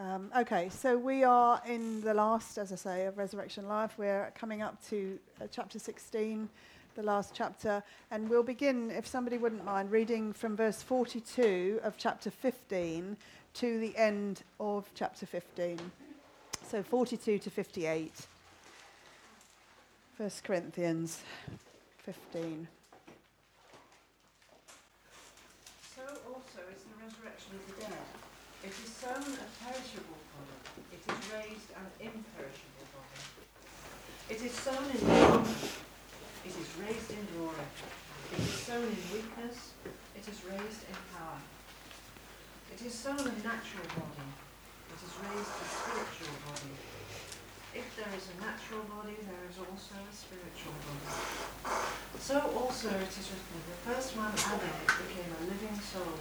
[0.00, 3.94] Um, okay, so we are in the last, as I say, of Resurrection Life.
[3.98, 6.48] We're coming up to uh, chapter 16,
[6.94, 7.82] the last chapter,
[8.12, 13.16] and we'll begin, if somebody wouldn't mind, reading from verse 42 of chapter 15
[13.54, 15.80] to the end of chapter 15.
[16.64, 18.12] So 42 to 58.
[20.16, 21.22] 1 Corinthians
[22.04, 22.68] 15.
[25.96, 27.92] So also is the resurrection of the dead.
[28.62, 30.58] It is sown a perishable body,
[30.90, 33.22] it is raised an imperishable body.
[34.26, 35.54] It is sown in glory,
[36.42, 37.62] it is raised in glory.
[38.34, 39.78] It is sown in weakness,
[40.18, 41.38] it is raised in power.
[42.74, 44.30] It is sown a natural body,
[44.90, 46.74] it is raised a spiritual body.
[47.78, 51.06] If there is a natural body, there is also a spiritual body.
[52.18, 56.18] So also it is written, the first man Adam became a living soul.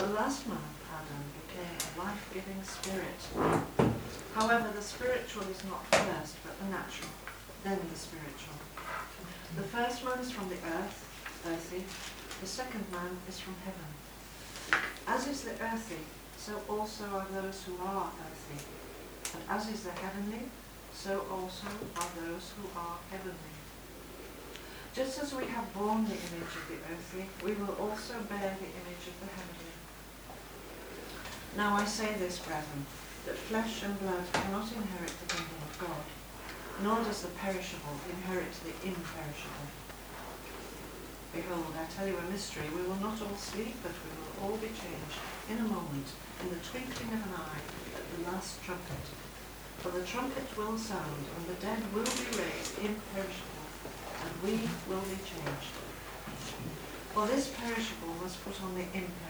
[0.00, 3.20] The last man Adam became a life-giving spirit.
[4.34, 7.10] However, the spiritual is not first, but the natural,
[7.64, 8.54] then the spiritual.
[9.56, 10.98] The first man is from the earth,
[11.46, 11.84] earthy.
[12.40, 13.90] The second man is from heaven.
[15.06, 16.02] As is the earthy,
[16.36, 18.64] so also are those who are earthy.
[19.34, 20.48] And as is the heavenly,
[20.94, 23.54] so also are those who are heavenly.
[24.94, 28.70] Just as we have borne the image of the earthly, we will also bear the
[28.70, 29.69] image of the heavenly.
[31.56, 32.86] Now I say this, brethren,
[33.26, 36.06] that flesh and blood cannot inherit the kingdom of God,
[36.82, 39.66] nor does the perishable inherit the imperishable.
[41.34, 42.66] Behold, I tell you a mystery.
[42.74, 45.18] We will not all sleep, but we will all be changed
[45.50, 46.06] in a moment,
[46.42, 47.62] in the twinkling of an eye,
[47.94, 49.06] at the last trumpet.
[49.78, 53.66] For the trumpet will sound, and the dead will be raised imperishable,
[54.22, 55.74] and we will be changed.
[57.14, 59.29] For this perishable must put on the imperishable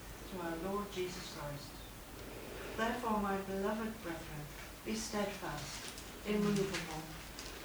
[0.31, 1.67] to our Lord Jesus Christ.
[2.77, 4.41] Therefore, my beloved brethren,
[4.85, 5.85] be steadfast,
[6.27, 7.01] immovable,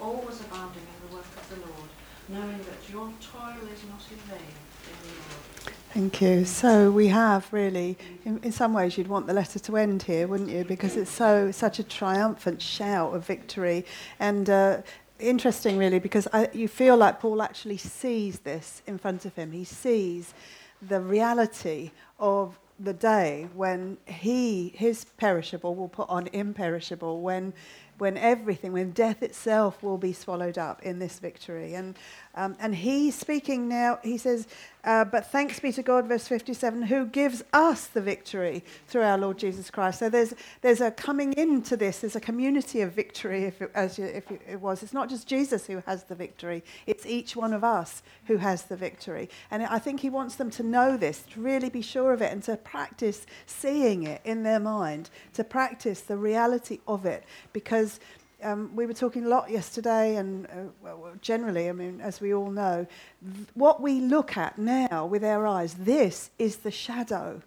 [0.01, 1.91] always abounding in the work of the Lord,
[2.29, 4.55] knowing that your toil is not in vain
[4.85, 5.77] in the Lord.
[5.95, 6.45] Thank you.
[6.45, 10.27] So we have really, in, in, some ways, you'd want the letter to end here,
[10.27, 10.65] wouldn't you?
[10.65, 13.87] Because it's so such a triumphant shout of victory,
[14.19, 14.83] and uh,
[15.19, 19.53] interesting, really, because I, you feel like Paul actually sees this in front of him.
[19.53, 20.35] He sees
[20.83, 27.55] the reality of the day when he, his perishable, will put on imperishable, when,
[27.99, 31.75] when everything, when death itself will be swallowed up in this victory.
[31.75, 31.97] And,
[32.35, 34.47] um, and he's speaking now, he says,
[34.87, 39.19] uh, But thanks be to God, verse 57, who gives us the victory through our
[39.19, 39.99] Lord Jesus Christ.
[39.99, 40.33] So there's,
[40.63, 44.31] there's a coming into this, there's a community of victory, if it, as you, if
[44.31, 44.83] it was.
[44.83, 48.63] It's not just Jesus who has the victory, it's each one of us who has
[48.63, 49.29] the victory.
[49.51, 52.33] And I think he wants them to know this, to really be sure of it,
[52.33, 57.99] and to practice seeing it in their mind, to practice the reality of it, because
[58.43, 62.35] um, we were talking a lot yesterday, and uh, well, generally, I mean, as we
[62.35, 62.87] all know,
[63.23, 67.43] th- what we look at now with our eyes, this is the shadow.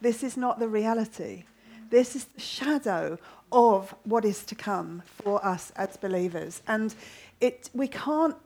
[0.00, 1.44] This is not the reality.
[1.90, 3.18] This is the shadow
[3.52, 6.62] of what is to come for us as believers.
[6.66, 6.94] And
[7.40, 8.36] it, we can't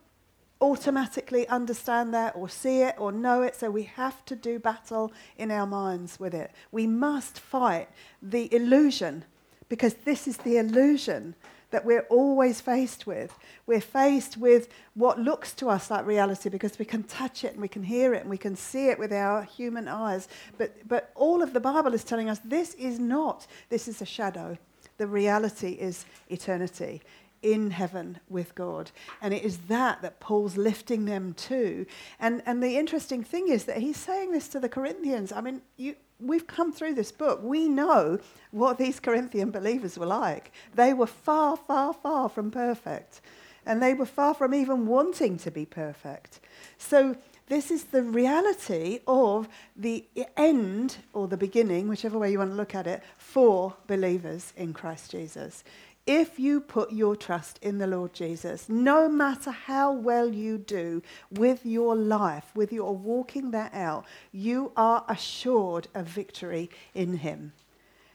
[0.61, 5.13] automatically understand that or see it or know it, so we have to do battle
[5.39, 6.51] in our minds with it.
[6.71, 7.89] We must fight
[8.21, 9.25] the illusion
[9.71, 11.35] because this is the illusion
[11.71, 13.33] that we're always faced with.
[13.67, 17.61] We're faced with what looks to us like reality because we can touch it and
[17.61, 20.29] we can hear it and we can see it with our human eyes.
[20.59, 24.07] But, but all of the Bible is telling us this is not, this is a
[24.07, 24.59] shadow.
[24.99, 27.01] The reality is eternity
[27.43, 28.91] in heaven with God.
[29.21, 31.87] And it is that that Paul's lifting them to.
[32.19, 35.33] And, and the interesting thing is that he's saying this to the Corinthians.
[35.33, 37.41] I mean, you, we've come through this book.
[37.43, 38.19] We know
[38.51, 40.53] what these Corinthian believers were like.
[40.75, 43.21] They were far, far, far from perfect.
[43.67, 46.41] And they were far from even wanting to be perfect.
[46.79, 47.17] So,
[47.47, 50.05] this is the reality of the
[50.37, 54.73] end or the beginning, whichever way you want to look at it, for believers in
[54.73, 55.65] Christ Jesus
[56.07, 61.03] if you put your trust in the Lord Jesus, no matter how well you do
[61.31, 67.53] with your life, with your walking that out, you are assured of victory in Him.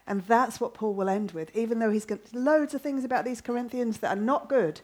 [0.08, 3.26] And that's what Paul will end with, even though he's got loads of things about
[3.26, 4.82] these Corinthians that are not good.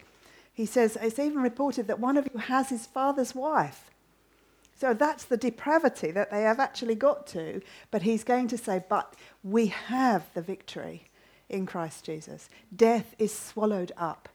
[0.52, 3.90] He says, it's even reported that one of you has his father's wife.
[4.78, 7.62] So that's the depravity that they have actually got to.
[7.92, 9.14] But he's going to say, but
[9.44, 11.04] we have the victory
[11.52, 12.48] in Christ Jesus.
[12.74, 14.28] Death is swallowed up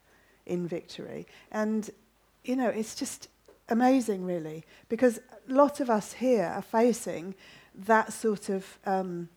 [0.46, 1.28] in victory.
[1.52, 1.90] And,
[2.46, 3.28] you know, it's just
[3.70, 5.20] amazing, really, because
[5.50, 7.36] a lot of us here are facing
[7.76, 9.30] that sort of um,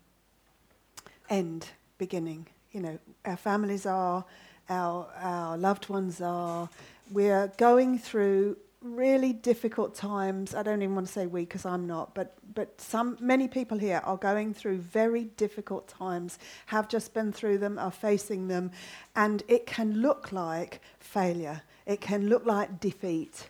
[1.28, 1.68] end
[1.98, 2.46] beginning.
[2.72, 4.24] You know, our families are,
[4.68, 6.68] our, our loved ones are.
[7.10, 10.54] We're going through really difficult times.
[10.54, 13.78] I don't even want to say we because I'm not, but but some many people
[13.78, 18.70] here are going through very difficult times, have just been through them, are facing them,
[19.14, 21.62] and it can look like failure.
[21.86, 23.48] It can look like defeat.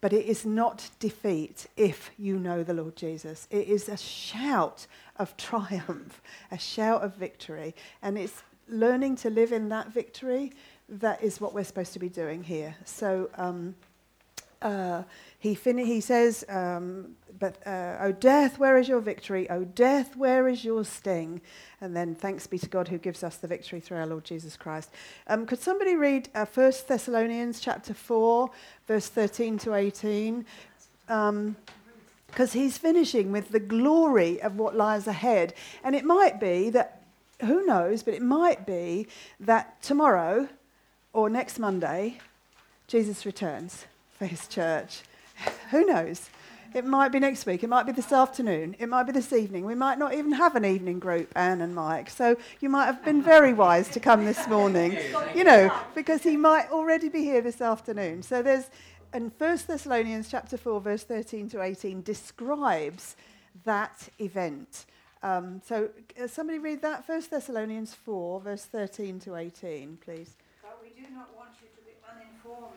[0.00, 3.46] But it is not defeat if you know the Lord Jesus.
[3.50, 6.20] It is a shout of triumph,
[6.50, 7.74] a shout of victory.
[8.02, 10.52] And it's learning to live in that victory
[10.88, 12.74] that is what we're supposed to be doing here.
[12.84, 13.76] So, um,
[14.62, 15.02] uh,
[15.38, 19.50] he, fin- he says, um, but, uh, O death, where is your victory?
[19.50, 21.40] O death, where is your sting?
[21.80, 24.56] And then thanks be to God who gives us the victory through our Lord Jesus
[24.56, 24.90] Christ.
[25.26, 28.50] Um, could somebody read uh, 1 Thessalonians chapter 4,
[28.86, 30.46] verse 13 to 18?
[31.06, 31.56] Because um,
[32.52, 35.54] he's finishing with the glory of what lies ahead.
[35.82, 37.02] And it might be that,
[37.40, 39.08] who knows, but it might be
[39.40, 40.48] that tomorrow
[41.12, 42.18] or next Monday,
[42.86, 43.86] Jesus returns
[44.22, 45.00] for his church.
[45.72, 46.30] Who knows?
[46.74, 47.64] It might be next week.
[47.64, 48.76] It might be this afternoon.
[48.78, 49.64] It might be this evening.
[49.64, 52.08] We might not even have an evening group, Anne and Mike.
[52.08, 54.96] So you might have been very wise to come this morning,
[55.34, 58.22] you know, because he might already be here this afternoon.
[58.22, 58.70] So there's,
[59.12, 63.16] and 1 Thessalonians chapter 4, verse 13 to 18 describes
[63.64, 64.86] that event.
[65.24, 65.88] Um, so
[66.22, 70.36] uh, somebody read that, 1 Thessalonians 4, verse 13 to 18, please.
[70.62, 72.76] But we do not want you to be uninformed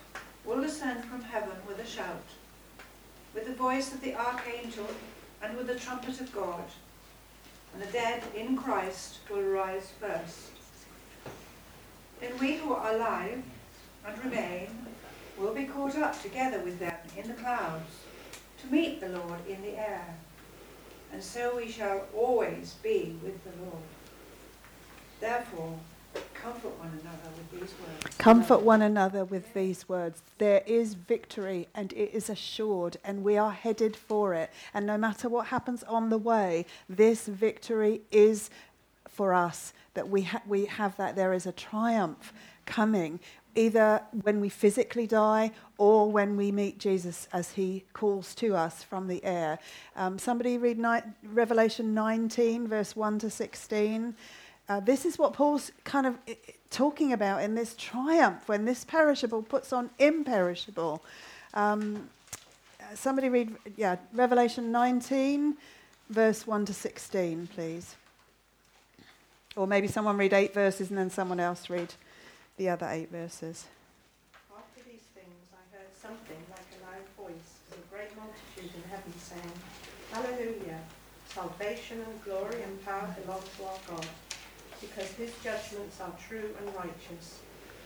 [0.45, 2.25] will descend from heaven with a shout,
[3.33, 4.87] with the voice of the archangel,
[5.41, 6.63] and with the trumpet of God.
[7.73, 10.51] And the dead in Christ will rise first.
[12.19, 13.41] Then we who are alive
[14.05, 14.67] and remain
[15.37, 18.01] will be caught up together with them in the clouds
[18.61, 20.15] to meet the Lord in the air.
[21.11, 23.83] And so we shall always be with the Lord.
[25.19, 25.77] Therefore,
[26.41, 28.17] Comfort one another with these words.
[28.17, 30.23] Comfort one another with these words.
[30.39, 34.49] There is victory and it is assured, and we are headed for it.
[34.73, 38.49] And no matter what happens on the way, this victory is
[39.07, 41.15] for us that we, ha- we have that.
[41.15, 42.33] There is a triumph
[42.65, 43.19] coming,
[43.53, 48.81] either when we physically die or when we meet Jesus as he calls to us
[48.81, 49.59] from the air.
[49.95, 54.15] Um, somebody read ni- Revelation 19, verse 1 to 16.
[54.71, 56.17] Uh, this is what Paul's kind of
[56.69, 61.03] talking about in this triumph when this perishable puts on imperishable.
[61.53, 62.09] Um,
[62.93, 65.57] somebody read, yeah, Revelation 19,
[66.09, 67.97] verse 1 to 16, please.
[69.57, 71.93] Or maybe someone read eight verses and then someone else read
[72.55, 73.65] the other eight verses.
[74.57, 78.89] After these things, I heard something like a loud voice of a great multitude in
[78.89, 79.51] heaven saying,
[80.13, 80.79] Hallelujah!
[81.27, 84.07] Salvation and glory and power belong to our God
[84.81, 87.39] because his judgments are true and righteous.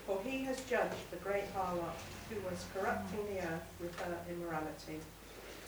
[0.07, 1.99] For he has judged the great harlot
[2.29, 4.99] who was corrupting the earth with her immorality,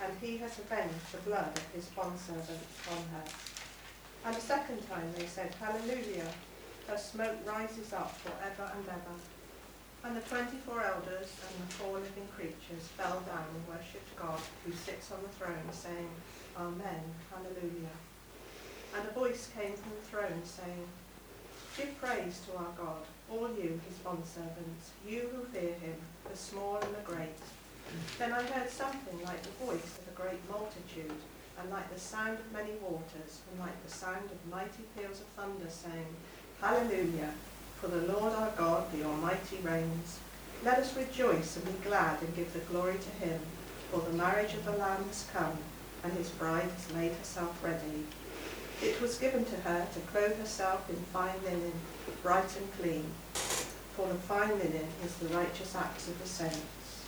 [0.01, 3.25] and he has avenged the blood of his bondservants on her.
[4.25, 6.29] And a second time they said, Hallelujah,
[6.87, 9.17] her smoke rises up for ever and ever.
[10.05, 14.71] And the twenty-four elders and the four living creatures fell down and worshipped God who
[14.71, 16.09] sits on the throne, saying,
[16.55, 17.03] Amen,
[17.33, 17.97] Hallelujah.
[18.95, 20.87] And a voice came from the throne saying,
[21.77, 25.93] Give praise to our God, all you, his bondservants, you who fear him,
[26.27, 27.37] the small and the great.
[28.17, 31.13] Then I heard something like the voice of a great multitude,
[31.59, 35.27] and like the sound of many waters, and like the sound of mighty peals of
[35.35, 36.07] thunder, saying,
[36.59, 37.33] Hallelujah!
[37.79, 40.17] For the Lord our God, the Almighty, reigns.
[40.65, 43.39] Let us rejoice and be glad and give the glory to him,
[43.91, 45.59] for the marriage of the Lamb has come,
[46.03, 48.05] and his bride has made herself ready.
[48.81, 51.73] It was given to her to clothe herself in fine linen,
[52.21, 57.05] bright and clean, for the fine linen is the righteous acts of the saints.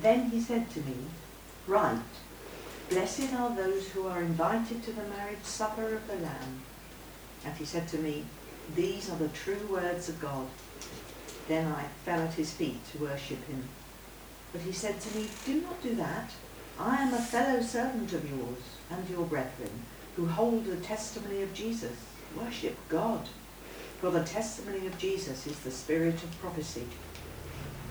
[0.00, 0.96] Then he said to me,
[1.66, 1.98] Write,
[2.88, 6.62] Blessed are those who are invited to the marriage supper of the Lamb.
[7.44, 8.24] And he said to me,
[8.76, 10.46] These are the true words of God.
[11.48, 13.68] Then I fell at his feet to worship him.
[14.52, 16.30] But he said to me, Do not do that.
[16.78, 19.82] I am a fellow servant of yours and your brethren,
[20.16, 21.96] who hold the testimony of Jesus.
[22.34, 23.28] Worship God.
[24.00, 26.86] For the testimony of Jesus is the spirit of prophecy.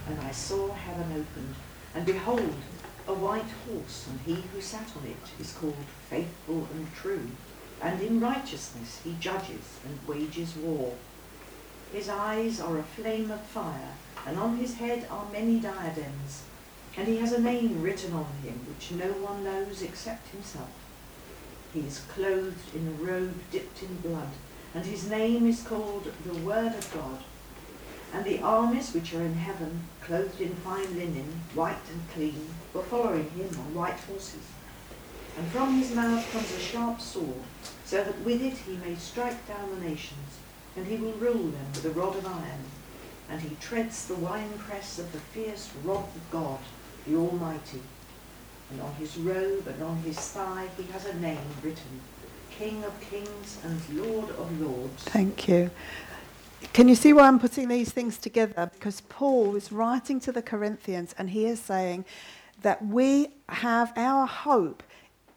[0.08, 1.56] And I saw heaven opened,
[1.94, 2.54] and behold,
[3.08, 5.76] a white horse, and he who sat on it is called
[6.10, 7.28] Faithful and True,
[7.82, 10.94] and in righteousness he judges and wages war.
[11.94, 13.94] His eyes are a flame of fire,
[14.26, 16.44] and on his head are many diadems,
[16.98, 20.70] and he has a name written on him which no one knows except himself.
[21.76, 24.30] He is clothed in a robe dipped in blood,
[24.74, 27.22] and his name is called the Word of God.
[28.14, 32.82] And the armies which are in heaven, clothed in fine linen, white and clean, were
[32.82, 34.48] following him on white horses.
[35.38, 37.44] And from his mouth comes a sharp sword,
[37.84, 40.40] so that with it he may strike down the nations,
[40.78, 42.64] and he will rule them with a rod of iron.
[43.30, 46.60] And he treads the winepress of the fierce wrath of God,
[47.06, 47.82] the Almighty.
[48.72, 52.02] And on his robe and on his thigh he has a name written,
[52.52, 55.04] King of kings and Lord of lords.
[55.04, 55.70] Thank you.
[56.74, 58.70] Can you see why I'm putting these things together?
[58.74, 62.06] Because Paul is writing to the Corinthians and he is saying
[62.62, 64.84] that we have our hope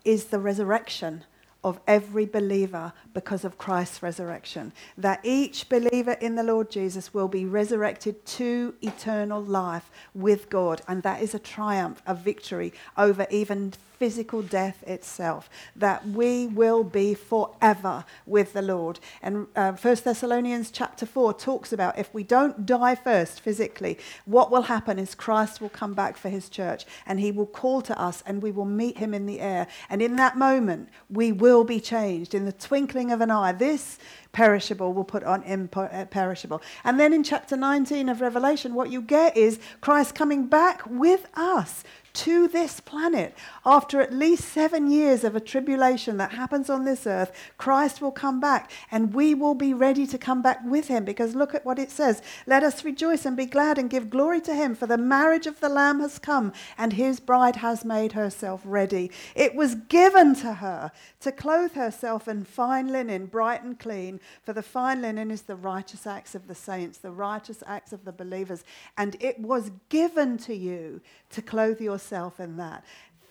[0.04, 1.24] is the resurrection
[1.64, 4.72] of every believer because of Christ's resurrection.
[4.96, 10.82] That each believer in the Lord Jesus will be resurrected to eternal life with God.
[10.86, 16.84] And that is a triumph, a victory over even physical death itself, that we will
[16.84, 19.00] be forever with the Lord.
[19.22, 24.50] And uh, 1 Thessalonians chapter 4 talks about if we don't die first physically, what
[24.50, 28.00] will happen is Christ will come back for his church and he will call to
[28.00, 29.66] us and we will meet him in the air.
[29.90, 33.52] And in that moment, we will be changed in the twinkling of an eye.
[33.52, 33.98] This
[34.32, 36.62] perishable will put on imperishable.
[36.84, 41.26] And then in chapter 19 of Revelation, what you get is Christ coming back with
[41.34, 41.82] us
[42.18, 43.32] to this planet.
[43.64, 48.10] After at least seven years of a tribulation that happens on this earth, Christ will
[48.10, 51.64] come back and we will be ready to come back with him because look at
[51.64, 52.20] what it says.
[52.44, 55.60] Let us rejoice and be glad and give glory to him, for the marriage of
[55.60, 59.12] the Lamb has come and his bride has made herself ready.
[59.36, 64.52] It was given to her to clothe herself in fine linen, bright and clean, for
[64.52, 68.12] the fine linen is the righteous acts of the saints, the righteous acts of the
[68.12, 68.64] believers.
[68.96, 72.84] And it was given to you to clothe yourself yourself in that.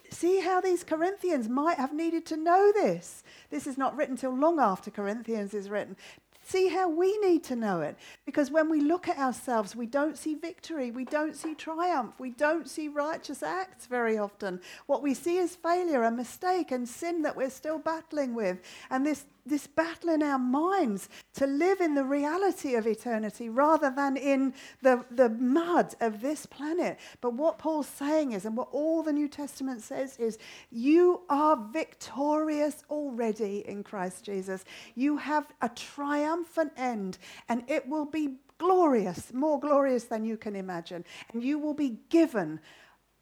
[0.10, 3.24] See how these Corinthians might have needed to know this.
[3.50, 5.98] This is not written till long after Corinthians is written.
[6.46, 7.98] See how we need to know it.
[8.25, 12.29] Because when we look at ourselves, we don't see victory, we don't see triumph, we
[12.29, 14.62] don't see righteous acts very often.
[14.86, 18.60] What we see is failure and mistake and sin that we're still battling with.
[18.89, 23.89] And this this battle in our minds to live in the reality of eternity rather
[23.89, 27.00] than in the, the mud of this planet.
[27.22, 30.38] But what Paul's saying is, and what all the New Testament says, is
[30.72, 34.66] you are victorious already in Christ Jesus.
[34.96, 37.18] You have a triumphant end,
[37.50, 41.06] and it will be glorious, more glorious than you can imagine.
[41.34, 42.60] And you will be given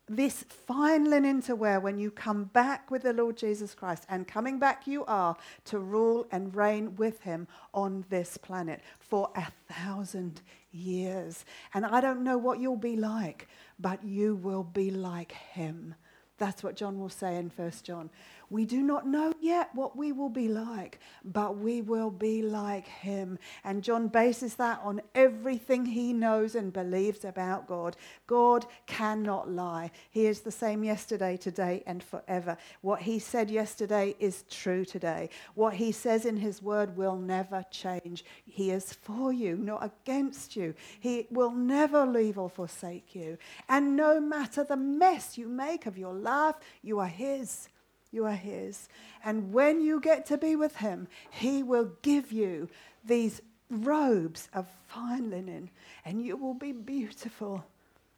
[0.07, 4.05] this fine linen to wear when you come back with the Lord Jesus Christ.
[4.09, 5.35] And coming back, you are
[5.65, 11.45] to rule and reign with him on this planet for a thousand years.
[11.73, 13.47] And I don't know what you'll be like,
[13.79, 15.95] but you will be like him.
[16.37, 18.09] That's what John will say in 1 John.
[18.49, 22.87] We do not know yet what we will be like, but we will be like
[22.87, 23.39] him.
[23.63, 27.97] And John bases that on everything he knows and believes about God.
[28.27, 29.91] God cannot lie.
[30.11, 32.57] He is the same yesterday, today, and forever.
[32.81, 35.29] What he said yesterday is true today.
[35.55, 38.25] What he says in his word will never change.
[38.45, 40.75] He is for you, not against you.
[40.99, 43.37] He will never leave or forsake you.
[43.69, 47.69] And no matter the mess you make of your life, you are his.
[48.15, 48.89] You are His.
[49.23, 52.69] And when you get to be with Him, He will give you
[53.03, 55.69] these robes of fine linen,
[56.03, 57.65] and you will be beautiful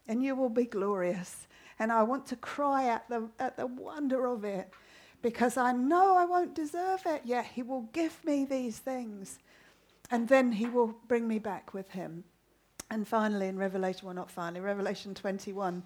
[0.08, 1.48] and you will be glorious.
[1.80, 4.72] And I want to cry at the, at the wonder of it
[5.22, 9.40] because I know I won't deserve it, yet He will give me these things.
[10.10, 12.24] And then He will bring me back with Him.
[12.90, 15.84] And finally, in Revelation, well, not finally, Revelation 21,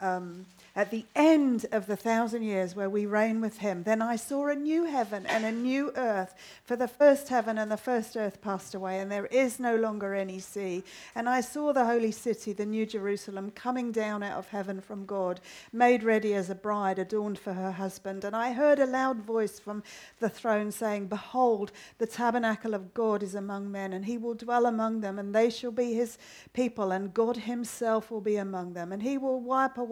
[0.00, 0.46] um,
[0.78, 4.46] at the end of the thousand years where we reign with him, then I saw
[4.46, 6.36] a new heaven and a new earth.
[6.62, 10.14] For the first heaven and the first earth passed away, and there is no longer
[10.14, 10.84] any sea.
[11.16, 15.04] And I saw the holy city, the new Jerusalem, coming down out of heaven from
[15.04, 15.40] God,
[15.72, 18.22] made ready as a bride adorned for her husband.
[18.22, 19.82] And I heard a loud voice from
[20.20, 24.64] the throne saying, Behold, the tabernacle of God is among men, and he will dwell
[24.64, 26.18] among them, and they shall be his
[26.52, 29.87] people, and God himself will be among them, and he will wipe away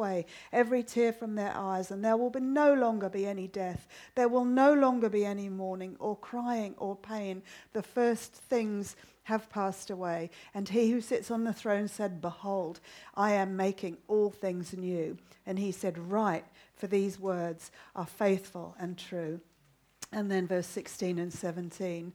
[0.53, 3.89] every tear from their eyes, and there will be no longer be any death.
[4.15, 7.43] There will no longer be any mourning, or crying, or pain.
[7.73, 10.31] The first things have passed away.
[10.55, 12.79] And he who sits on the throne said, Behold,
[13.17, 15.19] I am making all things new.
[15.45, 16.45] And he said, Write,
[16.77, 19.41] for these words are faithful and true.
[20.13, 22.13] And then verse 16 and 17.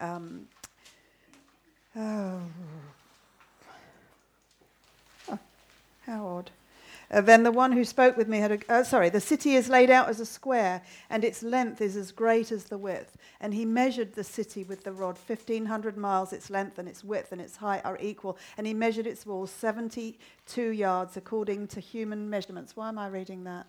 [0.00, 0.46] Um,
[1.96, 2.40] oh.
[5.30, 5.38] oh,
[6.06, 6.50] how odd.
[7.10, 9.68] Uh, then the one who spoke with me had a, uh, sorry, the city is
[9.68, 13.16] laid out as a square, and its length is as great as the width.
[13.40, 17.32] And he measured the city with the rod, 1,500 miles, its length and its width
[17.32, 18.38] and its height are equal.
[18.56, 22.76] And he measured its walls 72 yards according to human measurements.
[22.76, 23.66] Why am I reading that?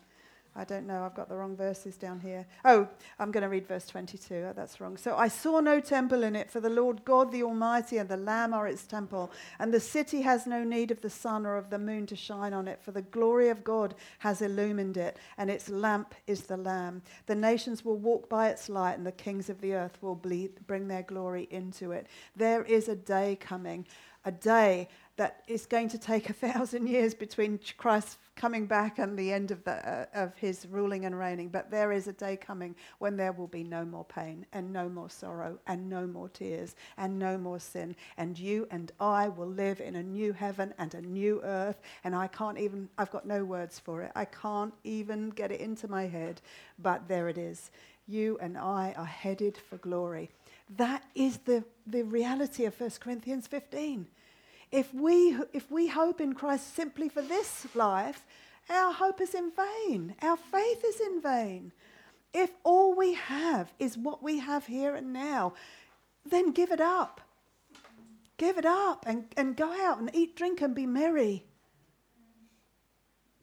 [0.58, 1.04] I don't know.
[1.04, 2.46] I've got the wrong verses down here.
[2.64, 2.88] Oh,
[3.20, 4.54] I'm going to read verse 22.
[4.56, 4.96] that's wrong.
[4.96, 8.16] So I saw no temple in it, for the Lord God the Almighty and the
[8.16, 9.34] Lamb are its temple.
[9.60, 12.54] And the city has no need of the sun or of the moon to shine
[12.54, 16.58] on it, for the glory of God has illumined it, and its lamp is the
[16.58, 17.02] Lamb.
[17.26, 20.88] The nations will walk by its light, and the kings of the earth will bring
[20.88, 22.08] their glory into it.
[22.36, 23.86] There is a day coming,
[24.26, 29.18] a day that is going to take a thousand years between Christ coming back and
[29.18, 31.48] the end of, the, uh, of his ruling and reigning.
[31.48, 34.90] But there is a day coming when there will be no more pain and no
[34.90, 37.96] more sorrow and no more tears and no more sin.
[38.18, 41.80] And you and I will live in a new heaven and a new earth.
[42.04, 44.12] And I can't even, I've got no words for it.
[44.16, 46.42] I can't even get it into my head.
[46.78, 47.72] But there it is.
[48.08, 50.30] You and I are headed for glory.
[50.78, 54.08] That is the, the reality of 1 Corinthians 15.
[54.72, 58.26] If we, if we hope in Christ simply for this life,
[58.70, 60.16] our hope is in vain.
[60.22, 61.72] Our faith is in vain.
[62.34, 65.54] If all we have is what we have here and now,
[66.26, 67.22] then give it up.
[68.38, 71.46] Give it up and, and go out and eat, drink, and be merry.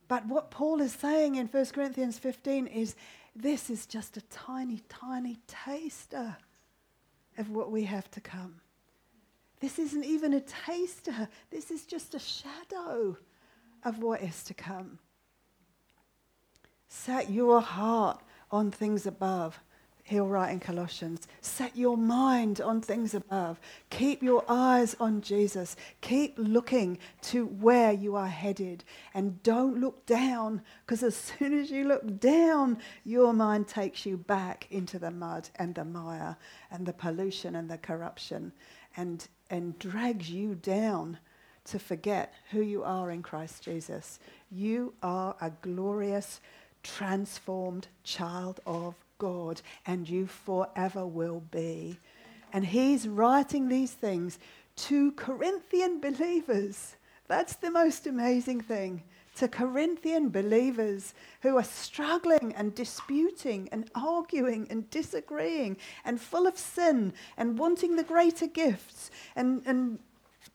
[0.09, 2.97] But what Paul is saying in 1 Corinthians 15 is
[3.35, 6.37] this is just a tiny, tiny taster
[7.39, 8.61] of what we have to come.
[9.61, 13.17] This isn't even a taster, this is just a shadow
[13.85, 14.99] of what is to come.
[16.89, 19.61] Set your heart on things above.
[20.05, 21.29] He'll write in Colossians.
[21.41, 23.61] Set your mind on things above.
[23.91, 25.77] Keep your eyes on Jesus.
[26.01, 28.83] Keep looking to where you are headed.
[29.15, 34.17] And don't look down, because as soon as you look down, your mind takes you
[34.17, 36.37] back into the mud and the mire
[36.71, 38.53] and the pollution and the corruption.
[38.97, 41.19] And and drags you down
[41.67, 44.19] to forget who you are in Christ Jesus.
[44.51, 46.41] You are a glorious,
[46.83, 51.97] transformed child of God, and you forever will be.
[52.53, 54.41] And he's writing these things
[54.89, 56.97] to Corinthian believers.
[57.29, 59.05] That's the most amazing thing.
[59.37, 66.59] To Corinthian believers who are struggling and disputing and arguing and disagreeing and full of
[66.59, 70.01] sin and wanting the greater gifts and, and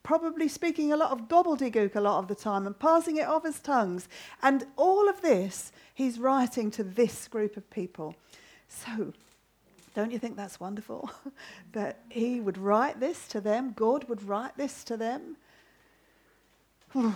[0.02, 3.46] probably speaking a lot of gobbledygook a lot of the time and passing it off
[3.46, 4.08] as tongues.
[4.42, 8.14] And all of this, he's writing to this group of people.
[8.68, 9.12] So,
[9.94, 11.10] don't you think that's wonderful?
[11.72, 15.36] that he would write this to them, God would write this to them.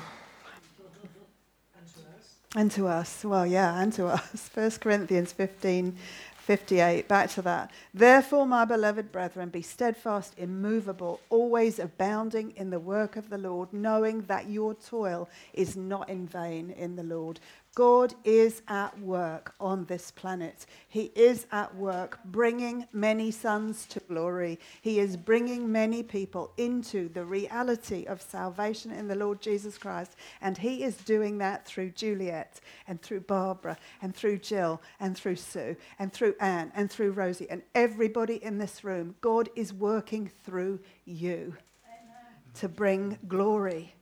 [2.55, 3.25] And to us.
[3.25, 4.51] Well, yeah, and to us.
[4.55, 5.97] 1 Corinthians 15,
[6.37, 7.09] 58.
[7.09, 7.71] Back to that.
[7.95, 13.73] Therefore, my beloved brethren, be steadfast, immovable, always abounding in the work of the Lord,
[13.73, 17.41] knowing that your toil is not in vain in the Lord.
[17.74, 20.66] God is at work on this planet.
[20.88, 24.58] He is at work bringing many sons to glory.
[24.82, 30.16] He is bringing many people into the reality of salvation in the Lord Jesus Christ.
[30.42, 35.37] And He is doing that through Juliet and through Barbara and through Jill and through
[35.37, 39.14] Sue and through Anne and through Rosie and everybody in this room.
[39.22, 41.56] God is working through you
[41.87, 42.26] Amen.
[42.52, 43.94] to bring glory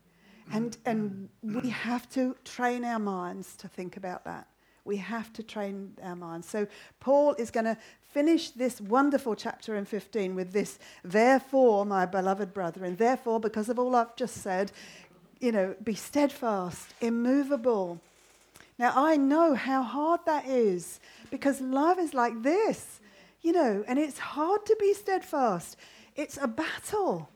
[0.52, 4.46] and, and we have to train our minds to think about that.
[4.84, 6.48] We have to train our minds.
[6.48, 6.66] So,
[7.00, 12.52] Paul is going to finish this wonderful chapter in 15 with this, therefore, my beloved
[12.52, 14.72] brother, and therefore, because of all I've just said,
[15.38, 18.00] you know, be steadfast, immovable,
[18.78, 23.00] Now, I know how hard that is because love is like this,
[23.42, 25.76] you know, and it's hard to be steadfast.
[26.16, 27.28] It's a battle,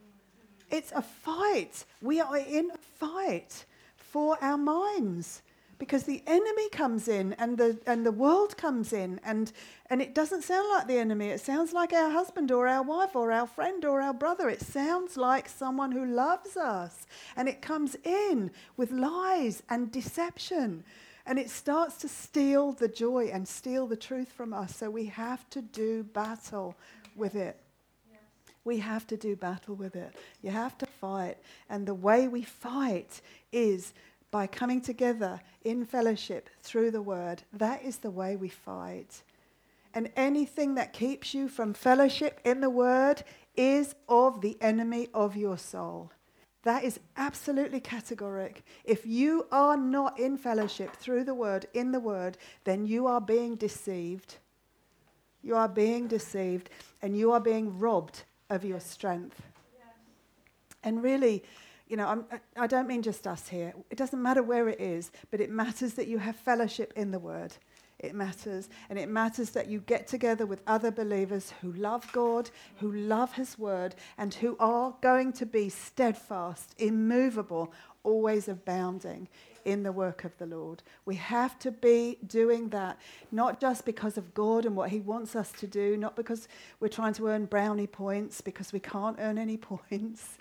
[0.74, 1.84] it's a fight.
[2.02, 3.64] We are in a fight
[3.96, 5.42] for our minds
[5.78, 9.52] because the enemy comes in and the, and the world comes in and,
[9.88, 11.28] and it doesn't sound like the enemy.
[11.28, 14.48] It sounds like our husband or our wife or our friend or our brother.
[14.48, 17.06] It sounds like someone who loves us.
[17.36, 20.82] And it comes in with lies and deception.
[21.26, 24.76] And it starts to steal the joy and steal the truth from us.
[24.76, 26.74] So we have to do battle
[27.16, 27.63] with it
[28.64, 30.14] we have to do battle with it.
[30.42, 31.36] You have to fight.
[31.68, 33.20] And the way we fight
[33.52, 33.92] is
[34.30, 37.42] by coming together in fellowship through the word.
[37.52, 39.22] That is the way we fight.
[39.92, 43.22] And anything that keeps you from fellowship in the word
[43.56, 46.10] is of the enemy of your soul.
[46.64, 48.62] That is absolutely categoric.
[48.84, 53.20] If you are not in fellowship through the word, in the word, then you are
[53.20, 54.38] being deceived.
[55.42, 56.70] You are being deceived
[57.02, 59.42] and you are being robbed of your strength.
[60.82, 61.42] And really,
[61.88, 62.24] you know, I'm,
[62.56, 63.74] I don't mean just us here.
[63.90, 67.18] It doesn't matter where it is, but it matters that you have fellowship in the
[67.18, 67.54] Word.
[67.98, 68.68] It matters.
[68.90, 73.32] And it matters that you get together with other believers who love God, who love
[73.34, 79.28] His Word, and who are going to be steadfast, immovable, always abounding
[79.64, 80.82] in the work of the Lord.
[81.04, 82.98] We have to be doing that,
[83.32, 86.48] not just because of God and what He wants us to do, not because
[86.80, 90.38] we're trying to earn brownie points, because we can't earn any points.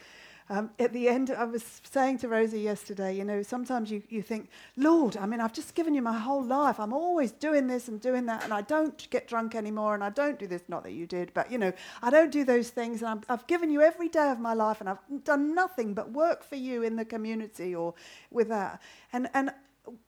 [0.49, 4.21] Um, at the end, I was saying to Rosie yesterday, you know, sometimes you, you
[4.21, 6.79] think, Lord, I mean, I've just given you my whole life.
[6.79, 10.09] I'm always doing this and doing that, and I don't get drunk anymore, and I
[10.09, 10.63] don't do this.
[10.67, 13.47] Not that you did, but, you know, I don't do those things, and i have
[13.47, 16.83] given you every day of my life, and I've done nothing but work for you
[16.83, 17.93] in the community or
[18.29, 18.81] with that.
[19.13, 19.51] And, and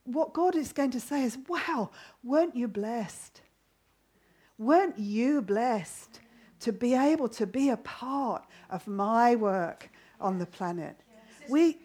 [0.04, 1.92] what God is going to say is, wow,
[2.24, 3.42] weren't you blessed?
[4.58, 6.20] Weren't you blessed
[6.62, 9.90] to be able to be a part of my work?
[10.20, 10.96] On the planet.
[11.50, 11.78] We,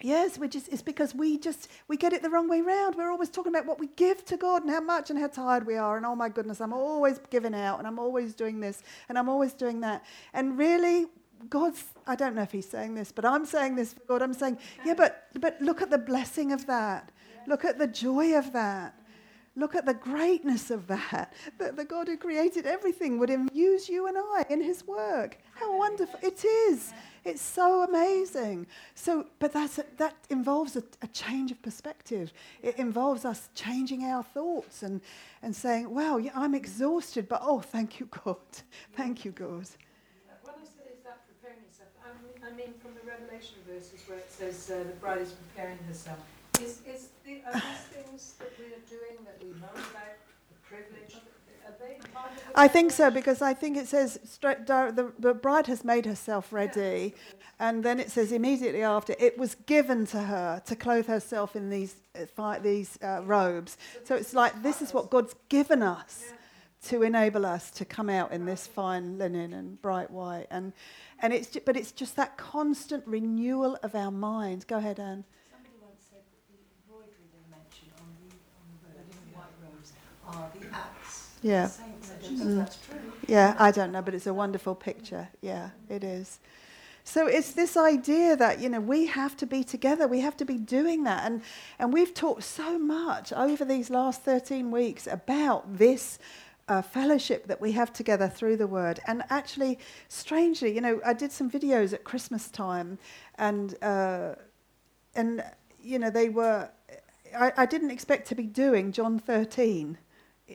[0.00, 2.94] yes, we just, it's because we just, we get it the wrong way round.
[2.96, 5.66] We're always talking about what we give to God and how much and how tired
[5.66, 5.96] we are.
[5.96, 9.28] And oh my goodness, I'm always giving out and I'm always doing this and I'm
[9.28, 10.04] always doing that.
[10.32, 11.06] And really,
[11.48, 14.22] God's, I don't know if he's saying this, but I'm saying this for God.
[14.22, 17.12] I'm saying, yeah, but, but look at the blessing of that.
[17.46, 18.98] Look at the joy of that.
[19.56, 21.32] Look at the greatness of that.
[21.58, 25.38] That the God who created everything would use you and I in his work.
[25.54, 26.18] How wonderful.
[26.22, 26.92] It is.
[27.24, 28.66] It's so amazing.
[28.94, 32.32] So, but that's a, that involves a, a, change of perspective.
[32.62, 35.00] It involves us changing our thoughts and,
[35.40, 38.36] and saying, wow, yeah, I'm exhausted, but oh, thank you, God.
[38.94, 39.46] Thank you, God.
[40.42, 44.00] When I say is that preparing yourself, I mean, I mean from the Revelation verses
[44.06, 46.18] where it says uh, the bride is preparing herself.
[46.60, 50.16] Is, is the, are these things that we are doing that we know about,
[50.48, 51.14] the privilege,
[52.54, 56.52] I think so because I think it says straight, the, the bride has made herself
[56.52, 57.14] ready,
[57.58, 61.70] and then it says immediately after it was given to her to clothe herself in
[61.70, 61.96] these
[62.38, 63.76] uh, these uh, robes.
[64.04, 66.32] So it's like this is what God's given us
[66.86, 70.72] to enable us to come out in this fine linen and bright white, and
[71.20, 74.66] and it's but it's just that constant renewal of our mind.
[74.68, 75.24] Go ahead, Anne.
[75.50, 78.30] Somebody once said that the embroidery they mentioned on the
[78.62, 79.92] on the white robes
[80.28, 81.68] are the acts yeah.
[82.22, 82.74] Mm.
[83.28, 85.28] Yeah, I don't know, but it's a wonderful picture.
[85.42, 86.40] Yeah, it is.
[87.04, 90.08] So it's this idea that, you know, we have to be together.
[90.08, 91.24] We have to be doing that.
[91.26, 91.42] And,
[91.78, 96.18] and we've talked so much over these last 13 weeks about this
[96.66, 99.00] uh, fellowship that we have together through the word.
[99.06, 99.78] And actually,
[100.08, 102.98] strangely, you know, I did some videos at Christmas time
[103.36, 104.36] and, uh,
[105.14, 105.44] and
[105.82, 106.70] you know, they were,
[107.36, 109.98] I, I didn't expect to be doing John 13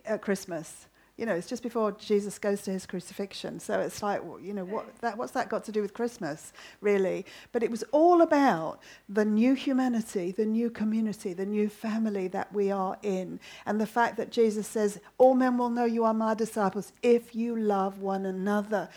[0.05, 0.87] at Christmas.
[1.19, 3.59] You know, it's just before Jesus goes to his crucifixion.
[3.59, 7.25] So it's like, you know, what that, what's that got to do with Christmas, really?
[7.51, 12.53] But it was all about the new humanity, the new community, the new family that
[12.53, 13.41] we are in.
[13.65, 17.35] And the fact that Jesus says, All men will know you are my disciples if
[17.35, 18.87] you love one another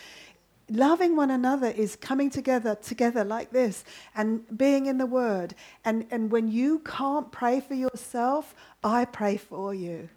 [0.70, 6.06] loving one another is coming together together like this and being in the word and
[6.10, 10.08] and when you can't pray for yourself i pray for you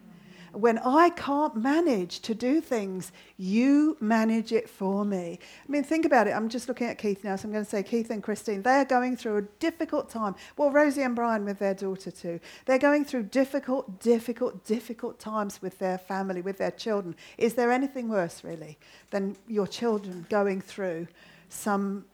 [0.55, 5.39] when I can't manage to do things, you manage it for me.
[5.67, 6.31] I mean, think about it.
[6.31, 8.85] I'm just looking at Keith now, so I'm going to say Keith and Christine, they're
[8.85, 10.35] going through a difficult time.
[10.57, 12.39] Well, Rosie and Brian with their daughter too.
[12.65, 17.15] They're going through difficult, difficult, difficult times with their family, with their children.
[17.37, 18.77] Is there anything worse, really,
[19.11, 21.07] than your children going through
[21.49, 22.05] some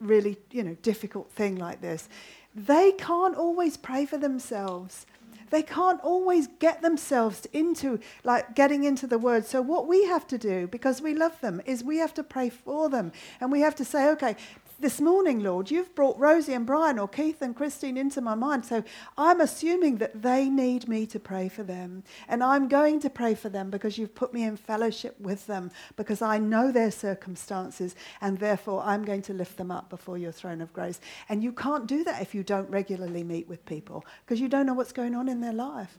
[0.00, 2.08] really, you know, difficult thing like this?
[2.54, 5.06] They can't always pray for themselves.
[5.54, 9.46] They can't always get themselves into like getting into the word.
[9.46, 12.50] So what we have to do, because we love them, is we have to pray
[12.50, 13.12] for them.
[13.40, 14.34] And we have to say, okay,
[14.80, 18.64] this morning, Lord, you've brought Rosie and Brian or Keith and Christine into my mind.
[18.64, 18.84] So
[19.16, 22.02] I'm assuming that they need me to pray for them.
[22.28, 25.70] And I'm going to pray for them because you've put me in fellowship with them,
[25.96, 30.32] because I know their circumstances, and therefore I'm going to lift them up before your
[30.32, 31.00] throne of grace.
[31.28, 34.66] And you can't do that if you don't regularly meet with people, because you don't
[34.66, 35.98] know what's going on in their life.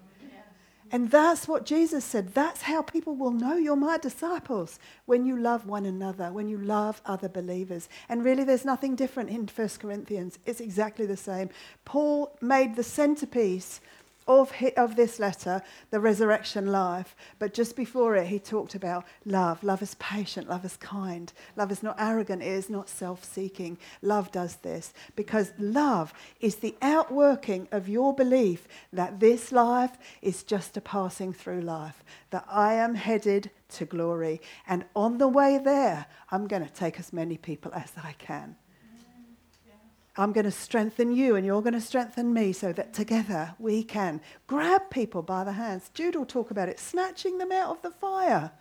[0.91, 2.33] And that's what Jesus said.
[2.33, 6.57] That's how people will know you're my disciples when you love one another, when you
[6.57, 7.89] love other believers.
[8.07, 10.37] And really, there's nothing different in 1 Corinthians.
[10.45, 11.49] It's exactly the same.
[11.85, 13.81] Paul made the centerpiece
[14.27, 15.61] of, of this letter,
[15.91, 17.15] the resurrection life.
[17.37, 19.63] But just before it, he talked about love.
[19.63, 23.77] Love is patient, love is kind, love is not arrogant, it is not self seeking.
[24.01, 30.43] Love does this because love is the outworking of your belief that this life is
[30.43, 34.41] just a passing through life, that I am headed to glory.
[34.67, 38.55] And on the way there, I'm going to take as many people as I can.
[40.17, 43.83] I'm going to strengthen you and you're going to strengthen me so that together we
[43.83, 45.89] can grab people by the hands.
[45.93, 48.51] Jude will talk about it, snatching them out of the fire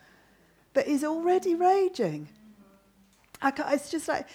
[0.73, 2.27] that is already raging.
[3.41, 4.27] it's just like,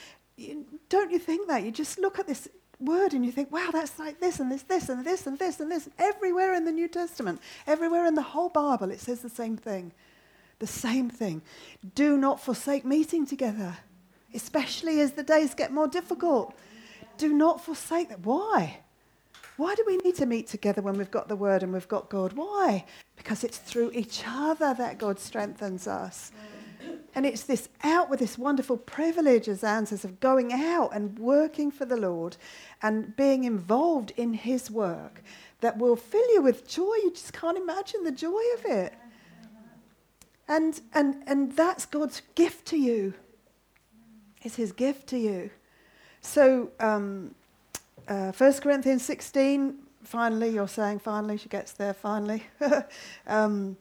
[0.89, 1.63] don't you think that?
[1.63, 4.63] You just look at this word and you think, wow, that's like this and this,
[4.63, 5.91] this and this and this and this.
[5.99, 9.93] Everywhere in the New Testament, everywhere in the whole Bible, it says the same thing.
[10.59, 11.43] The same thing.
[11.95, 13.77] Do not forsake meeting together,
[14.35, 16.55] especially as the days get more difficult
[17.21, 18.25] do not forsake that.
[18.25, 18.81] Why?
[19.59, 22.09] Why do we need to meet together when we've got the word and we've got
[22.09, 22.33] God?
[22.33, 22.87] Why?
[23.17, 26.33] Because it's through each other that God strengthens us.
[27.15, 31.19] And it's this out with this wonderful privilege, as Anne says, of going out and
[31.19, 32.39] working for the Lord
[32.81, 35.23] and being involved in his work
[35.61, 36.95] that will fill you with joy.
[37.03, 38.95] You just can't imagine the joy of it.
[40.49, 43.13] And, and, and that's God's gift to you.
[44.43, 45.51] It's his gift to you.
[46.21, 47.35] So, um,
[48.09, 52.45] uh, 1 Corinthians 16, finally, you're saying finally, she gets there finally.
[53.27, 53.77] um,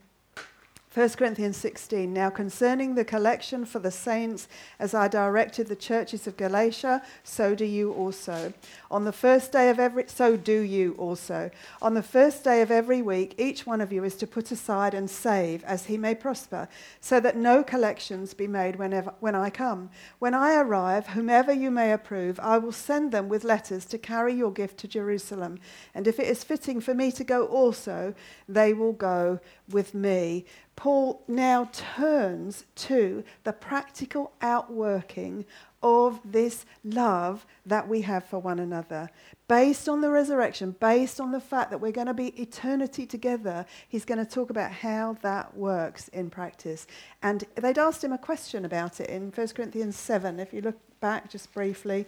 [0.92, 2.12] 1 Corinthians 16.
[2.12, 4.48] Now, concerning the collection for the saints,
[4.80, 8.52] as I directed the churches of Galatia, so do you also.
[8.90, 11.52] On the first day of every, so do you also.
[11.80, 14.92] On the first day of every week, each one of you is to put aside
[14.92, 16.68] and save as he may prosper,
[17.00, 19.90] so that no collections be made whenever, when I come.
[20.18, 24.34] When I arrive, whomever you may approve, I will send them with letters to carry
[24.34, 25.60] your gift to Jerusalem.
[25.94, 28.12] And if it is fitting for me to go also,
[28.48, 30.46] they will go with me.
[30.80, 35.44] Paul now turns to the practical outworking
[35.82, 39.10] of this love that we have for one another.
[39.46, 43.66] Based on the resurrection, based on the fact that we're going to be eternity together,
[43.90, 46.86] he's going to talk about how that works in practice.
[47.22, 50.40] And they'd asked him a question about it in 1 Corinthians 7.
[50.40, 52.06] If you look back just briefly.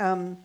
[0.00, 0.36] Um,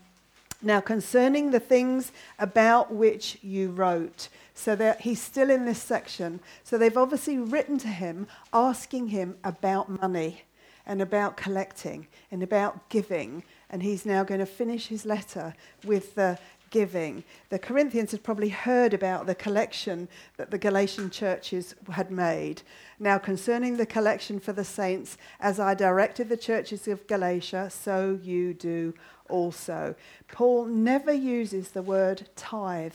[0.62, 6.40] now, concerning the things about which you wrote, so he's still in this section.
[6.64, 10.44] So they've obviously written to him asking him about money
[10.86, 13.44] and about collecting and about giving.
[13.70, 16.40] And he's now going to finish his letter with the
[16.70, 17.24] giving.
[17.50, 22.62] The Corinthians had probably heard about the collection that the Galatian churches had made.
[23.00, 28.20] Now, concerning the collection for the saints, as I directed the churches of Galatia, so
[28.22, 28.94] you do
[29.30, 29.96] also.
[30.30, 32.94] Paul never uses the word tithe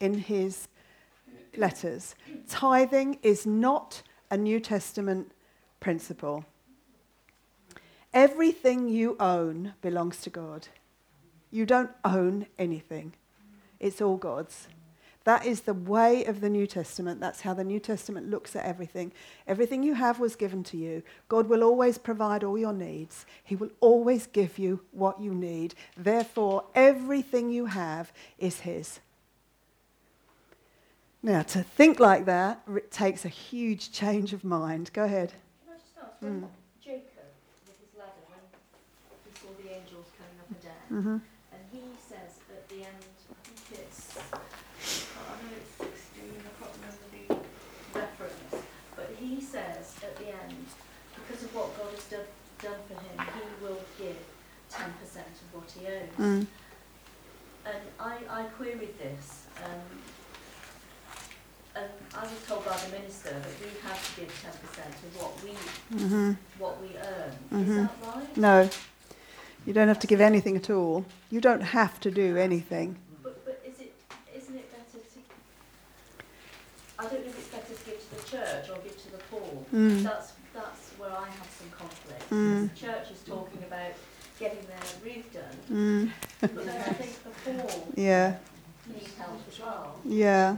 [0.00, 0.68] in his
[1.56, 2.14] letters.
[2.48, 5.32] Tithing is not a New Testament
[5.80, 6.44] principle.
[8.12, 10.68] Everything you own belongs to God.
[11.50, 13.14] You don't own anything,
[13.78, 14.68] it's all God's.
[15.24, 17.20] That is the way of the New Testament.
[17.20, 19.12] That's how the New Testament looks at everything.
[19.46, 21.02] Everything you have was given to you.
[21.28, 25.74] God will always provide all your needs, He will always give you what you need.
[25.96, 29.00] Therefore, everything you have is His.
[31.22, 34.90] Now, to think like that it takes a huge change of mind.
[34.94, 35.34] Go ahead.
[35.66, 36.48] Can I just ask, mm.
[36.82, 37.28] Jacob,
[37.68, 41.18] with his ladder, when he saw the angels coming up and down, mm-hmm.
[41.52, 44.40] and he says at the end, I think it's, I
[45.44, 48.64] know it's 16, I can't remember the reference,
[48.96, 50.64] but he says at the end,
[51.20, 52.32] because of what God has done,
[52.64, 54.16] done for him, he will give
[54.72, 56.16] 10% of what he owes.
[56.16, 56.46] Mm.
[57.66, 59.44] And I, I queried this.
[59.62, 60.00] Um,
[61.76, 65.16] and I was told by the minister that we have to give ten percent of
[65.20, 65.50] what we
[65.98, 66.32] mm-hmm.
[66.58, 67.32] what we earn.
[67.52, 67.70] Mm-hmm.
[67.70, 68.36] Is that right?
[68.36, 68.70] No,
[69.66, 71.04] you don't have to give anything at all.
[71.30, 72.96] You don't have to do anything.
[73.22, 73.94] But, but is it
[74.34, 75.18] isn't it better to
[76.98, 79.18] I don't know if it's better to give to the church or give to the
[79.30, 79.64] poor.
[79.74, 80.02] Mm.
[80.02, 82.30] That's that's where I have some conflict.
[82.30, 82.70] Mm.
[82.74, 83.92] The church is talking about
[84.38, 86.10] getting their roof done, Mm.
[86.40, 87.30] but then I think the
[87.62, 88.36] poor Yeah,
[88.88, 89.96] need help as well.
[90.04, 90.56] yeah,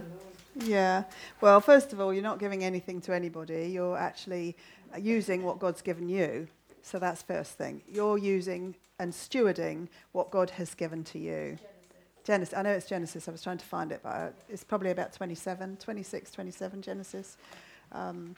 [0.57, 1.05] yeah.
[1.41, 3.71] Well, first of all, you're not giving anything to anybody.
[3.73, 4.57] You're actually
[4.99, 6.49] using what God's given you.
[6.83, 7.83] So that's first thing.
[7.91, 11.59] You're using and stewarding what God has given to you.
[12.25, 12.55] Genesis.
[12.57, 13.27] I know it's Genesis.
[13.27, 17.37] I was trying to find it, but uh, it's probably about 27, 26, 27 Genesis.
[17.91, 18.37] Um,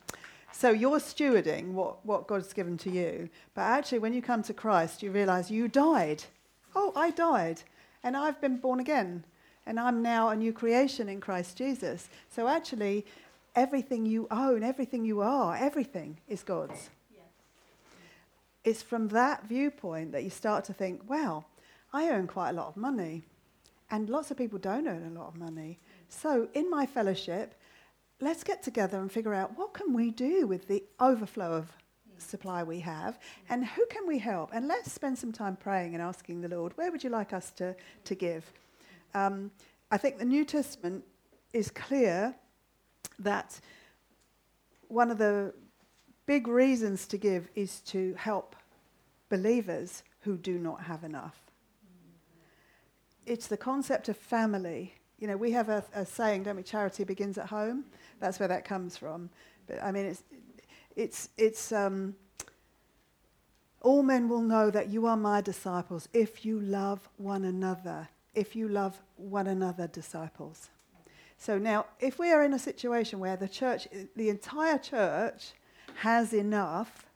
[0.53, 3.29] so you're stewarding what, what God's given to you.
[3.55, 6.25] But actually, when you come to Christ, you realize you died.
[6.75, 7.63] Oh, I died.
[8.03, 9.25] And I've been born again.
[9.67, 12.09] And I'm now a new creation in Christ Jesus.
[12.31, 13.07] So actually,
[13.55, 16.91] everything you own, everything you are, everything is God's.
[17.13, 17.25] Yes.
[18.65, 21.47] It's from that viewpoint that you start to think, well,
[21.93, 23.23] I earn quite a lot of money.
[23.91, 25.79] And lots of people don't earn a lot of money.
[26.09, 27.55] So in my fellowship,
[28.21, 31.73] let's get together and figure out what can we do with the overflow of
[32.19, 36.03] supply we have and who can we help and let's spend some time praying and
[36.03, 37.75] asking the lord where would you like us to,
[38.05, 38.53] to give
[39.15, 39.51] um,
[39.91, 41.05] i think the new testament
[41.53, 42.35] is clear
[43.19, 43.61] that
[44.89, 45.53] one of the
[46.27, 48.57] big reasons to give is to help
[49.29, 51.39] believers who do not have enough
[53.27, 56.63] it's the concept of family you know, we have a, a, saying, don't we?
[56.63, 57.85] Charity begins at home.
[58.21, 59.31] That's where that comes from.
[59.67, 60.23] But I mean, it's,
[60.97, 61.73] it's, it's.
[61.73, 62.17] Um,
[63.81, 68.09] all men will know that you are my disciples if you love one another.
[68.35, 70.71] If you love one another, disciples.
[71.37, 75.53] So now, if we are in a situation where the church, the entire church,
[75.97, 77.07] has enough,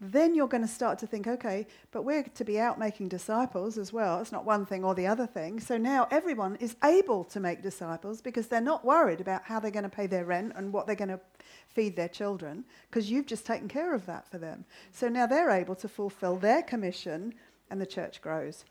[0.00, 3.78] then you're going to start to think, okay, but we're to be out making disciples
[3.78, 4.20] as well.
[4.20, 5.58] It's not one thing or the other thing.
[5.58, 9.70] So now everyone is able to make disciples because they're not worried about how they're
[9.70, 11.20] going to pay their rent and what they're going to
[11.68, 14.66] feed their children because you've just taken care of that for them.
[14.92, 17.32] So now they're able to fulfill their commission
[17.70, 18.64] and the church grows.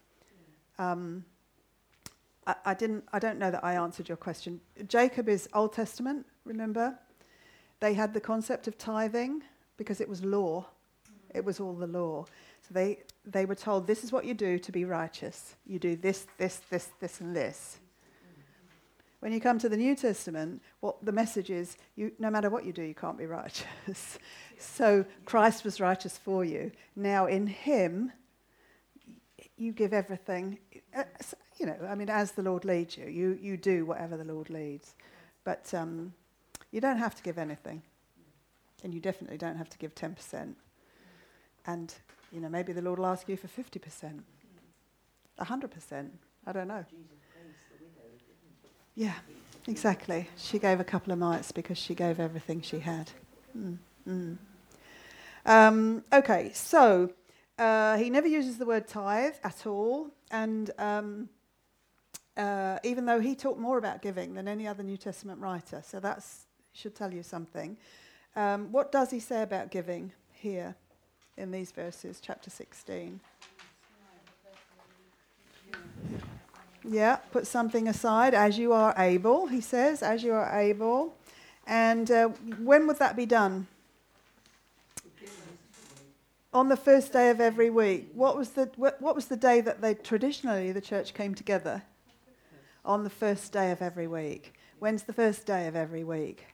[0.79, 1.25] Um,
[2.47, 4.59] I, I, didn't, I don't know that I answered your question.
[4.87, 6.97] Jacob is Old Testament, remember?
[7.79, 9.43] They had the concept of tithing
[9.77, 10.65] because it was law.
[11.33, 12.25] It was all the law.
[12.67, 15.55] So they, they were told, this is what you do to be righteous.
[15.67, 17.79] You do this, this, this, this, and this.
[19.19, 22.65] When you come to the New Testament, what the message is, you, no matter what
[22.65, 24.17] you do, you can't be righteous.
[24.57, 26.71] so Christ was righteous for you.
[26.95, 28.11] Now in him,
[29.57, 30.57] you give everything,
[30.95, 31.03] uh,
[31.57, 34.49] you know, I mean, as the Lord leads you, you, you do whatever the Lord
[34.49, 34.95] leads.
[35.43, 36.13] But um,
[36.71, 37.81] you don't have to give anything.
[38.83, 40.53] And you definitely don't have to give 10%.
[41.67, 41.93] And,
[42.31, 44.19] you know, maybe the Lord will ask you for 50%,
[45.39, 46.09] 100%.
[46.47, 46.85] I don't know.
[48.95, 49.13] Yeah,
[49.67, 50.29] exactly.
[50.37, 53.11] She gave a couple of mites because she gave everything she had.
[53.57, 54.37] Mm, mm.
[55.45, 57.11] Um, okay, so
[57.57, 60.09] uh, he never uses the word tithe at all.
[60.31, 61.29] And um,
[62.37, 65.99] uh, even though he talked more about giving than any other New Testament writer, so
[65.99, 66.23] that
[66.73, 67.77] should tell you something.
[68.35, 70.75] Um, what does he say about giving here?
[71.37, 73.19] in these verses, chapter 16.
[76.87, 81.15] Yeah, put something aside as you are able, he says, as you are able.
[81.65, 82.27] And uh,
[82.59, 83.67] when would that be done?
[86.55, 88.11] On the first day of every week.
[88.13, 91.83] What was the what, was the day that they traditionally the church came together?
[92.85, 94.53] On the first day of every week.
[94.79, 96.45] When's the first day of every week?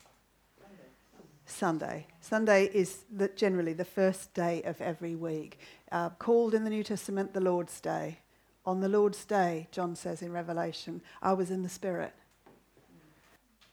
[1.45, 2.07] Sunday.
[2.19, 5.59] Sunday is the, generally the first day of every week,
[5.91, 8.17] uh, called in the New Testament the Lord's Day.
[8.65, 12.13] On the Lord's Day, John says in Revelation, I was in the Spirit.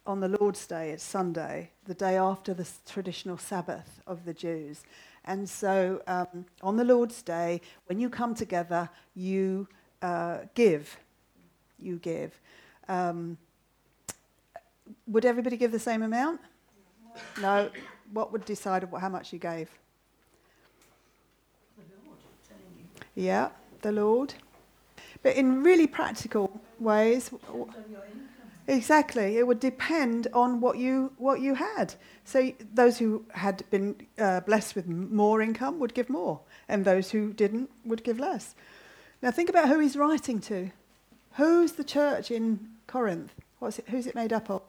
[0.07, 4.83] On the Lord's Day, it's Sunday, the day after the traditional Sabbath of the Jews.
[5.29, 9.69] And so um, on the Lord's Day, when you come together, you
[10.01, 10.99] uh, give.
[11.79, 12.41] You give.
[12.89, 13.37] Um,
[15.07, 16.41] would everybody give the same amount?
[17.43, 17.69] No.
[18.11, 19.69] What would decide how much you gave?
[21.77, 23.23] The Lord telling you.
[23.23, 23.51] Yeah,
[23.83, 24.33] the Lord.
[25.23, 27.31] But in really practical ways,
[28.69, 31.95] exactly, it would depend on what you what you had.
[32.25, 37.11] So those who had been uh, blessed with more income would give more, and those
[37.11, 38.55] who didn't would give less.
[39.23, 40.71] Now think about who he's writing to.
[41.33, 43.33] Who's the church in Corinth?
[43.59, 44.63] What's it, who's it made up of?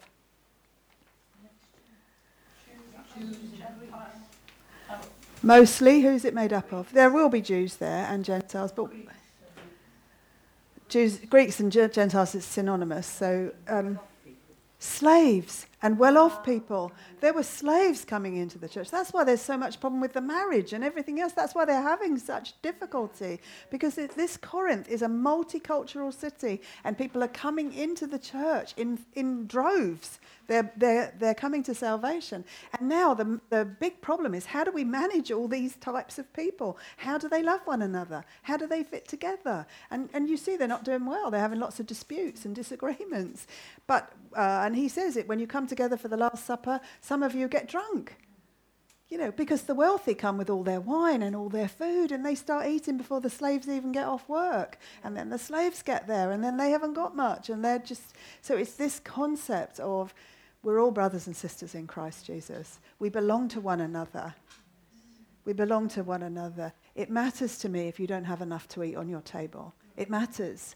[5.42, 6.92] Mostly, who's it made up of?
[6.92, 8.92] There will be Jews there and Gentiles, but
[10.90, 13.06] Jews, Greeks and Gentiles is synonymous.
[13.06, 14.00] So um,
[14.80, 16.92] slaves, and well off people.
[17.22, 18.92] There were slaves coming into the church.
[18.92, 21.34] That's why there's so much problem with the marriage and everything else.
[21.34, 26.98] That's why they're having such difficulty because it, this Corinth is a multicultural city and
[26.98, 30.20] people are coming into the church in, in droves.
[30.48, 32.44] They're, they're, they're coming to salvation.
[32.78, 36.32] And now the, the big problem is how do we manage all these types of
[36.34, 36.78] people?
[36.98, 38.26] How do they love one another?
[38.42, 39.68] How do they fit together?
[39.92, 41.30] And, and you see, they're not doing well.
[41.30, 43.46] They're having lots of disputes and disagreements.
[43.86, 47.24] But, uh, and he says it when you come together for the Last Supper, some
[47.24, 48.18] of you get drunk.
[49.08, 52.24] You know, because the wealthy come with all their wine and all their food, and
[52.24, 54.78] they start eating before the slaves even get off work.
[55.04, 57.50] And then the slaves get there, and then they haven't got much.
[57.50, 58.14] And they're just.
[58.42, 60.14] So it's this concept of
[60.62, 62.80] we're all brothers and sisters in Christ Jesus.
[63.00, 64.36] We belong to one another.
[65.44, 66.74] We belong to one another.
[66.94, 69.74] It matters to me if you don't have enough to eat on your table.
[69.98, 70.76] It matters.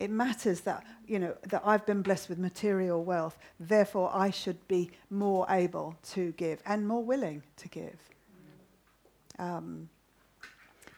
[0.00, 3.38] It matters that, you know, that I've been blessed with material wealth.
[3.60, 7.98] Therefore, I should be more able to give and more willing to give.
[9.38, 9.90] Um,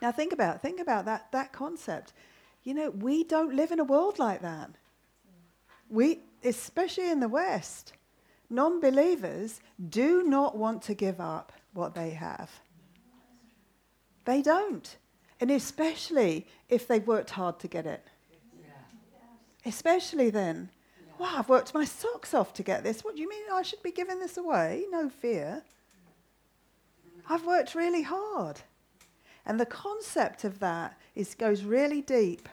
[0.01, 2.13] now, think about, think about that, that concept.
[2.63, 4.71] You know, we don't live in a world like that.
[5.91, 7.95] We, especially in the West,
[8.49, 12.51] non believers do not want to give up what they have.
[14.25, 14.97] They don't.
[15.41, 18.07] And especially if they've worked hard to get it.
[19.65, 20.71] Especially then.
[21.19, 23.05] Wow, I've worked my socks off to get this.
[23.05, 24.87] What do you mean I should be giving this away?
[24.91, 25.63] No fear.
[27.29, 28.61] I've worked really hard.
[29.47, 32.49] And the concept of that is, goes really deep.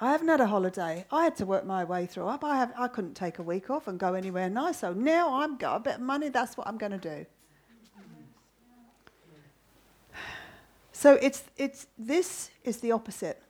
[0.00, 1.06] I haven't had a holiday.
[1.10, 2.28] I had to work my way through.
[2.28, 2.44] up.
[2.44, 4.80] I, have, I couldn't take a week off and go anywhere nice.
[4.80, 6.28] So now I've got a bit of money.
[6.28, 7.26] That's what I'm going to do.
[10.92, 13.42] So it's, it's, this is the opposite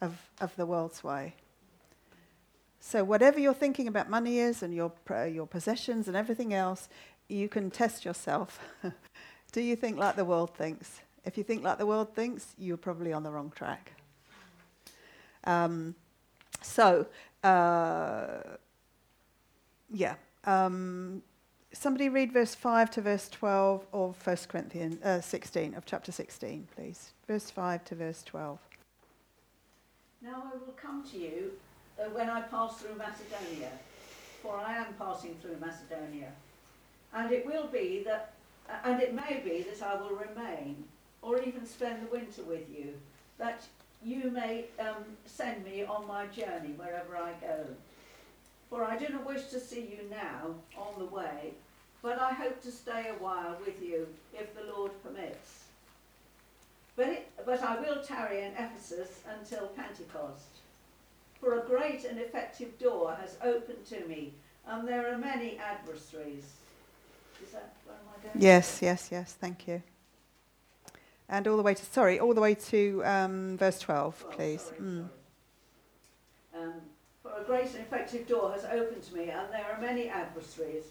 [0.00, 1.34] of, of the world's way.
[2.84, 4.92] So whatever you're thinking about money is and your,
[5.30, 6.88] your possessions and everything else,
[7.28, 8.58] you can test yourself.
[9.52, 11.00] do you think like the world thinks?
[11.24, 13.92] If you think like the world thinks, you're probably on the wrong track.
[15.44, 15.94] Um,
[16.60, 17.06] so,
[17.44, 18.56] uh,
[19.88, 20.16] yeah.
[20.44, 21.22] Um,
[21.72, 26.66] somebody read verse 5 to verse 12 of 1 Corinthians uh, 16, of chapter 16,
[26.74, 27.12] please.
[27.28, 28.58] Verse 5 to verse 12.
[30.20, 31.52] Now I will come to you
[32.02, 33.70] uh, when I pass through Macedonia,
[34.42, 36.32] for I am passing through Macedonia.
[37.14, 38.34] And it will be that,
[38.68, 40.84] uh, and it may be that I will remain,
[41.20, 42.94] or even spend the winter with you,
[43.38, 43.62] that
[44.04, 47.66] you may um, send me on my journey wherever I go.
[48.68, 51.52] For I do not wish to see you now on the way,
[52.00, 55.64] but I hope to stay a while with you if the Lord permits.
[56.96, 60.61] But, it, but I will tarry in Ephesus until Pentecost.
[61.42, 64.32] For a great and effective door has opened to me,
[64.64, 66.44] and there are many adversaries.
[67.42, 68.40] Is that where am I going?
[68.40, 69.82] Yes, yes, yes, thank you.
[71.28, 74.62] And all the way to, sorry, all the way to um, verse 12, please.
[74.62, 75.08] Sorry, mm.
[76.52, 76.64] sorry.
[76.64, 76.74] Um,
[77.24, 80.84] for a great and effective door has opened to me, and there are many adversaries.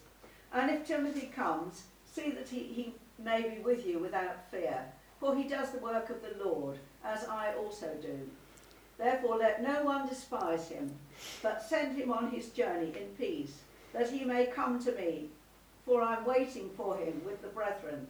[0.52, 4.84] And if Timothy comes, see that he, he may be with you without fear,
[5.18, 8.28] for he does the work of the Lord, as I also do.
[8.98, 10.92] Therefore, let no one despise him,
[11.42, 13.58] but send him on his journey in peace,
[13.92, 15.30] that he may come to me,
[15.84, 18.06] for I am waiting for him with the brethren.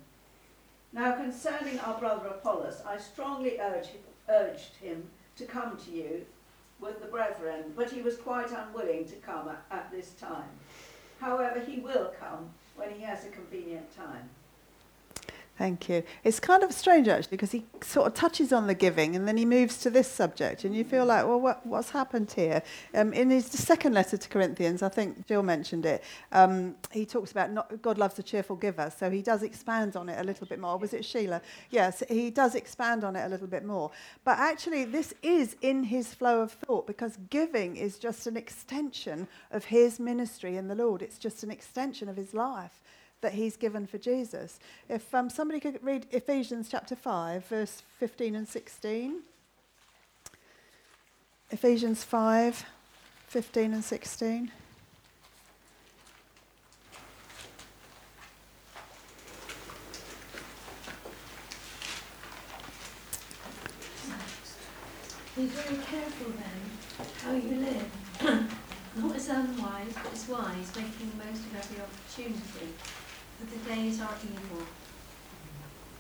[0.92, 3.88] Now, concerning our brother Apollos, I strongly urge,
[4.28, 5.04] urged him
[5.36, 6.26] to come to you
[6.80, 10.50] with the brethren, but he was quite unwilling to come at, at this time.
[11.20, 14.28] However, he will come when he has a convenient time.
[15.58, 16.02] Thank you.
[16.24, 19.36] It's kind of strange actually because he sort of touches on the giving and then
[19.36, 22.62] he moves to this subject, and you feel like, well, what, what's happened here?
[22.94, 26.02] Um, in his second letter to Corinthians, I think Jill mentioned it.
[26.32, 30.08] Um, he talks about not, God loves a cheerful giver, so he does expand on
[30.08, 30.78] it a little bit more.
[30.78, 31.42] Was it Sheila?
[31.70, 33.90] Yes, he does expand on it a little bit more.
[34.24, 39.28] But actually, this is in his flow of thought because giving is just an extension
[39.50, 41.02] of his ministry in the Lord.
[41.02, 42.81] It's just an extension of his life
[43.22, 44.58] that he's given for Jesus.
[44.88, 49.22] If um, somebody could read Ephesians chapter 5, verse 15 and 16.
[51.50, 52.64] Ephesians 5,
[53.28, 54.50] 15 and 16.
[65.34, 67.90] Be very careful then how you live,
[68.96, 72.74] not as unwise, but as wise, making the most of every opportunity
[73.50, 74.66] the days are evil.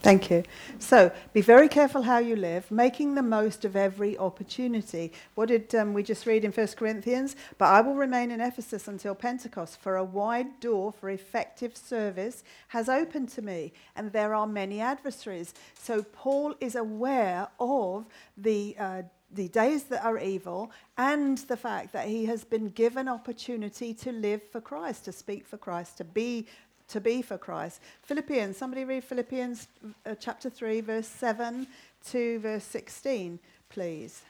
[0.02, 0.42] Thank you.
[0.80, 5.12] So be very careful how you live, making the most of every opportunity.
[5.36, 7.36] What did um, we just read in 1 Corinthians?
[7.56, 12.42] But I will remain in Ephesus until Pentecost, for a wide door for effective service
[12.68, 15.54] has opened to me, and there are many adversaries.
[15.78, 18.76] So Paul is aware of the.
[18.78, 19.02] Uh,
[19.34, 24.12] the days that are evil and the fact that he has been given opportunity to
[24.12, 26.46] live for Christ, to speak for Christ, to be
[26.88, 27.80] to be for Christ.
[28.02, 29.68] Philippians, somebody read Philippians
[30.04, 31.66] uh, chapter 3, verse 7
[32.10, 34.22] to verse 16, please.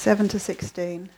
[0.00, 1.10] Seven to sixteen.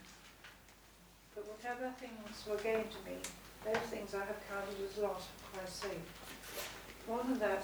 [1.33, 3.15] But whatever things were gained to me,
[3.63, 6.01] those things I have counted as loss for Christ's sake.
[7.07, 7.63] More than that,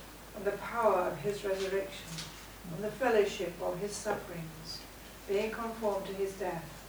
[0.35, 2.07] and the power of his resurrection,
[2.75, 4.81] and the fellowship of his sufferings,
[5.27, 6.85] being conformed to his death,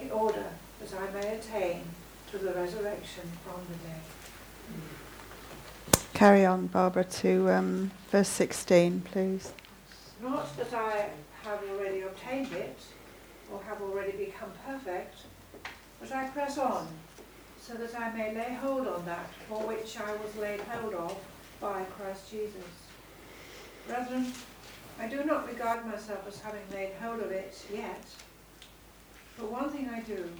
[0.00, 0.46] in order
[0.80, 1.82] that I may attain
[2.30, 4.00] to the resurrection from the dead.
[6.12, 9.52] Carry on, Barbara, to um, verse 16, please.
[10.22, 11.10] Not that I
[11.44, 12.78] have already obtained it,
[13.52, 15.14] or have already become perfect,
[16.00, 16.88] but I press on,
[17.60, 21.16] so that I may lay hold on that for which I was laid hold of
[21.66, 22.70] by Christ Jesus.
[23.88, 24.32] Brethren,
[25.00, 28.04] I do not regard myself as having laid hold of it yet,
[29.36, 30.30] but one thing I do,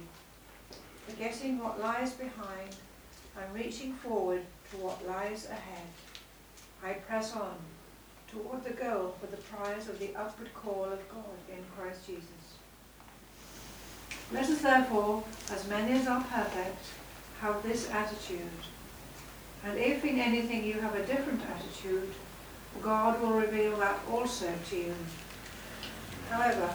[1.05, 2.77] forgetting what lies behind
[3.37, 5.89] and reaching forward to what lies ahead,
[6.81, 7.55] I press on
[8.31, 12.23] toward the goal for the prize of the upward call of God in Christ Jesus.
[14.31, 16.85] Let us therefore, as many as are perfect,
[17.41, 18.63] have this attitude
[19.65, 22.09] and if in anything you have a different attitude,
[22.81, 24.95] God will reveal that also to you.
[26.29, 26.73] However,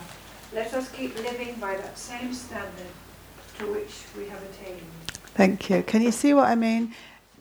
[0.54, 2.92] let us keep living by that same standard
[3.58, 4.82] to which we have attained.
[5.34, 5.82] Thank you.
[5.82, 6.94] Can you see what I mean?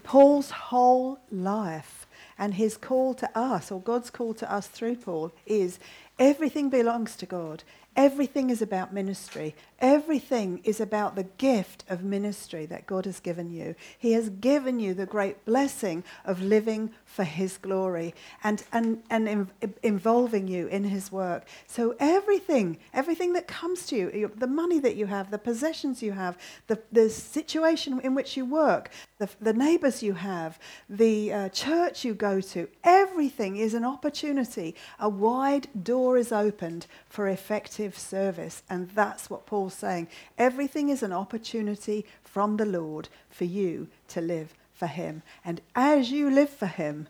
[0.04, 5.32] Paul's whole life and his call to us, or God's call to us through Paul,
[5.46, 5.80] is
[6.18, 7.64] everything belongs to God.
[7.96, 9.54] Everything is about ministry.
[9.82, 13.74] Everything is about the gift of ministry that God has given you.
[13.98, 18.14] He has given you the great blessing of living for His glory
[18.44, 19.50] and, and, and in,
[19.82, 21.48] involving you in His work.
[21.66, 26.12] So, everything, everything that comes to you, the money that you have, the possessions you
[26.12, 30.60] have, the, the situation in which you work, the, the neighbors you have,
[30.90, 34.76] the uh, church you go to, everything is an opportunity.
[35.00, 38.64] A wide door is opened for effective service.
[38.70, 40.08] And that's what Paul's saying.
[40.38, 45.24] Everything is an opportunity from the Lord for you to live for Him.
[45.46, 47.08] And as you live for Him,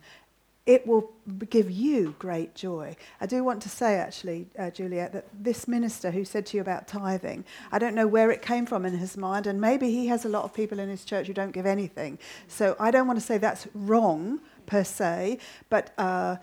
[0.68, 1.12] it will
[1.50, 2.96] give you great joy.
[3.20, 6.62] I do want to say, actually, uh, Juliet, that this minister who said to you
[6.62, 10.06] about tithing, I don't know where it came from in his mind, and maybe he
[10.08, 12.20] has a lot of people in his church who don't give anything.
[12.48, 15.40] So I don't want to say that's wrong per se,
[15.70, 15.94] but.
[15.98, 16.38] Uh,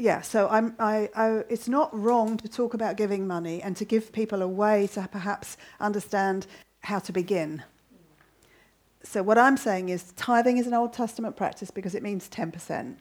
[0.00, 3.84] yeah, so I'm, I, I, it's not wrong to talk about giving money and to
[3.84, 6.46] give people a way to perhaps understand
[6.80, 7.62] how to begin.
[9.02, 12.96] So, what I'm saying is, tithing is an Old Testament practice because it means 10%.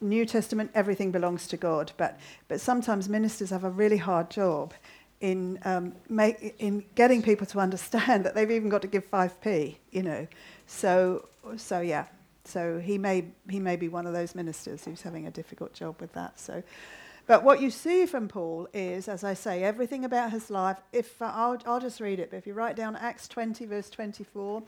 [0.00, 1.92] New Testament, everything belongs to God.
[1.96, 4.74] But, but sometimes ministers have a really hard job
[5.20, 9.76] in, um, make, in getting people to understand that they've even got to give 5p,
[9.90, 10.26] you know.
[10.66, 12.06] So, so yeah,
[12.46, 16.00] so he may, he may be one of those ministers who's having a difficult job
[16.00, 16.38] with that.
[16.38, 16.62] So,
[17.26, 20.78] but what you see from Paul is, as I say, everything about his life.
[20.92, 23.90] If uh, I'll, I'll just read it, but if you write down Acts 20, verse
[23.90, 24.62] 24,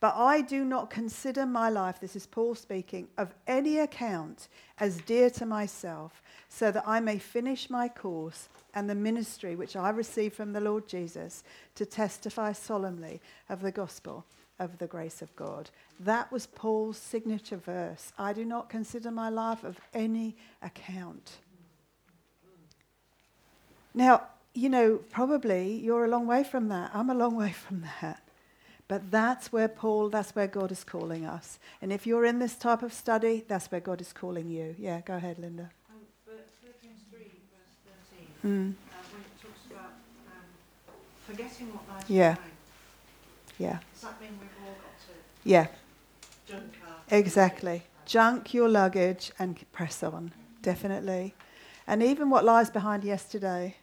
[0.00, 4.96] but I do not consider my life, this is Paul speaking, of any account as
[5.02, 9.90] dear to myself, so that I may finish my course and the ministry which I
[9.90, 11.44] received from the Lord Jesus
[11.76, 14.24] to testify solemnly of the gospel
[14.60, 15.70] of the grace of God.
[15.98, 18.12] That was Paul's signature verse.
[18.16, 21.32] I do not consider my life of any account.
[23.94, 24.22] Now,
[24.54, 26.90] you know, probably you're a long way from that.
[26.94, 28.22] I'm a long way from that.
[28.86, 31.58] But that's where Paul, that's where God is calling us.
[31.80, 34.74] And if you're in this type of study, that's where God is calling you.
[34.78, 35.70] Yeah, go ahead, Linda.
[35.90, 37.76] Um, Philippians 3, verse
[38.10, 38.74] 13, Mm.
[38.74, 39.92] uh, when it talks about
[40.26, 40.44] um,
[41.26, 42.34] forgetting what lies Yeah.
[42.34, 42.50] behind.
[43.60, 43.78] Yeah.
[43.92, 45.66] Does that mean we've all got to Yeah.
[46.48, 47.82] junk our Exactly.
[48.06, 50.32] Junk your luggage and press on.
[50.62, 51.34] Definitely.
[51.86, 53.76] And even what lies behind yesterday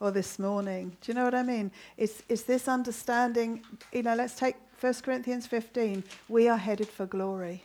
[0.00, 0.96] or this morning.
[1.02, 1.70] Do you know what I mean?
[1.98, 3.62] It's, it's this understanding.
[3.92, 6.04] You know, let's take 1 Corinthians 15.
[6.30, 7.64] We are headed for glory.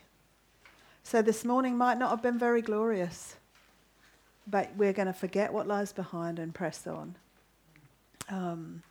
[1.02, 3.36] So this morning might not have been very glorious,
[4.46, 7.14] but we're going to forget what lies behind and press on.
[8.28, 8.82] Um,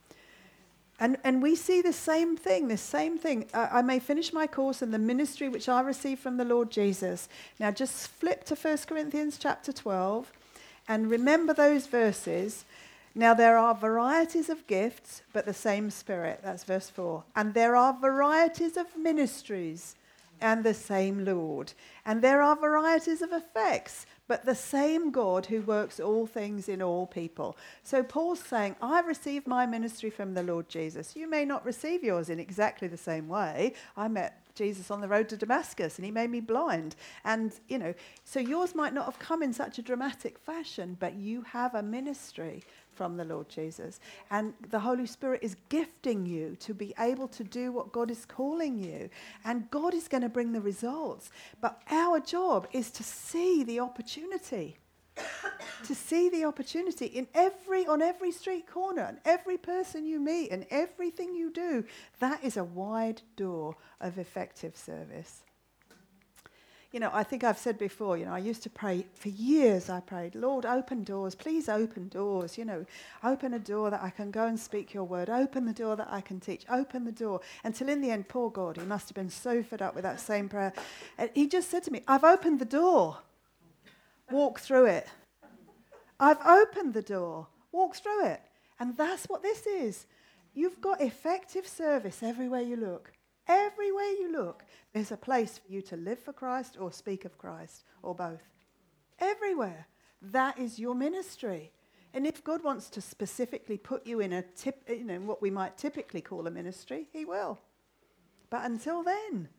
[0.99, 3.47] and, and we see the same thing, the same thing.
[3.53, 6.69] Uh, I may finish my course in the ministry which I received from the Lord
[6.69, 7.27] Jesus.
[7.59, 10.31] Now just flip to 1 Corinthians chapter 12
[10.87, 12.65] and remember those verses.
[13.15, 16.41] Now there are varieties of gifts, but the same Spirit.
[16.43, 17.23] That's verse 4.
[17.35, 19.95] And there are varieties of ministries,
[20.43, 21.71] and the same Lord.
[22.05, 26.81] And there are varieties of effects, but the same God who works all things in
[26.81, 27.57] all people.
[27.81, 31.15] So Paul's saying, I received my ministry from the Lord Jesus.
[31.15, 33.73] You may not receive yours in exactly the same way.
[33.95, 36.95] I met Jesus on the road to Damascus and he made me blind.
[37.23, 37.93] And, you know,
[38.25, 41.81] so yours might not have come in such a dramatic fashion, but you have a
[41.81, 42.63] ministry
[42.95, 43.99] from the Lord Jesus.
[44.29, 48.25] And the Holy Spirit is gifting you to be able to do what God is
[48.25, 49.09] calling you.
[49.45, 51.31] And God is going to bring the results.
[51.61, 54.77] But our job is to see the opportunity.
[55.83, 60.49] to see the opportunity in every on every street corner and every person you meet
[60.49, 61.83] and everything you do
[62.19, 65.42] that is a wide door of effective service
[66.93, 69.89] you know, I think I've said before, you know, I used to pray for years.
[69.89, 72.55] I prayed, Lord, open doors, please open doors.
[72.55, 72.85] You know,
[73.23, 75.27] open a door that I can go and speak your word.
[75.27, 76.65] Open the door that I can teach.
[76.69, 77.41] Open the door.
[77.63, 80.19] Until in the end, poor God, he must have been so fed up with that
[80.19, 80.71] same prayer.
[81.17, 83.17] And he just said to me, I've opened the door.
[84.29, 85.07] Walk through it.
[86.19, 87.47] I've opened the door.
[87.71, 88.41] Walk through it.
[88.79, 90.05] And that's what this is.
[90.53, 93.11] You've got effective service everywhere you look.
[93.47, 94.63] Everywhere you look,
[94.93, 98.43] there's a place for you to live for Christ or speak of Christ or both.
[99.19, 99.87] Everywhere.
[100.21, 101.71] That is your ministry.
[102.13, 105.49] And if God wants to specifically put you in a tip, you know, what we
[105.49, 107.59] might typically call a ministry, He will.
[108.49, 109.49] But until then,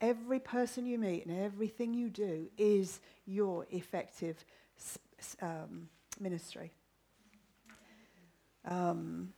[0.00, 4.44] every person you meet and everything you do is your effective
[5.40, 6.72] um, ministry.
[8.64, 9.32] Um,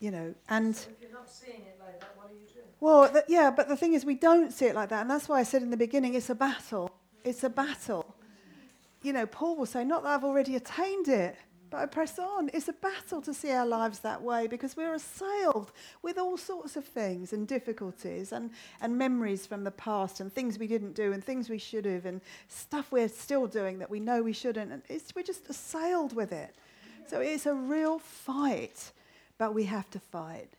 [0.00, 0.74] you know, and.
[0.74, 2.66] So if you're not seeing it like that, what are you doing?
[2.80, 5.28] Well, th- yeah, but the thing is, we don't see it like that, and that's
[5.28, 6.90] why I said in the beginning, it's a battle.
[7.24, 8.14] It's a battle.
[9.02, 11.36] You know, Paul will say, not that I've already attained it,
[11.70, 12.50] but I press on.
[12.52, 15.72] It's a battle to see our lives that way because we're assailed
[16.02, 20.58] with all sorts of things and difficulties and, and memories from the past and things
[20.58, 24.00] we didn't do and things we should have and stuff we're still doing that we
[24.00, 24.72] know we shouldn't.
[24.72, 24.82] And
[25.14, 26.54] we're just assailed with it.
[27.08, 28.92] So it's a real fight,
[29.38, 30.52] but we have to fight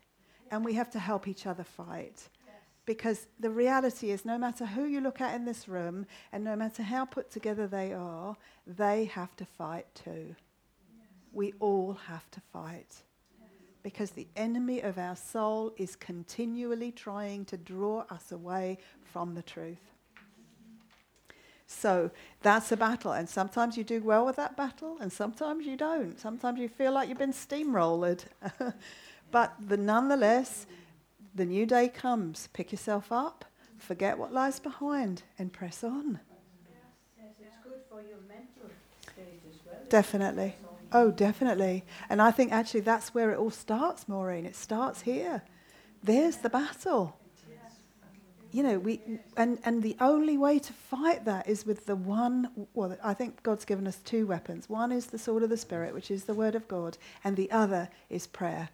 [0.50, 2.28] and we have to help each other fight.
[2.86, 6.56] Because the reality is, no matter who you look at in this room, and no
[6.56, 8.34] matter how put together they are,
[8.66, 10.34] they have to fight too.
[11.32, 13.02] We all have to fight.
[13.82, 19.42] Because the enemy of our soul is continually trying to draw us away from the
[19.42, 19.97] truth.
[21.68, 22.10] So
[22.42, 23.12] that's a battle.
[23.12, 26.18] And sometimes you do well with that battle, and sometimes you don't.
[26.18, 28.24] Sometimes you feel like you've been steamrolled.
[29.30, 30.66] but the, nonetheless,
[31.34, 32.48] the new day comes.
[32.54, 33.44] Pick yourself up,
[33.78, 36.20] forget what lies behind, and press on.
[39.88, 40.56] Definitely.
[40.92, 41.84] Oh, definitely.
[42.08, 44.46] And I think actually that's where it all starts, Maureen.
[44.46, 45.42] It starts here.
[46.02, 47.18] There's the battle.
[48.50, 49.00] You know, we
[49.36, 53.42] and, and the only way to fight that is with the one well, I think
[53.42, 54.68] God's given us two weapons.
[54.70, 57.50] One is the sword of the Spirit, which is the word of God, and the
[57.50, 58.70] other is prayer.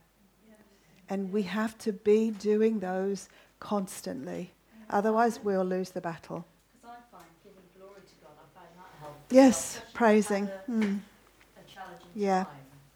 [1.09, 3.29] And we have to be doing those
[3.61, 4.53] constantly.
[4.91, 6.45] Otherwise we'll lose the battle.
[6.81, 9.27] Because I find giving glory to God, I find that helpful.
[9.31, 10.45] Yes, praising.
[10.45, 11.01] A, Mm.
[11.57, 11.61] a
[12.15, 12.45] Yeah.
[12.45, 12.53] time.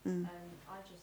[0.06, 0.10] Mm.
[0.10, 0.28] And
[0.70, 1.02] I just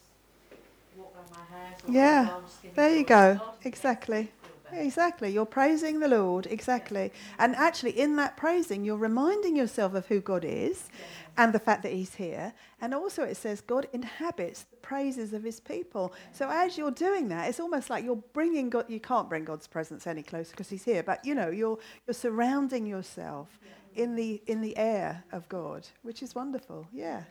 [0.96, 1.84] walk around my house.
[1.86, 3.06] or Yeah, "I'm just there you go.
[3.06, 4.32] God," and it Exactly.
[4.70, 4.86] Makes me feel better.
[4.86, 5.30] Exactly.
[5.30, 6.46] You're praising the Lord.
[6.46, 7.12] Exactly.
[7.38, 10.88] And actually, in that praising, you're reminding yourself of who God is
[11.36, 12.52] and the fact that He's here.
[12.80, 16.12] And also, it says God inhabits the praises of His people.
[16.32, 18.86] So, as you're doing that, it's almost like you're bringing God.
[18.88, 21.02] You can't bring God's presence any closer because He's here.
[21.02, 23.58] But you know, you're you're surrounding yourself
[23.94, 26.86] in the in the air of God, which is wonderful.
[26.92, 27.22] Yeah,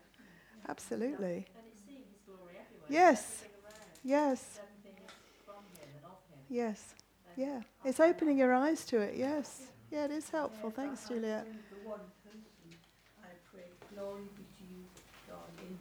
[0.67, 1.47] absolutely.
[1.55, 2.87] And it's seeing His glory everywhere.
[2.89, 3.43] Yes.
[4.03, 4.59] Yes.
[4.61, 5.11] Everything is
[5.45, 6.39] from Him and of Him.
[6.49, 6.95] Yes.
[7.35, 7.61] So Yeah.
[7.83, 9.15] It's opening your eyes to it.
[9.15, 9.67] Yes.
[9.91, 10.69] Yeah, it is helpful.
[10.69, 11.47] Yes, Thanks, I- I Juliet.
[11.83, 12.43] one person,
[13.23, 13.63] I pray,
[13.93, 14.83] glory be to you,
[15.29, 15.77] God, in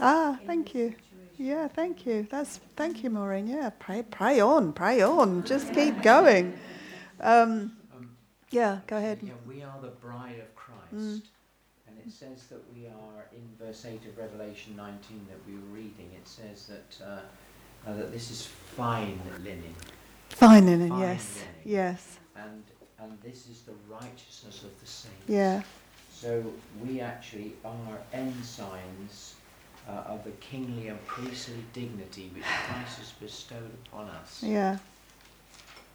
[0.00, 0.88] Ah, in thank you.
[0.90, 1.00] situation.
[1.36, 2.26] Yeah, thank you.
[2.30, 3.46] That's thank you, Maureen.
[3.46, 5.44] Yeah, pray, pray on, pray on.
[5.44, 6.58] Just keep going.
[7.20, 8.16] Um, Um,
[8.50, 9.20] yeah, go ahead.
[9.22, 10.92] Yeah, we are the bride of Christ.
[10.94, 11.22] Mm.
[11.88, 15.72] And it says that we are, in verse 8 of Revelation 19 that we were
[15.72, 19.74] reading, it says that, uh, uh, that this is fine linen.
[20.34, 21.48] Fine, Linen, Fine yes, linen.
[21.64, 22.62] yes, And,
[22.98, 25.16] and this is the righteousness of the saints.
[25.28, 25.62] yeah,
[26.12, 26.42] So
[26.84, 29.34] we actually are ensigns
[29.88, 34.42] uh, of the kingly and priestly dignity which Christ has bestowed upon us.
[34.42, 34.78] yeah,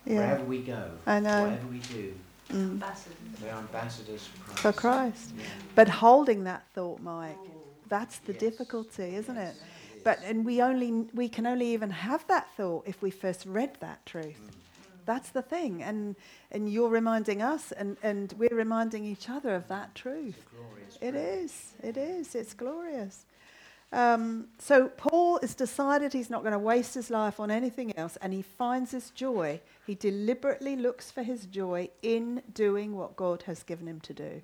[0.05, 0.15] yeah.
[0.17, 1.43] Wherever we go, I know.
[1.43, 2.13] whatever we do,
[2.49, 2.71] Mm.
[2.71, 3.15] Ambassadors.
[3.43, 4.61] we are ambassadors for Christ.
[4.63, 5.33] For Christ.
[5.37, 5.43] Yeah.
[5.75, 7.37] But holding that thought, Mike,
[7.87, 8.39] that's the Yes.
[8.39, 9.55] difficulty, isn't it?
[10.05, 13.45] Yes, But and we only we can only even have that thought if we first
[13.45, 14.41] read that truth.
[14.41, 14.55] Mm.
[15.05, 16.15] That's the thing, and
[16.51, 20.37] and you're reminding us, and and we're reminding each other of that truth.
[20.37, 21.73] It's a glorious It is.
[21.83, 22.35] It is.
[22.35, 23.25] It's glorious.
[23.91, 28.17] Um, so Paul has decided he's not going to waste his life on anything else,
[28.21, 29.61] and he finds his joy.
[29.87, 34.41] He deliberately looks for his joy in doing what God has given him to do.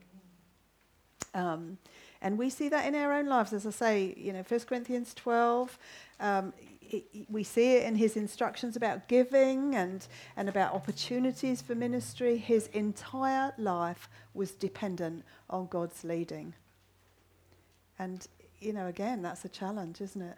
[1.35, 1.77] Um,
[2.25, 5.13] and we see that in our own lives, as I say, you know, 1 Corinthians
[5.13, 5.77] 12.
[6.19, 6.53] Um,
[6.91, 11.75] i- i- we see it in his instructions about giving and, and about opportunities for
[11.75, 12.37] ministry.
[12.37, 16.55] His entire life was dependent on God's leading.
[17.99, 18.27] And,
[18.59, 20.37] you know, again, that's a challenge, isn't it?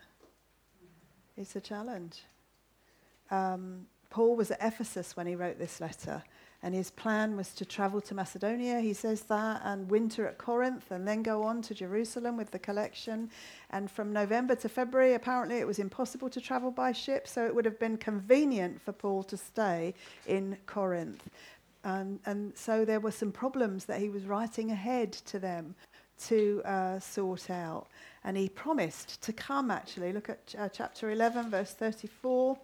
[1.37, 2.23] It's a challenge.
[3.31, 6.23] Um, Paul was at Ephesus when he wrote this letter,
[6.63, 10.89] and his plan was to travel to Macedonia, he says that, and winter at Corinth,
[10.91, 13.29] and then go on to Jerusalem with the collection.
[13.69, 17.53] And from November to February, apparently it was impossible to travel by ship, so it
[17.53, 19.93] would have been convenient for Paul to stay
[20.25, 21.29] in Corinth.
[21.83, 25.75] And, and so there were some problems that he was writing ahead to them
[26.23, 27.87] to uh, sort out.
[28.23, 30.11] And he promised to come, actually.
[30.11, 32.57] Look at uh, chapter 11, verse 34.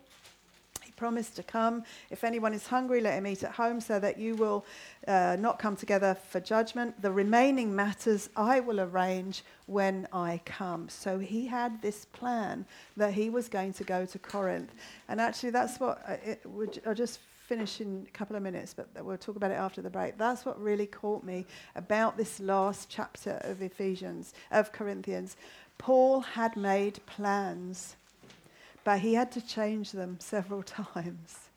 [0.95, 1.83] Promised to come.
[2.09, 4.65] If anyone is hungry, let him eat at home, so that you will
[5.07, 7.01] uh, not come together for judgment.
[7.01, 10.89] The remaining matters I will arrange when I come.
[10.89, 12.65] So he had this plan
[12.97, 14.73] that he was going to go to Corinth.
[15.07, 18.87] And actually, that's what it would, I'll just finish in a couple of minutes, but
[19.03, 20.17] we'll talk about it after the break.
[20.17, 25.35] That's what really caught me about this last chapter of Ephesians, of Corinthians.
[25.77, 27.95] Paul had made plans
[28.84, 31.49] but he had to change them several times.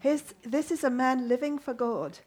[0.00, 2.18] His, this is a man living for God,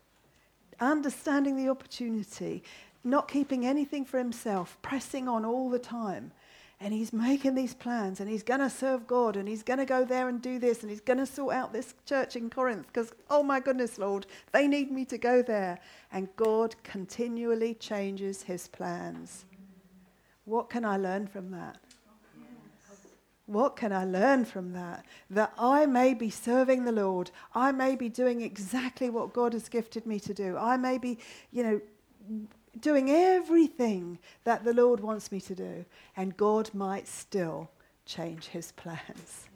[0.80, 2.64] understanding the opportunity,
[3.04, 6.32] not keeping anything for himself, pressing on all the time.
[6.80, 9.86] And he's making these plans and he's going to serve God and he's going to
[9.86, 12.88] go there and do this and he's going to sort out this church in Corinth
[12.88, 15.80] because, oh my goodness, Lord, they need me to go there.
[16.12, 19.46] And God continually changes his plans.
[20.44, 21.78] What can I learn from that?
[23.48, 25.06] What can I learn from that?
[25.30, 27.30] That I may be serving the Lord.
[27.54, 30.58] I may be doing exactly what God has gifted me to do.
[30.58, 31.20] I may be,
[31.52, 31.82] you know,
[32.80, 35.86] doing everything that the Lord wants me to do.
[36.18, 37.70] And God might still
[38.06, 39.48] change his plans.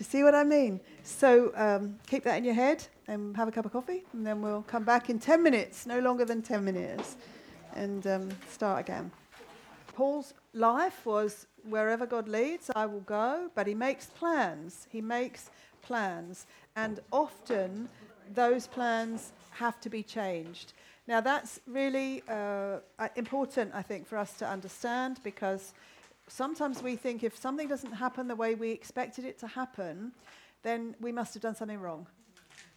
[0.00, 0.80] Do you see what I mean?
[1.02, 4.40] So um, keep that in your head and have a cup of coffee, and then
[4.40, 7.16] we'll come back in 10 minutes, no longer than 10 minutes,
[7.74, 9.10] and um, start again.
[9.94, 14.86] Paul's life was wherever God leads, I will go, but he makes plans.
[14.90, 15.50] He makes
[15.82, 16.46] plans.
[16.76, 17.88] And often
[18.34, 20.72] those plans have to be changed.
[21.06, 25.74] Now, that's really uh, uh, important, I think, for us to understand because
[26.28, 30.12] sometimes we think if something doesn't happen the way we expected it to happen,
[30.62, 32.06] then we must have done something wrong.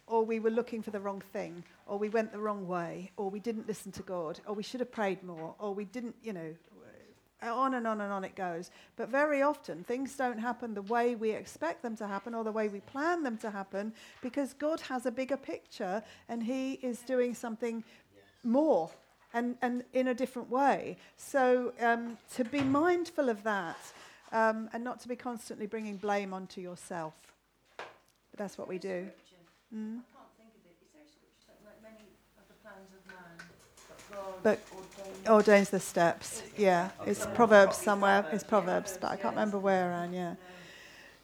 [0.06, 3.30] Or we were looking for the wrong thing, or we went the wrong way, or
[3.30, 6.32] we didn't listen to God, or we should have prayed more, or we didn't, you
[6.32, 6.54] know,
[7.48, 8.70] on and on and on it goes.
[8.96, 12.52] But very often things don't happen the way we expect them to happen or the
[12.52, 13.92] way we plan them to happen
[14.22, 17.84] because God has a bigger picture and He is doing something
[18.42, 18.90] more
[19.32, 20.96] and, and in a different way.
[21.16, 23.78] So um, to be mindful of that
[24.32, 27.14] um, and not to be constantly bringing blame onto yourself.
[27.76, 29.06] But that's what we do.
[29.74, 29.98] Mm.
[29.98, 30.76] I can't think of it.
[30.82, 32.06] Is there a scripture that like many
[32.38, 33.36] of the plans of man,
[33.88, 34.60] but God But-
[35.28, 36.42] Ordains the steps.
[36.56, 38.26] Yeah, it's Proverbs somewhere.
[38.32, 40.34] It's Proverbs, but I can't remember where, Anne, yeah.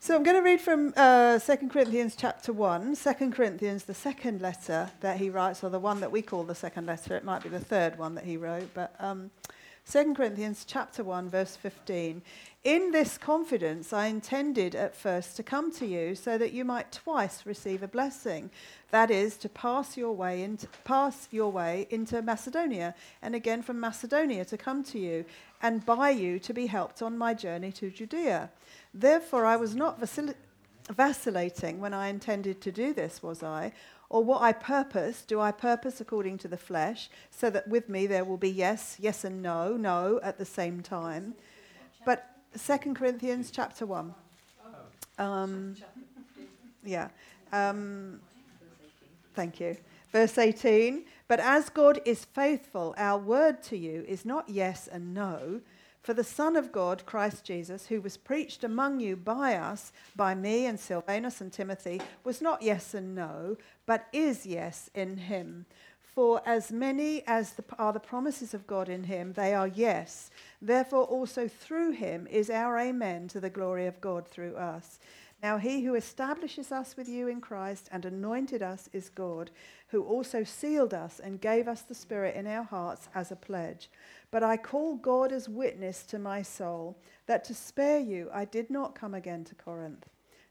[0.03, 2.97] So I'm going to read from uh, 2 Corinthians chapter 1.
[2.97, 6.55] 2 Corinthians, the second letter that he writes, or the one that we call the
[6.55, 7.14] second letter.
[7.16, 9.31] It might be the third one that he wrote, but um,
[9.91, 12.22] 2 Corinthians chapter 1, verse 15.
[12.62, 16.92] In this confidence, I intended at first to come to you so that you might
[16.92, 18.50] twice receive a blessing.
[18.90, 23.80] That is, to pass your way into, pass your way into Macedonia, and again from
[23.80, 25.24] Macedonia to come to you,
[25.62, 28.50] and by you to be helped on my journey to Judea.
[28.92, 30.34] Therefore, I was not vacil-
[30.90, 33.72] vacillating when I intended to do this, was I?
[34.11, 38.06] Or what I purpose, do I purpose according to the flesh, so that with me
[38.06, 41.36] there will be yes, yes, and no, no at the same time?
[42.04, 42.26] But
[42.59, 44.14] 2 Corinthians chapter 1.
[45.18, 45.76] Um,
[46.84, 47.09] yeah.
[47.53, 48.20] Um,
[49.34, 49.76] thank you.
[50.12, 51.05] Verse 18.
[51.28, 55.61] But as God is faithful, our word to you is not yes and no.
[56.03, 60.34] For the Son of God, Christ Jesus, who was preached among you by us, by
[60.34, 65.66] me and Silvanus and Timothy, was not yes and no, but is yes in him.
[66.14, 70.30] For as many as the, are the promises of God in him, they are yes.
[70.61, 74.98] Therefore, also through him is our amen to the glory of God through us.
[75.42, 79.50] Now, he who establishes us with you in Christ and anointed us is God,
[79.88, 83.88] who also sealed us and gave us the Spirit in our hearts as a pledge.
[84.30, 88.68] But I call God as witness to my soul that to spare you I did
[88.68, 90.06] not come again to Corinth.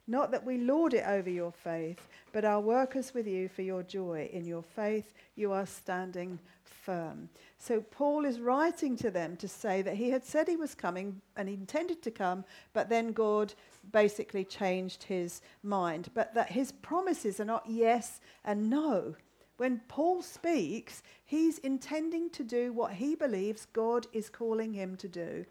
[0.10, 2.00] Not that we lord it over your faith,
[2.34, 4.28] but are workers with you for your joy.
[4.34, 7.30] In your faith, you are standing firm.
[7.60, 11.22] So, Paul is writing to them to say that he had said he was coming
[11.38, 12.44] and he intended to come,
[12.74, 13.54] but then God
[13.92, 16.10] basically changed his mind.
[16.16, 19.16] But that his promises are not yes and no.
[19.58, 25.08] When Paul speaks, he's intending to do what he believes God is calling him to
[25.08, 25.46] do.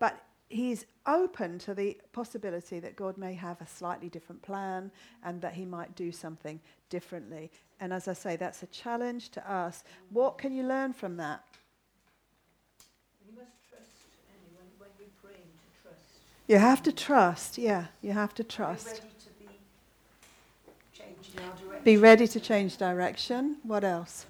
[0.00, 4.90] But he's open to the possibility that God may have a slightly different plan
[5.22, 7.50] and that he might do something differently.
[7.80, 9.84] And as I say, that's a challenge to us.
[10.10, 11.44] What can you learn from that?
[13.26, 13.86] You must trust
[14.30, 16.00] anyone when you're praying to trust.
[16.46, 18.86] You have to trust, yeah, you have to Be trust.
[18.86, 19.48] ready to be
[20.92, 21.84] changing our direction.
[21.84, 23.56] Be ready to change direction.
[23.62, 24.26] What else?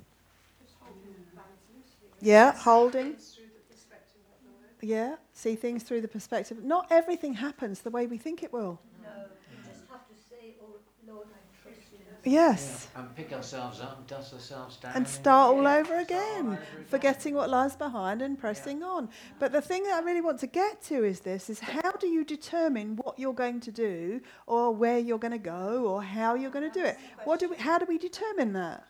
[0.60, 2.28] Just holding the balance loosely.
[2.28, 3.12] Yeah, holding.
[3.12, 4.67] Things through the perspective of the word.
[4.80, 6.62] Yeah, see things through the perspective.
[6.62, 8.80] Not everything happens the way we think it will.
[9.02, 9.08] No,
[9.50, 10.76] you just have to say, oh
[11.06, 11.98] Lord, I trust you.
[12.30, 12.88] Yes.
[12.94, 14.92] And pick ourselves up, dust ourselves down.
[14.94, 16.84] And start all over start all again, over again.
[16.88, 19.08] forgetting what lies behind and pressing on.
[19.40, 22.06] But the thing that I really want to get to is this is how do
[22.06, 26.34] you determine what you're going to do or where you're going to go or how
[26.34, 26.96] you're going to do it?
[27.24, 28.84] What do we, how do we determine that?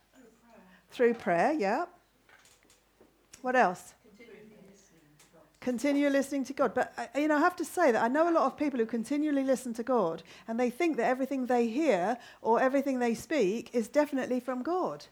[0.91, 1.85] Through prayer, yeah.
[3.43, 3.95] What else?
[5.61, 6.73] Continue listening to God.
[6.73, 8.79] But, uh, you know, I have to say that I know a lot of people
[8.79, 13.15] who continually listen to God and they think that everything they hear or everything they
[13.15, 15.07] speak is definitely from God.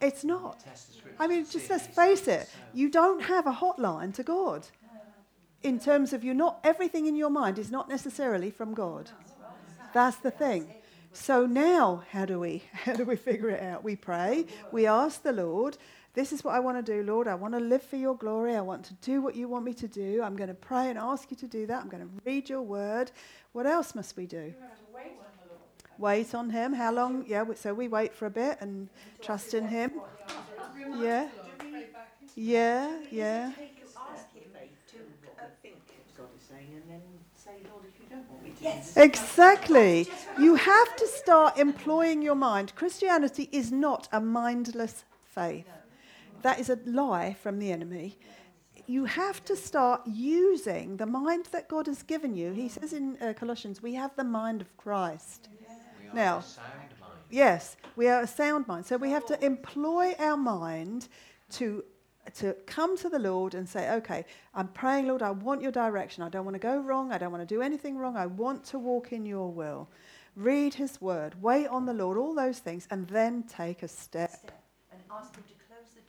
[0.00, 0.60] It's not.
[0.60, 4.22] Test the scriptures I mean, just let's face it, you don't have a hotline to
[4.22, 4.68] God.
[5.62, 9.10] In terms of you not everything in your mind is not necessarily from God.
[9.92, 10.72] That's the thing.
[11.12, 13.82] So now how do we how do we figure it out?
[13.82, 15.76] We pray, we ask the Lord,
[16.14, 17.28] this is what I want to do, Lord.
[17.28, 18.56] I want to live for your glory.
[18.56, 20.22] I want to do what you want me to do.
[20.22, 21.82] I'm going to pray and ask you to do that.
[21.82, 23.12] I'm going to read your word.
[23.52, 24.52] What else must we do?
[25.98, 26.50] Wait on.
[26.50, 26.72] Him.
[26.72, 27.24] How long?
[27.26, 28.88] Yeah, so we wait for a bit and
[29.20, 29.92] trust in him.
[30.96, 31.28] Yeah.
[32.34, 33.52] Yeah, yeah.
[38.96, 40.08] Exactly.
[40.38, 42.74] You have to start employing your mind.
[42.74, 45.66] Christianity is not a mindless faith.
[46.42, 48.18] That is a lie from the enemy.
[48.86, 52.52] You have to start using the mind that God has given you.
[52.52, 55.48] He says in uh, Colossians, we have the mind of Christ.
[56.00, 56.68] We are Now- a sound
[57.00, 57.12] mind.
[57.30, 58.86] Yes, we are a sound mind.
[58.86, 61.08] So we have to employ our mind
[61.52, 61.84] to
[62.34, 66.22] to come to the Lord and say, okay, I'm praying, Lord, I want your direction.
[66.22, 67.10] I don't want to go wrong.
[67.10, 68.18] I don't want to do anything wrong.
[68.18, 69.88] I want to walk in your will.
[70.36, 74.52] Read his word, wait on the Lord, all those things, and then take a step.
[74.92, 75.54] and ask him to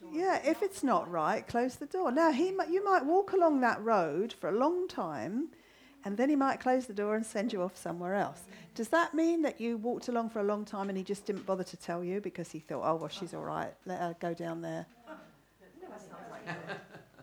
[0.01, 0.09] door.
[0.13, 2.11] Yeah, if it's not right, close the door.
[2.11, 5.49] Now, he might, you might walk along that road for a long time,
[6.05, 8.41] and then he might close the door and send you off somewhere else.
[8.75, 11.45] Does that mean that you walked along for a long time and he just didn't
[11.45, 14.33] bother to tell you because he thought, oh, well, she's all right, let her go
[14.33, 14.85] down there?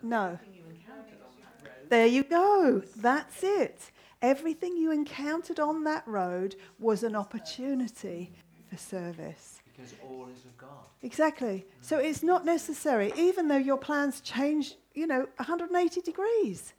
[0.02, 0.38] No.
[0.38, 2.82] Everything you encountered on that road There you go.
[2.96, 3.90] That's it.
[4.22, 8.30] Everything you encountered on that road was an opportunity
[8.68, 9.55] for service.
[9.76, 10.68] Because all is of God.
[11.02, 11.66] Exactly.
[11.80, 12.04] So mm.
[12.04, 16.72] it's not necessary, even though your plans change, you know, 180 degrees.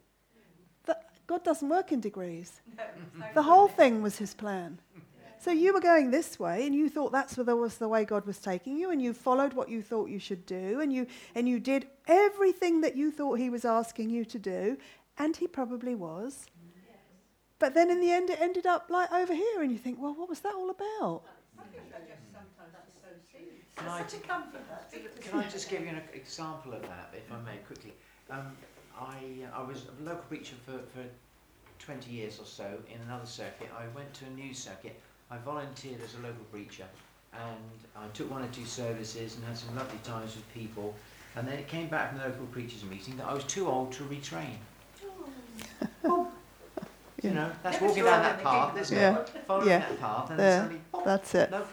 [0.85, 2.61] That God doesn't work in degrees.
[3.33, 4.79] The whole thing was his plan.
[5.39, 8.25] So you were going this way, and you thought that's where was the way God
[8.25, 11.47] was taking you, and you followed what you thought you should do, and you and
[11.47, 14.77] you did everything that you thought He was asking you to do,
[15.17, 16.47] And he probably was.
[17.59, 20.13] But then in the end, it ended up like over here, and you think, well,
[20.13, 21.23] what was that all about?
[23.77, 27.93] Can I, can I just give you an example of that, if I may, quickly?
[28.29, 28.51] Um,
[28.99, 31.05] I, uh, I was a local preacher for, for
[31.79, 33.69] 20 years or so in another circuit.
[33.77, 34.99] I went to a new circuit.
[35.29, 36.85] I volunteered as a local preacher
[37.33, 37.59] and
[37.95, 40.95] I took one or two services and had some lovely times with people.
[41.35, 43.91] And then it came back from the local preachers meeting that I was too old
[43.93, 44.55] to retrain.
[46.03, 46.27] Oh.
[47.21, 49.17] You know, that's walking down that path, isn't Yeah.
[49.19, 49.29] it?
[49.47, 49.79] Following Yeah.
[49.79, 50.45] that path and Yeah.
[50.49, 51.51] then suddenly, pop, That's it.
[51.51, 51.67] no,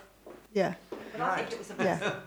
[0.52, 0.74] Yeah,
[1.16, 2.20] But I think it was a yeah, blessing.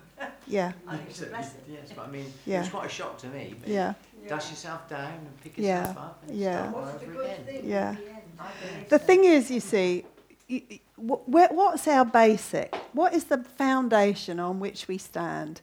[0.48, 1.60] yeah, I think it was a blessing.
[1.70, 2.60] Yes, but I mean, it Yeah.
[2.62, 3.56] was quite a shock to me.
[3.60, 3.94] But yeah,
[4.28, 5.80] Dust yourself down and pick Yeah.
[5.80, 6.70] yourself up and Yeah.
[6.70, 7.62] start all over again.
[7.64, 7.96] yeah.
[8.40, 9.06] I believe The so.
[9.06, 10.06] thing is, you see,
[10.50, 12.76] y- y- wh- where- what's our basic?
[12.94, 15.62] What is the foundation on which we stand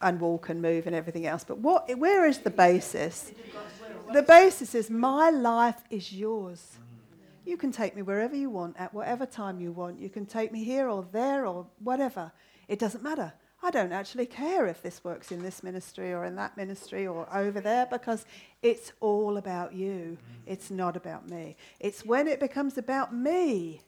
[0.00, 1.44] and walk and move and everything else?
[1.44, 3.32] But what, where is the basis?
[4.12, 6.78] The basis is my life is yours.
[7.44, 10.00] You can take me wherever you want, at whatever time you want.
[10.00, 12.32] You can take me here or there or whatever.
[12.68, 13.32] It doesn't matter.
[13.62, 17.26] I don't actually care if this works in this ministry or in that ministry or
[17.34, 18.24] over there because
[18.62, 20.18] it's all about you.
[20.46, 21.56] It's not about me.
[21.80, 23.80] It's when it becomes about me.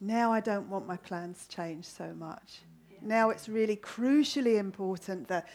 [0.00, 2.62] Now I don't want my plans changed so much.
[3.02, 5.46] Now it's really crucially important that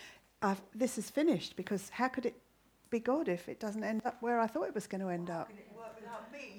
[0.42, 2.36] I've, this is finished because how could it
[2.90, 5.30] be God if it doesn't end up where I thought it was going to end
[5.30, 5.50] up?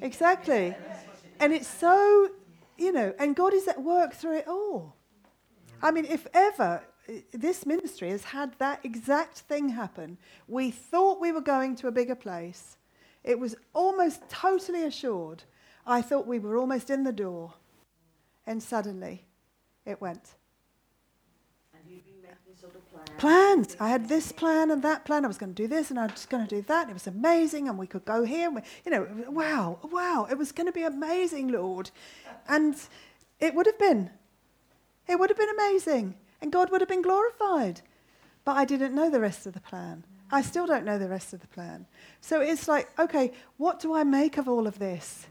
[0.02, 0.74] Exactly.
[1.40, 2.28] And it's so,
[2.76, 4.96] you know, and God is at work through it all.
[5.82, 10.18] I mean, if ever uh, this ministry has had that exact thing happen,
[10.48, 12.76] we thought we were going to a bigger place.
[13.22, 15.44] It was almost totally assured.
[15.86, 17.54] I thought we were almost in the door.
[18.46, 19.24] And suddenly
[19.86, 20.34] it went.
[21.74, 23.18] And you've been making sort of plans.
[23.18, 23.76] Plans.
[23.80, 25.24] I had this plan and that plan.
[25.24, 26.90] I was going to do this and I was going to do that.
[26.90, 27.68] It was amazing.
[27.68, 28.46] And we could go here.
[28.46, 30.26] And we, you know, wow, wow.
[30.30, 31.90] It was going to be amazing, Lord.
[32.48, 32.76] And
[33.40, 34.10] it would have been.
[35.08, 36.14] It would have been amazing.
[36.40, 37.80] And God would have been glorified.
[38.44, 40.04] But I didn't know the rest of the plan.
[40.30, 41.86] I still don't know the rest of the plan.
[42.20, 45.26] So it's like, okay, what do I make of all of this?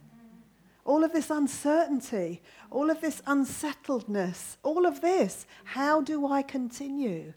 [0.86, 5.46] All of this uncertainty, all of this unsettledness, all of this.
[5.64, 7.34] How do I continue?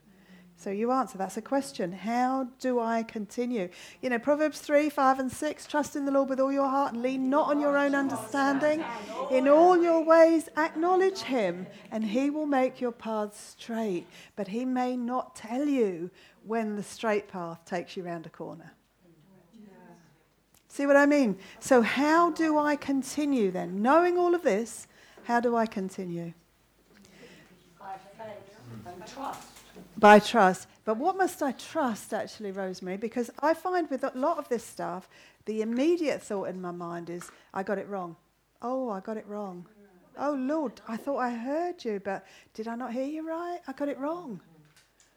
[0.59, 1.93] So you answer, that's a question.
[1.93, 3.69] How do I continue?
[4.01, 6.95] You know, Proverbs 3, 5, and 6 trust in the Lord with all your heart
[6.95, 8.83] and lean not on your own understanding.
[9.31, 14.07] In all your ways, acknowledge him, and he will make your paths straight.
[14.35, 16.11] But he may not tell you
[16.43, 18.73] when the straight path takes you round a corner.
[20.69, 21.39] See what I mean?
[21.61, 23.83] So, how do I continue then?
[23.83, 24.87] Knowing all of this,
[25.25, 26.33] how do I continue?
[27.79, 29.56] By faith and trust.
[29.99, 30.69] By trust.
[30.85, 32.97] But what must I trust, actually, Rosemary?
[32.97, 35.09] Because I find with a lot of this stuff,
[35.47, 38.17] the immediate thought in my mind is, I got it wrong.
[38.63, 39.67] Oh, I got it wrong.
[40.19, 42.25] Oh, Lord, I thought I heard you, but
[42.55, 43.61] did I not hear you right?
[43.67, 44.41] I got it wrong.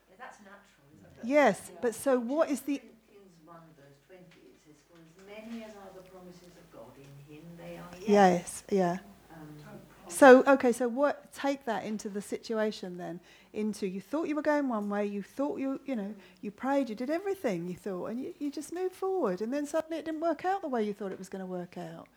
[0.09, 1.27] Yeah, that's natural, isn't it?
[1.27, 2.81] Yes, but so what is the.
[2.81, 6.91] Corinthians 1 verse 20, it says, For as many as are the promises of God,
[6.97, 8.07] in him they are yes.
[8.09, 8.97] Yes, yeah.
[9.33, 13.21] Um, So, okay, so what, take that into the situation then.
[13.51, 16.87] Into, you thought you were going one way, you thought you, you know, you prayed,
[16.89, 20.05] you did everything you thought, and you, you just moved forward, and then suddenly it
[20.05, 22.07] didn't work out the way you thought it was going to work out.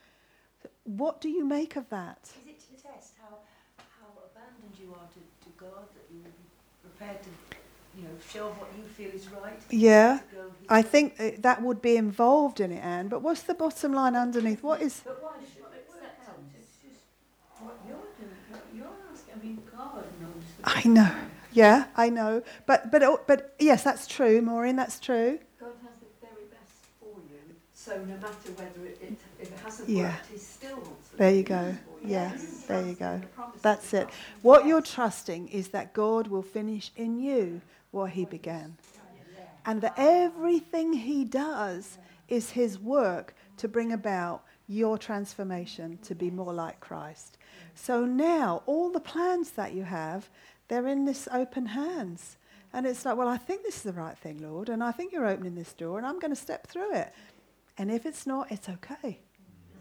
[0.62, 2.18] So what do you make of that?
[2.24, 3.39] Is it to test how,
[3.78, 6.49] how abandoned you are to, to God, that you will be
[6.83, 7.30] prepared to,
[7.97, 9.59] you know, show what you feel is right?
[9.70, 13.22] Yeah, To go his I think uh, that would be involved in it, Anne, but
[13.22, 14.62] what's the bottom line underneath?
[14.62, 15.01] What is.
[15.03, 16.61] But why should we accept it?
[16.61, 17.03] It's just
[17.59, 19.35] what you're doing, what you're asking.
[19.35, 20.45] I mean, God knows.
[20.45, 21.10] The I know.
[21.52, 22.42] Yeah, I know.
[22.66, 25.38] But, but, oh, but yes, that's true, Maureen, that's true.
[25.60, 27.54] God has the very best for you.
[27.74, 30.12] So no matter whether it, it if it hasn't Yeah.
[30.12, 31.66] worked, He still wants the There you go.
[32.02, 32.10] you.
[32.10, 32.64] Yeah, Yes.
[32.66, 33.20] there you go.
[33.60, 34.08] That's it.
[34.40, 37.60] What you're trusting is that God will finish in you
[37.90, 38.76] what He began.
[39.66, 41.98] And that everything He does
[42.28, 47.36] is His work to bring about your transformation to be more like Christ.
[47.74, 50.28] So now, all the plans that you have,
[50.68, 52.36] they're in this open hands.
[52.72, 55.12] And it's like, well, I think this is the right thing, Lord, and I think
[55.12, 57.12] you're opening this door, and I'm going to step through it.
[57.76, 59.18] And if it's not, it's okay.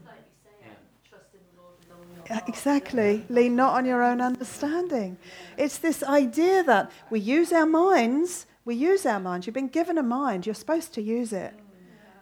[0.06, 0.68] Like say, Yeah.
[0.68, 0.76] um,
[1.10, 2.50] trust in the Lord with all your Uh, heart.
[2.50, 3.26] Exactly.
[3.30, 5.18] Lean not on your own understanding.
[5.58, 8.46] It's this idea that we use our minds.
[8.66, 9.48] We use our minds.
[9.48, 10.46] You've been given a mind.
[10.46, 11.54] You're supposed to use it.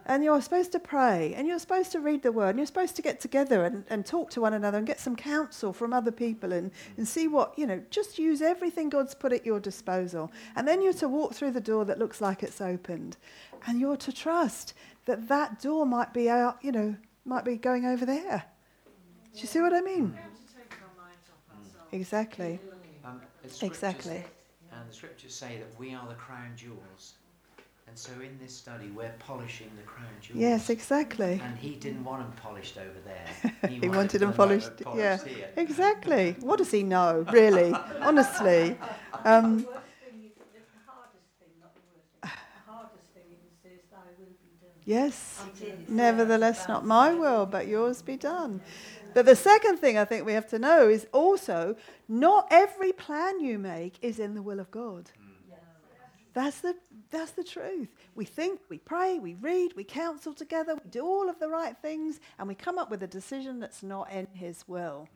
[0.10, 2.96] And you're supposed to pray, and you're supposed to read the word, and you're supposed
[2.96, 6.12] to get together and, and talk to one another and get some counsel from other
[6.12, 10.32] people and, and see what, you know, just use everything God's put at your disposal.
[10.56, 13.18] And then you're to walk through the door that looks like it's opened.
[13.68, 14.74] And you're to trust
[15.06, 18.46] that that door might be out, you know, might be going over there.
[19.36, 20.18] Do you see what I mean?
[21.92, 22.60] Exactly.
[23.06, 24.24] Um, the scriptures- Exactly.
[24.72, 27.14] And the scriptures say that we are the crown jewels.
[28.00, 30.40] And so in this study, we're polishing the crown jewels.
[30.40, 31.42] Yes, exactly.
[31.44, 33.70] And he didn't want them polished over there.
[33.82, 35.18] He wanted them like polished, they're yeah.
[35.18, 35.50] here.
[35.58, 36.38] Exactly.
[36.40, 37.74] What does he know, really?
[38.02, 38.78] Honestly.
[39.26, 43.08] Um, The worst thing you can- the hardest thing, not the worst thing, the hardest
[43.14, 44.80] thing is, is thy will be done.
[44.86, 45.44] yes.
[45.90, 48.62] Nevertheless, not my will, but yours be done.
[49.14, 51.76] But the second thing I think we have to know is also
[52.08, 55.12] not every plan you make is in the will of God.
[56.34, 56.76] That's the,
[57.10, 57.90] that's the truth.
[58.16, 61.76] We think, we pray, we read, we counsel together, we do all of the right
[61.82, 65.08] things, and we come up with a decision that's not in His will.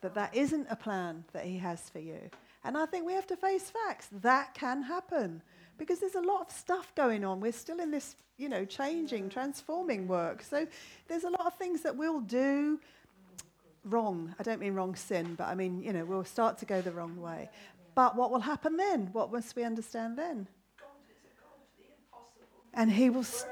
[0.00, 2.30] That that isn't a plan that He has for you.
[2.64, 4.08] And I think we have to face facts.
[4.12, 5.42] That can happen
[5.78, 7.40] because there's a lot of stuff going on.
[7.40, 10.42] We're still in this, you know, changing, transforming work.
[10.42, 10.66] So
[11.06, 12.80] there's a lot of things that we'll do
[13.84, 14.34] wrong.
[14.38, 16.90] I don't mean wrong sin, but I mean, you know, we'll start to go the
[16.90, 17.48] wrong way.
[17.98, 19.08] But what will happen then?
[19.12, 20.46] What must we understand then?
[22.72, 23.22] And he will.
[23.22, 23.44] s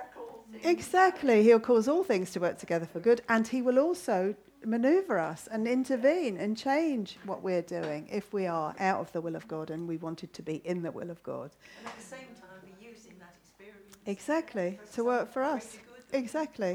[0.63, 1.43] exactly.
[1.43, 3.23] He'll cause all things to work together for good.
[3.29, 8.47] And he will also maneuver us and intervene and change what we're doing if we
[8.47, 11.11] are out of the will of God and we wanted to be in the will
[11.11, 11.51] of God.
[11.79, 13.97] And at the same time, be using that experience.
[14.07, 14.79] Exactly.
[14.95, 15.67] To work for us.
[15.75, 16.23] really.
[16.23, 16.75] Exactly.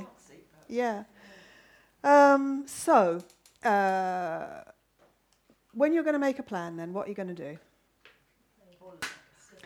[0.68, 1.06] Yeah.
[2.04, 3.24] Um, so,
[3.64, 4.71] uh,
[5.74, 7.58] when you're going to make a plan, then what are you going to do?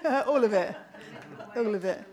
[0.28, 0.76] All of it.
[1.56, 2.04] All of it.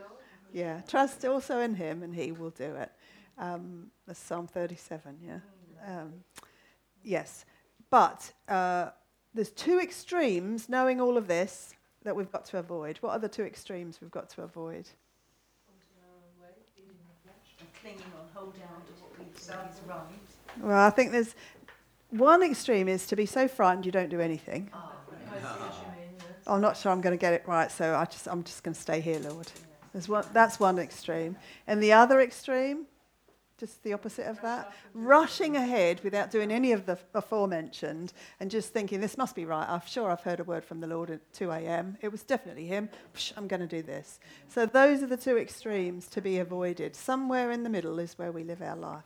[0.53, 0.81] Yeah.
[0.89, 2.91] Trust also in Him, and He will do it.
[3.39, 5.19] Um, that's Psalm 37.
[5.25, 5.39] Yeah.
[5.87, 6.13] Um,
[7.03, 7.45] yes.
[7.91, 8.91] But uh,
[9.35, 10.69] there's two extremes.
[10.69, 11.75] Knowing all of this,
[12.05, 12.99] that we've got to avoid.
[12.99, 14.89] What are the two extremes we've got to avoid?
[17.81, 20.01] Clinging on, holding on to what we think is right.
[20.61, 21.35] Well, I think there's
[22.13, 24.71] one extreme is to be so frightened you don't do anything.
[24.73, 26.27] I see what you mean, yes.
[26.47, 28.75] I'm not sure I'm going to get it right, so I just I'm just going
[28.75, 29.51] to stay here, Lord.
[29.93, 31.37] There's one, that's one extreme,
[31.67, 32.87] and the other extreme,
[33.59, 38.73] just the opposite of that, rushing ahead without doing any of the aforementioned, and just
[38.73, 39.69] thinking this must be right.
[39.69, 41.99] I'm sure I've heard a word from the Lord at 2 a.m.
[42.01, 42.89] It was definitely Him.
[43.15, 44.19] Psh, I'm going to do this.
[44.49, 46.97] So those are the two extremes to be avoided.
[46.97, 49.05] Somewhere in the middle is where we live our life.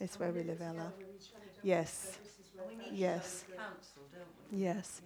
[0.00, 0.92] It's where we live our life.
[1.62, 2.18] Yes.
[2.92, 3.44] Yes.
[3.56, 4.60] counsel, don't?
[4.60, 5.02] Yes.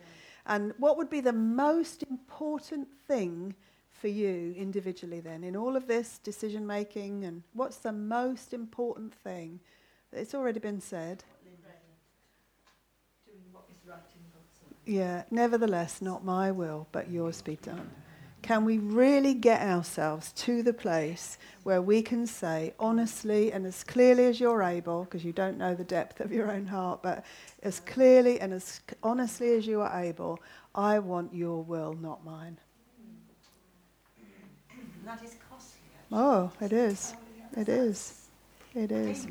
[0.47, 3.55] And what would be the most important thing
[3.91, 9.15] for you individually then in all of this decision making and what's the most important
[9.15, 9.61] thing?
[10.13, 11.25] It's already been said.
[13.27, 14.77] Doing what is right in God's sight.
[14.85, 17.91] Yeah, nevertheless, not my will, but yours be done.
[18.45, 23.83] Can we really get ourselves to the place where we can say honestly and as
[23.83, 27.25] clearly as you're able, because you don't know the depth of your own heart, but
[27.63, 30.41] as clearly and as honestly as you are able,
[30.75, 32.59] I want your will, not mine.
[35.07, 35.81] That is costly.
[35.99, 36.19] actually.
[36.19, 37.15] Oh, it is.
[37.57, 38.29] It is.
[38.75, 39.27] It is.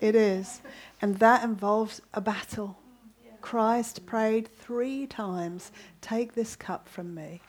[0.00, 0.62] It is.
[1.02, 2.78] And that involves a battle.
[2.78, 7.42] Mm, Christ prayed three times, Take this cup from me.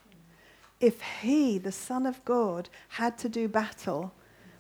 [0.80, 4.14] If he, the Son of God, had to do battle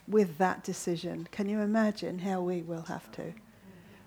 [0.07, 3.33] with that decision, can you imagine how we will have to?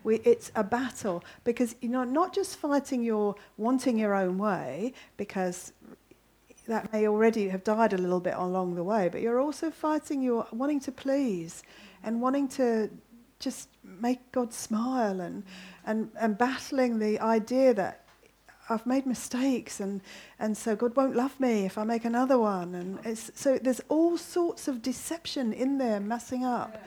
[0.02, 4.94] We, it's a battle because you know not just fighting your wanting your own way
[5.18, 5.74] because
[6.66, 10.22] that may already have died a little bit along the way, but you're also fighting
[10.22, 11.62] your wanting to please
[12.02, 12.88] and wanting to
[13.40, 15.42] just make God smile and,
[15.86, 18.04] and, and battling the idea that
[18.70, 20.00] I've made mistakes and,
[20.38, 22.74] and so God won't love me if I make another one.
[22.74, 26.82] And so there's all sorts of deception in there messing up.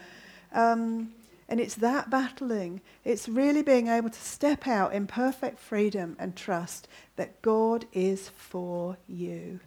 [0.53, 1.13] Um,
[1.49, 2.81] and it's that battling.
[3.03, 6.87] It's really being able to step out in perfect freedom and trust
[7.17, 9.59] that God is for you.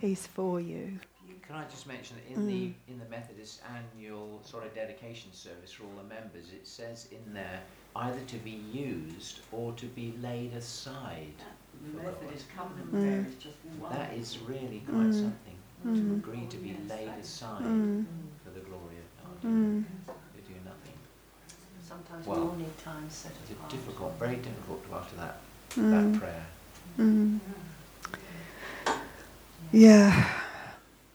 [0.00, 0.98] He's for you.
[1.46, 2.46] Can I just mention that in Mm.
[2.48, 7.08] the in the Methodist annual sort of dedication service for all the members, it says
[7.12, 7.60] in there
[7.94, 11.34] either to be used or to be laid aside.
[11.94, 13.00] Methodist covenant Mm.
[13.00, 13.92] prayer is just one.
[13.92, 15.22] That is really quite Mm.
[15.24, 16.16] something to Mm.
[16.18, 18.06] agree to be laid aside Mm.
[18.42, 19.42] for the glory of God.
[19.50, 19.84] Mm.
[20.06, 20.98] To do nothing.
[21.80, 23.70] Sometimes Well, we all need time set It's apart.
[23.70, 25.36] difficult, very difficult to utter that
[25.70, 25.90] Mm.
[26.12, 26.46] that prayer.
[26.98, 27.40] Mm.
[29.72, 30.42] Yeah.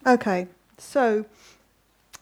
[0.08, 0.48] Okay.
[0.78, 1.26] So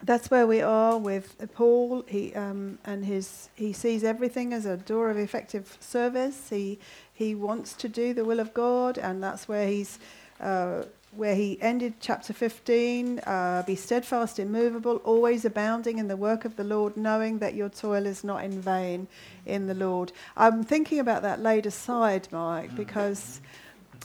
[0.03, 2.03] that's where we are with Paul.
[2.07, 6.49] He um, and his he sees everything as a door of effective service.
[6.49, 6.79] He
[7.13, 9.99] he wants to do the will of God, and that's where he's
[10.39, 10.83] uh,
[11.15, 13.19] where he ended chapter 15.
[13.19, 17.69] Uh, Be steadfast, immovable, always abounding in the work of the Lord, knowing that your
[17.69, 19.07] toil is not in vain
[19.45, 20.11] in the Lord.
[20.37, 23.41] I'm thinking about that laid aside, Mike, because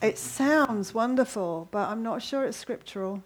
[0.03, 3.23] it sounds wonderful, but I'm not sure it's scriptural.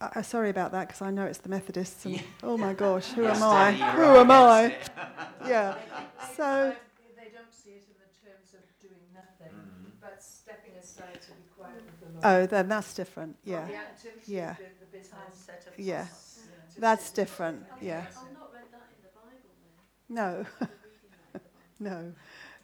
[0.00, 2.04] Uh, uh, sorry about that because I know it's the Methodists.
[2.04, 2.22] And, Yeah.
[2.42, 3.72] Oh my gosh, who am I?
[3.72, 4.76] Who right am I?
[5.48, 5.76] Yeah.
[6.36, 6.74] So-
[7.16, 9.90] they- They don't see it in the terms of doing nothing, Mm.
[10.00, 12.24] but stepping aside to be quiet with the Lord.
[12.24, 13.36] Oh, then that's different.
[13.44, 13.66] Not Yeah.
[13.66, 14.50] The activity Yeah.
[14.50, 15.76] of doing the business.
[15.78, 16.06] Yeah.
[16.74, 17.66] to That's different.
[17.80, 18.04] Yeah.
[18.08, 19.50] I've not read that in the Bible
[20.08, 20.14] then.
[20.16, 20.24] No,
[20.60, 21.40] I'm reading that
[21.80, 22.10] in the Bible.
[22.10, 22.14] no,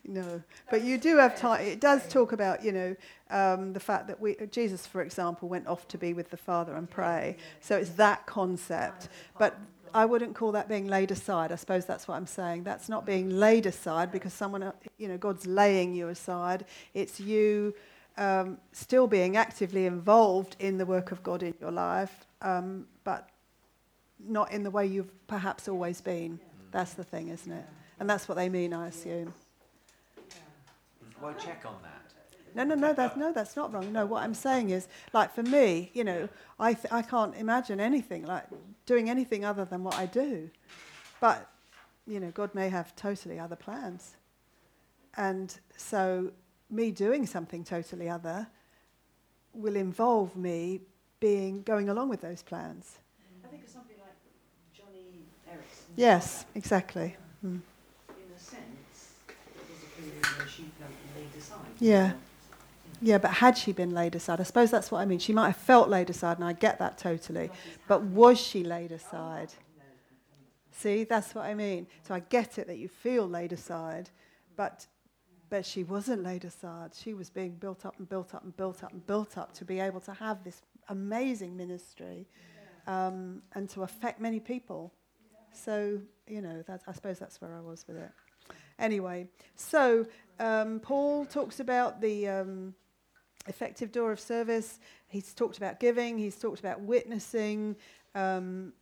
[0.06, 0.42] no.
[0.70, 1.64] But you do have time.
[1.64, 2.96] It does talk about, you know,
[3.30, 6.74] um, the fact that we, Jesus, for example, went off to be with the Father
[6.74, 7.36] and pray.
[7.60, 9.08] So it's that concept.
[9.38, 9.58] But
[9.94, 11.52] I wouldn't call that being laid aside.
[11.52, 12.64] I suppose that's what I'm saying.
[12.64, 16.64] That's not being laid aside because someone, you know, God's laying you aside.
[16.94, 17.74] It's you
[18.16, 23.28] um, still being actively involved in the work of God in your life, um, but
[24.18, 26.40] not in the way you've perhaps always been.
[26.70, 27.64] That's the thing, isn't it?
[28.00, 29.34] And that's what they mean, I assume.
[31.22, 32.02] Well, check on that.
[32.54, 33.92] No, no, no, that's, no, that's not wrong.
[33.92, 36.28] No, what I'm saying is, like for me, you know,
[36.58, 38.44] I, th- I can't imagine anything like
[38.84, 40.50] doing anything other than what I do.
[41.20, 41.48] But,
[42.06, 44.16] you know, God may have totally other plans.
[45.16, 46.32] And so,
[46.70, 48.46] me doing something totally other
[49.54, 50.80] will involve me
[51.20, 52.98] being going along with those plans.
[53.44, 54.16] I think of something like
[54.76, 55.92] Joni Eareckson.
[55.96, 57.16] Yes, exactly.
[57.44, 57.60] Mm.
[58.10, 59.36] In a sense, there
[59.70, 61.01] was a period where she felt laid
[61.52, 61.72] aside.
[61.80, 62.12] Yeah.
[63.04, 64.38] Yeah, but had she been laid aside?
[64.40, 65.18] I suppose that's what I mean.
[65.18, 67.50] She might have felt laid aside, and I get that totally.
[67.88, 69.52] But was she laid aside?
[70.70, 71.88] See, that's what I mean.
[72.06, 74.10] So I get it that you feel laid aside,
[74.56, 74.86] but
[75.50, 76.92] but she wasn't laid aside.
[76.94, 79.66] She was being built up and built up and built up and built up to
[79.66, 82.26] be able to have this amazing ministry
[82.86, 84.94] um, and to affect many people.
[85.52, 88.10] So you know, that, I suppose that's where I was with it.
[88.78, 89.26] Anyway,
[89.56, 90.06] so
[90.38, 92.74] um, Paul talks about the um,
[93.46, 94.80] effective door of service.
[95.08, 96.18] He's talked about giving.
[96.18, 97.76] He's talked about witnessing,
[98.14, 98.72] um,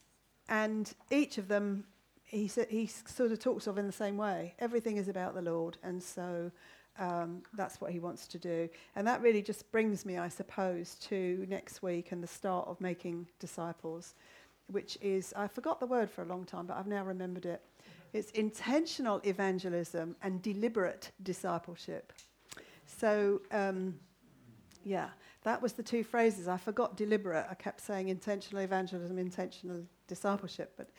[0.49, 1.85] and each of them
[2.25, 4.55] he sa- he sort of talks of in the same way.
[4.59, 6.51] Everything is about the Lord, and so
[6.99, 8.69] um, that's what he wants to do.
[8.95, 12.81] And that really just brings me, I suppose, to next week and the start of
[12.81, 14.15] making disciples,
[14.69, 17.63] which is I forgot the word for a long time, but I've now remembered it.
[18.13, 22.13] It's intentional evangelism and deliberate discipleship.
[22.87, 23.95] So, um,
[24.85, 25.11] yeah,
[25.45, 26.49] that was the two phrases.
[26.49, 27.47] I forgot deliberate.
[27.49, 30.73] I kept saying intentional evangelism, intentional discipleship.
[30.77, 30.91] But,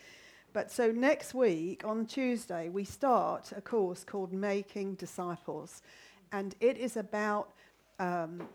[0.52, 5.82] but so next week, on Tuesday, we start a course called Making Disciples.
[6.32, 7.52] And it is about
[7.98, 8.48] um,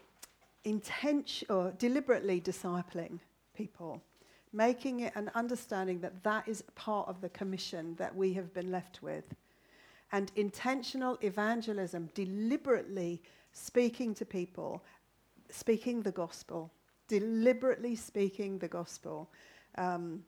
[0.63, 3.19] intention or deliberately discipling
[3.55, 4.01] people
[4.57, 8.71] making it and understanding that that is part of the commission that we have been
[8.71, 9.35] left with.
[10.11, 13.21] And intentional evangelism, deliberately
[13.53, 14.83] speaking to people,
[15.49, 16.71] speaking the gospel,
[17.07, 19.29] deliberately speaking the gospel.
[19.77, 20.23] Um,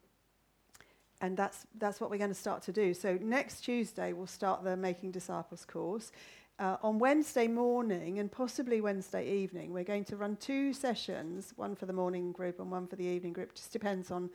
[1.21, 2.93] and that's, that's what we're going to start to do.
[2.93, 6.11] So next Tuesday, we'll start the Making Disciples course.
[6.59, 11.73] Uh, on Wednesday morning and possibly Wednesday evening, we're going to run two sessions, one
[11.73, 13.55] for the morning group and one for the evening group.
[13.55, 14.29] Just depends on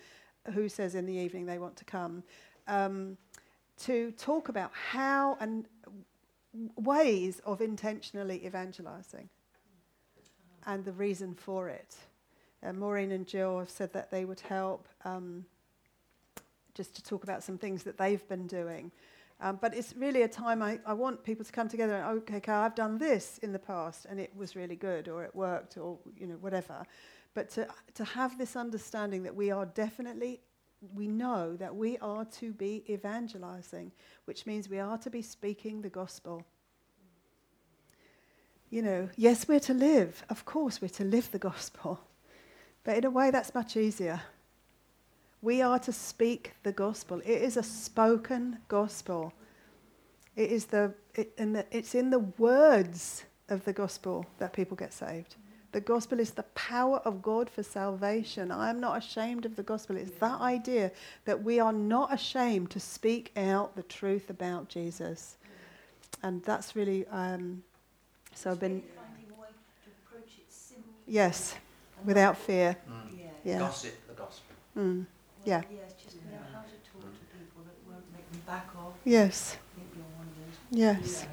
[0.55, 2.23] who says in the evening they want to come.
[2.67, 3.19] Um,
[3.81, 5.67] to talk about how and
[6.77, 9.29] ways of intentionally evangelizing
[10.67, 11.95] and the reason for it.
[12.63, 15.45] Uh, Maureen and Jill have said that they would help um,
[16.73, 18.91] just to talk about some things that they've been doing.
[19.40, 22.36] Um, but it's really a time I, I want people to come together and, okay,
[22.36, 25.77] okay, I've done this in the past and it was really good or it worked
[25.77, 26.85] or, you know, whatever.
[27.35, 30.40] But to, to have this understanding that we are definitely,
[30.94, 33.90] we know that we are to be evangelizing,
[34.24, 36.47] which means we are to be speaking the gospel.
[38.70, 40.24] You know, yes, we're to live.
[40.31, 42.01] Of course, we're to live the gospel.
[42.85, 44.20] But in a way, that's much easier.
[45.45, 47.21] We are to speak the gospel.
[47.21, 49.35] It is a spoken gospel.
[50.37, 54.75] It is the, it, and the, it's in the words of the gospel that people
[54.75, 55.35] get saved.
[55.73, 58.51] The gospel is the power of God for salvation.
[58.51, 59.99] I am not ashamed of the gospel.
[59.99, 60.91] It's that idea
[61.27, 65.37] that we are not ashamed to speak out the truth about Jesus.
[66.23, 67.62] And that's really, um,
[68.35, 70.91] so I've been, Finding a way to approach it simply.
[71.07, 71.55] yes,
[72.03, 72.79] without fear.
[72.91, 73.19] Mm.
[73.45, 73.59] Yeah.
[73.59, 74.55] Gossip the gospel.
[74.75, 75.05] Mm.
[75.45, 75.62] Yeah.
[75.71, 78.95] Yes, just know how to talk to people that won't make them back off.
[79.05, 79.57] Yes.
[79.57, 80.79] I think you're one of those.
[80.79, 81.27] Yes.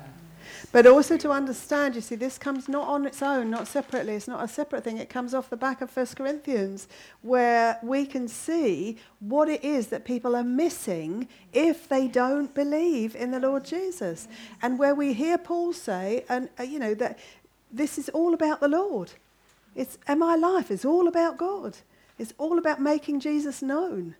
[0.71, 4.13] But also to understand, you see, this comes not on its own, not separately.
[4.13, 4.97] It's not a separate thing.
[4.97, 6.87] It comes off the back of 1 Corinthians,
[7.21, 13.15] where we can see what it is that people are missing if they don't believe
[13.15, 14.29] in the Lord Jesus.
[14.61, 17.19] And where we hear Paul say, and uh, you know, that
[17.71, 19.11] this is all about the Lord.
[19.75, 21.77] It's, and my life is all about God.
[22.21, 24.15] It's all about making Jesus known.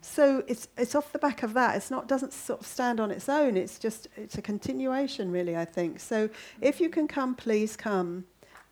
[0.00, 1.76] So it's, it's off the back of that.
[1.76, 3.56] It's not doesn't sort of stand on its own.
[3.56, 5.56] It's just it's a continuation, really.
[5.56, 6.00] I think.
[6.00, 6.28] So
[6.60, 8.24] if you can come, please come.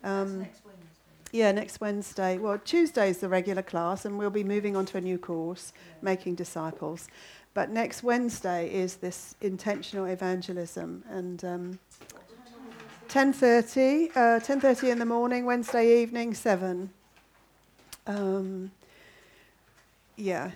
[0.03, 0.61] Um, next
[1.31, 2.37] yeah, next Wednesday.
[2.37, 5.71] Well, Tuesday is the regular class, and we'll be moving on to a new course,
[6.01, 7.07] making disciples.
[7.53, 11.79] But next Wednesday is this intentional evangelism, and um,
[13.07, 16.89] 10:30, uh, 10:30 in the morning, Wednesday evening, seven.
[18.07, 18.71] Um,
[20.15, 20.51] yeah,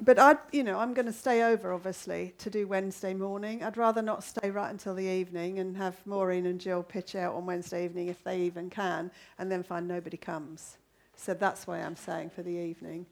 [0.00, 3.62] but I, you know, I'm going to stay over obviously to do Wednesday morning.
[3.62, 7.34] I'd rather not stay right until the evening and have Maureen and Jill pitch out
[7.34, 10.76] on Wednesday evening if they even can, and then find nobody comes.
[11.16, 13.06] So that's why I'm saying for the evening.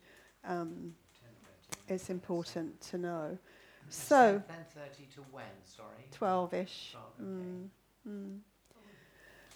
[0.45, 0.95] Um,
[1.89, 3.39] it's important to know.
[3.89, 5.45] So, ten thirty to when?
[5.65, 5.89] Sorry.
[6.19, 6.93] 12ish.
[6.93, 7.23] 12, okay.
[7.23, 7.69] Mm,
[8.09, 8.39] mm.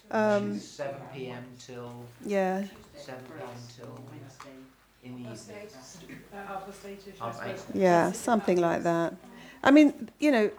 [0.09, 1.45] Which Um, seven p.m.
[1.59, 1.93] till
[2.25, 2.65] yeah,
[2.97, 3.49] seven p.m.
[3.77, 4.51] till Wednesday.
[5.03, 5.69] in the Half evening.
[5.73, 7.59] past eight, uh, half eight-ish, I Half eight.
[7.59, 7.77] suppose.
[7.81, 9.15] yeah, something like that.
[9.65, 10.51] I mean, you know,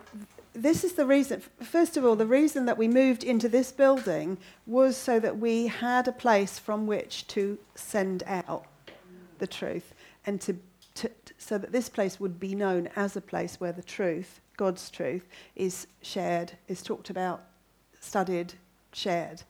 [0.53, 1.41] this is the reason.
[1.61, 5.67] First of all, the reason that we moved into this building was so that we
[5.67, 8.65] had a place from which to send out
[9.39, 9.93] the truth
[10.25, 10.57] and to,
[10.95, 14.89] to so that this place would be known as a place where the truth, God's
[14.89, 17.43] truth, is shared, is talked about,
[18.01, 18.55] studied,
[18.97, 19.43] shared.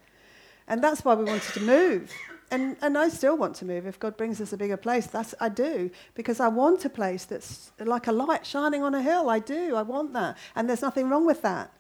[0.67, 2.11] And that's why we wanted to move.
[2.49, 3.85] And, and I still want to move.
[3.85, 5.89] If God brings us a bigger place, that's I do.
[6.13, 9.29] Because I want a place that's like a light shining on a hill.
[9.29, 9.75] I do.
[9.75, 10.37] I want that.
[10.55, 11.71] And there's nothing wrong with that.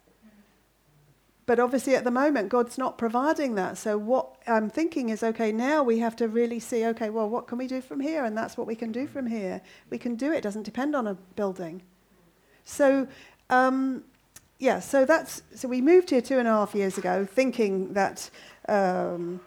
[1.45, 3.77] But obviously, at the moment, God's not providing that.
[3.77, 7.47] So, what I'm thinking is okay, now we have to really see okay, well, what
[7.47, 8.25] can we do from here?
[8.25, 9.61] And that's what we can do from here.
[9.89, 11.83] We can do it, doesn't depend on a building.
[12.65, 13.07] So,
[13.49, 14.03] um,
[14.59, 18.29] yeah, so that's so we moved here two and a half years ago, thinking that
[18.67, 19.39] um,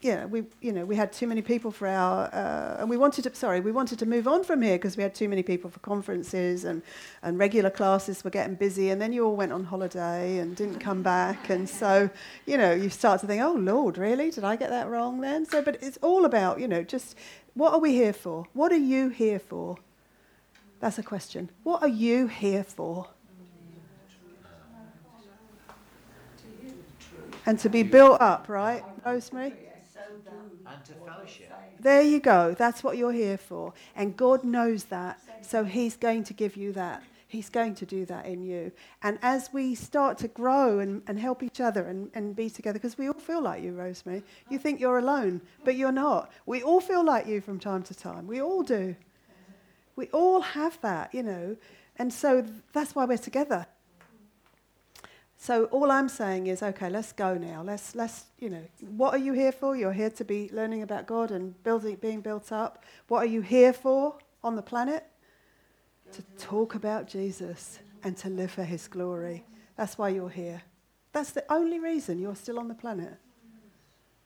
[0.00, 3.24] yeah, we you know we had too many people for our uh, and we wanted
[3.24, 5.68] to sorry we wanted to move on from here because we had too many people
[5.68, 6.82] for conferences and
[7.22, 10.78] and regular classes were getting busy and then you all went on holiday and didn't
[10.78, 12.08] come back and so
[12.46, 14.30] you know you start to think oh Lord really?
[14.30, 15.44] Did I get that wrong then?
[15.44, 17.16] So but it's all about you know just
[17.54, 18.46] what are we here for?
[18.54, 19.76] What are you here for?
[20.78, 21.50] That's a question.
[21.62, 23.08] What are you here for
[27.46, 29.54] and to be built up, right, Rosemary?
[30.66, 31.52] And to fellowship.
[31.80, 32.54] There you go.
[32.56, 33.72] That's what you're here for.
[33.96, 35.20] And God knows that.
[35.42, 37.02] So He's going to give you that.
[37.26, 38.72] He's going to do that in you.
[39.04, 42.78] And as we start to grow and, and help each other and, and be together,
[42.80, 44.24] because we all feel like you, Rosemary.
[44.48, 46.32] You think you're alone, but you're not.
[46.44, 48.26] We all feel like you from time to time.
[48.26, 48.96] We all do.
[49.94, 51.56] We all have that, you know.
[51.98, 53.66] And so that's why we're together.
[55.42, 57.62] So all I'm saying is, okay, let's go now.
[57.62, 58.62] Let's, let's, you know,
[58.94, 59.74] what are you here for?
[59.74, 62.84] You're here to be learning about God and building, being built up.
[63.08, 65.02] What are you here for on the planet?
[66.12, 69.46] To talk about Jesus and to live for His glory.
[69.76, 70.60] That's why you're here.
[71.12, 73.16] That's the only reason you're still on the planet.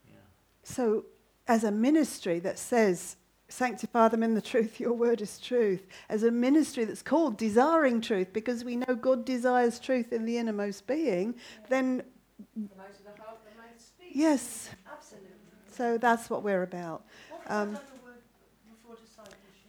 [0.09, 0.17] Yeah.
[0.65, 1.05] So,
[1.47, 3.15] as a ministry that says,
[3.49, 8.01] sanctify them in the truth, your word is truth, as a ministry that's called desiring
[8.01, 11.35] truth because we know God desires truth in the innermost being,
[11.69, 12.03] then
[12.55, 14.17] From out of the heart, the mouth speaks.
[14.17, 15.29] yes, Absolutely.
[15.71, 17.05] so that's what we're about.
[17.31, 18.15] What Um, was that other word?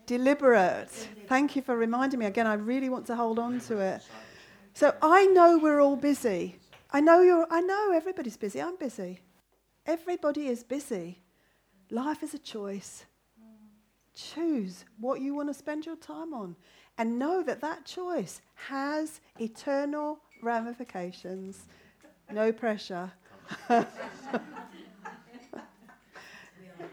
[0.05, 0.89] Deliberate.
[1.27, 2.25] Thank you for reminding me.
[2.27, 4.03] Again, I really want to hold on to it.
[4.73, 6.57] So I know we're all busy.
[6.91, 8.61] I know you're I know everybody's busy.
[8.61, 9.21] I'm busy.
[9.85, 11.21] Everybody is busy.
[11.89, 13.05] Life is a choice.
[14.15, 16.55] Choose what you want to spend your time on
[16.97, 21.65] and know that that choice has eternal ramifications.
[22.31, 23.11] No pressure.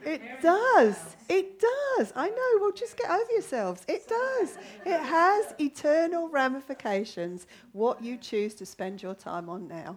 [0.05, 1.17] It does.
[1.29, 2.13] It does.
[2.17, 2.61] I know.
[2.61, 3.85] Well, just get over yourselves.
[3.89, 4.59] It does.
[4.85, 9.97] It has eternal ramifications what you choose to spend your time on now.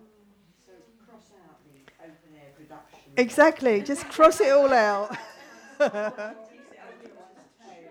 [0.65, 0.73] So
[1.07, 3.11] cross out the open air production.
[3.17, 3.81] Exactly.
[3.81, 5.17] Just cross it all out.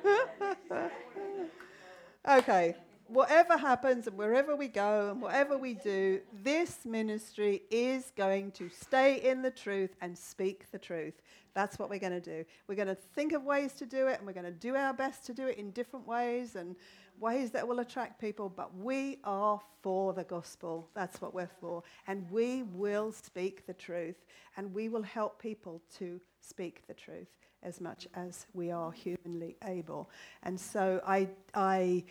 [2.29, 2.75] okay.
[3.09, 8.69] whatever happens and wherever we go and whatever we do, this ministry is going to
[8.69, 11.15] stay in the truth and speak the truth.
[11.55, 12.45] That's what we're going to do.
[12.67, 14.93] We're going to think of ways to do it and we're going to do our
[14.93, 16.75] best to do it in different ways and
[17.21, 20.89] ways that will attract people, but we are for the gospel.
[20.95, 21.85] That's what we're for.
[22.09, 24.25] And we will speak the truth
[24.57, 27.29] and we will help people to speak the truth
[27.65, 30.11] as much as we are humanly able.
[30.43, 32.05] And so I, I,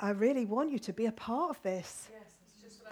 [0.00, 2.08] I really want you to be a part of this.
[2.12, 2.32] Yes,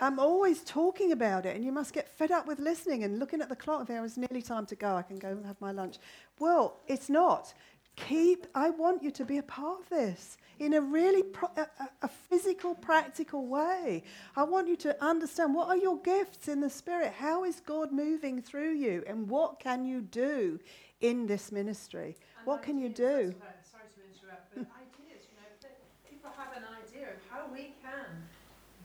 [0.00, 3.42] I'm always talking about it, and you must get fed up with listening and looking
[3.42, 3.86] at the clock.
[3.86, 4.96] There is nearly time to go.
[4.96, 5.98] I can go and have my lunch.
[6.38, 7.52] Well, it's not.
[7.96, 8.46] Keep.
[8.54, 11.66] I want you to be a part of this in a really pro- a,
[12.00, 14.04] a physical, practical way.
[14.36, 17.12] I want you to understand what are your gifts in the spirit.
[17.12, 20.60] How is God moving through you, and what can you do
[21.00, 22.16] in this ministry?
[22.38, 23.34] And what can you do?
[23.34, 25.70] that's what I- Sorry to interrupt, but ideas, you know,
[26.08, 28.06] people have an idea of how we can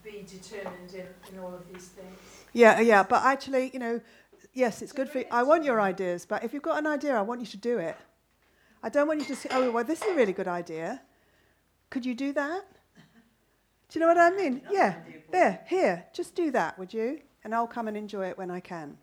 [0.04, 2.18] be determined in, in all of these things.
[2.54, 4.02] Yeah, uh, yeah, but actually, you know,
[4.54, 5.26] yes, it's So good for you.
[5.32, 7.80] I want your ideas, but if you've got an idea, I want you to do
[7.80, 7.98] it.
[8.84, 11.02] I don't want you to say, oh, well, this is a really good idea.
[11.90, 12.66] Could you do that?
[13.90, 14.62] Do you know what I mean?
[14.62, 14.96] Another Yeah,
[15.32, 17.22] there, here, just do that, would you?
[17.44, 18.98] And I'll come and enjoy it when I can.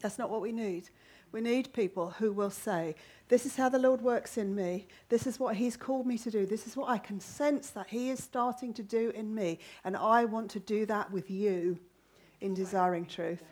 [0.00, 0.90] That's not what we need.
[1.30, 2.94] We need people who will say,
[3.28, 4.86] This is how the Lord works in me.
[5.08, 6.46] This is what He's called me to do.
[6.46, 9.58] This is what I can sense that He is starting to do in me.
[9.84, 11.78] And I want to do that with you
[12.40, 13.42] in desiring truth.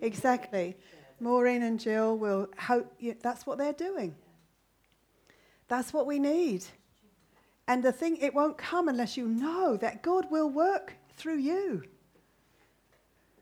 [0.00, 0.76] Exactly.
[1.20, 4.14] Maureen and Jill will hope you, that's what they're doing.
[5.68, 6.64] That's what we need.
[7.68, 11.84] And the thing, it won't come unless you know that God will work through you.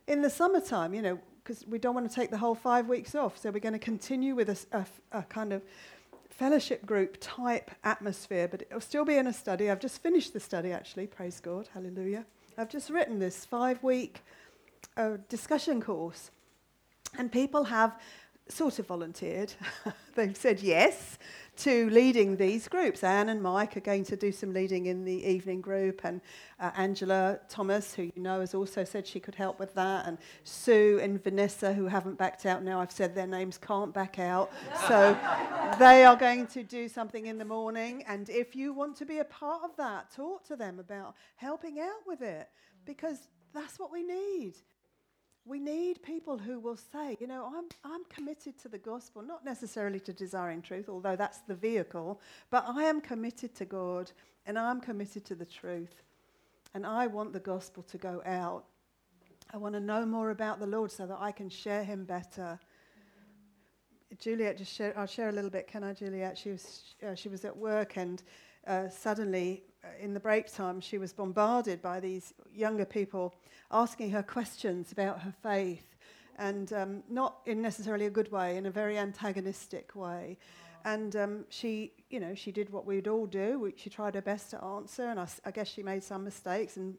[0.06, 3.14] In the summertime, you know, because we don't want to take the whole five weeks
[3.14, 5.62] off, so we're going to continue with a, kind of
[6.28, 9.70] fellowship group type atmosphere, but it'll still be in a study.
[9.70, 12.26] I've just finished the study, actually, praise God, hallelujah.
[12.58, 14.20] I've just written this five week
[14.98, 16.30] uh, discussion course.
[17.16, 17.98] And people have
[18.48, 19.54] sort of volunteered.
[20.16, 21.16] They've said yes
[21.58, 23.02] to leading these groups.
[23.02, 26.20] Anne and Mike are going to do some leading in the evening group, and
[26.60, 30.18] uh, Angela Thomas, who you know, has also said she could help with that, and
[30.44, 32.80] Sue and Vanessa, who haven't backed out now.
[32.80, 34.52] I've said their names can't back out.
[34.86, 35.16] So
[35.78, 38.04] they are going to do something in the morning.
[38.06, 41.80] And if you want to be a part of that, talk to them about helping
[41.80, 42.48] out with it,
[42.84, 44.54] because that's what we need.
[45.48, 49.46] We need people who will say, you know, I'm, I'm committed to the gospel, not
[49.46, 52.20] necessarily to desiring truth, although that's the vehicle,
[52.50, 54.12] but I am committed to God
[54.44, 56.02] and I'm committed to the truth.
[56.74, 58.64] And I want the gospel to go out.
[59.50, 62.58] I want to know more about the Lord so that I can share him better.
[64.18, 66.36] Juliet, just share, I'll share a little bit, can I, Juliet?
[66.36, 68.22] She was, uh, she was at work and
[68.66, 69.62] uh, suddenly
[70.00, 73.34] in the break time she was bombarded by these younger people
[73.70, 75.96] asking her questions about her faith
[76.38, 80.38] and um, not in necessarily a good way, in a very antagonistic way.
[80.84, 83.58] And um, she, you know, she did what we'd all do.
[83.58, 86.22] We, she tried her best to answer, and I, s- I guess she made some
[86.22, 86.96] mistakes, and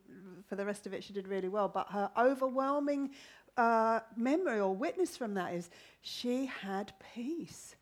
[0.48, 1.70] for the rest of it, she did really well.
[1.70, 3.12] But her overwhelming
[3.56, 5.70] uh, memory or witness from that is
[6.02, 7.76] she had peace.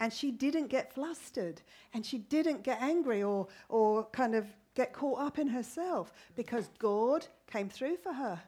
[0.00, 1.62] And she didn't get flustered,
[1.92, 6.68] and she didn't get angry or, or kind of get caught up in herself because
[6.78, 8.40] God came through for her.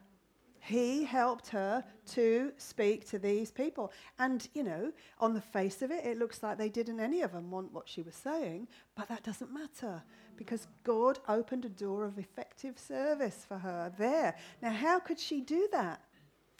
[0.59, 3.93] He helped her to speak to these people.
[4.19, 7.31] And, you know, on the face of it, it looks like they didn't any of
[7.31, 10.03] them want what she was saying, but that doesn't matter
[10.35, 14.35] because God opened a door of effective service for her there.
[14.61, 16.01] Now, how could she do that?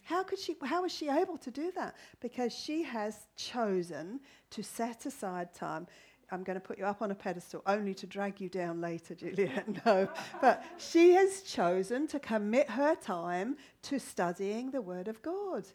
[0.08, 1.98] How could she how was she able to do that?
[2.22, 4.22] Because she has chosen
[4.52, 5.86] to set aside time.
[6.32, 9.16] I'm going to put you up on a pedestal only to drag you down later,
[9.16, 9.68] Juliet.
[9.86, 10.08] No.
[10.40, 15.66] But she has chosen to commit her time to studying the Word of God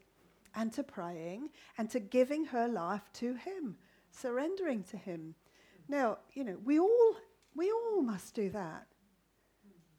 [0.54, 3.76] and to praying and to giving her life to Him,
[4.10, 5.34] surrendering to Him.
[5.88, 7.16] Now, you know, we all,
[7.54, 8.86] we all must do that.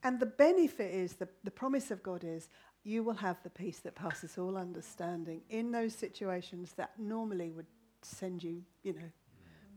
[0.04, 2.50] And the benefit is, the, the promise of God is,
[2.84, 7.66] you will have the peace that passes all understanding in those situations that normally would
[8.02, 9.10] send you, you know,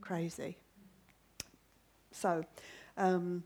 [0.01, 0.57] crazy.
[2.11, 2.43] So,
[2.97, 3.43] um,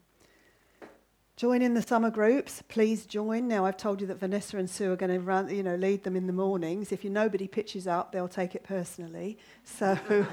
[1.36, 2.64] join in the summer groups.
[2.70, 3.48] Please join.
[3.48, 6.04] Now, I've told you that Vanessa and Sue are going to run, you know, lead
[6.04, 6.92] them in the mornings.
[6.92, 9.38] If you nobody pitches up, they'll take it personally.
[9.64, 9.98] So,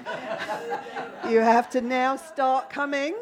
[1.28, 3.14] you have to now start coming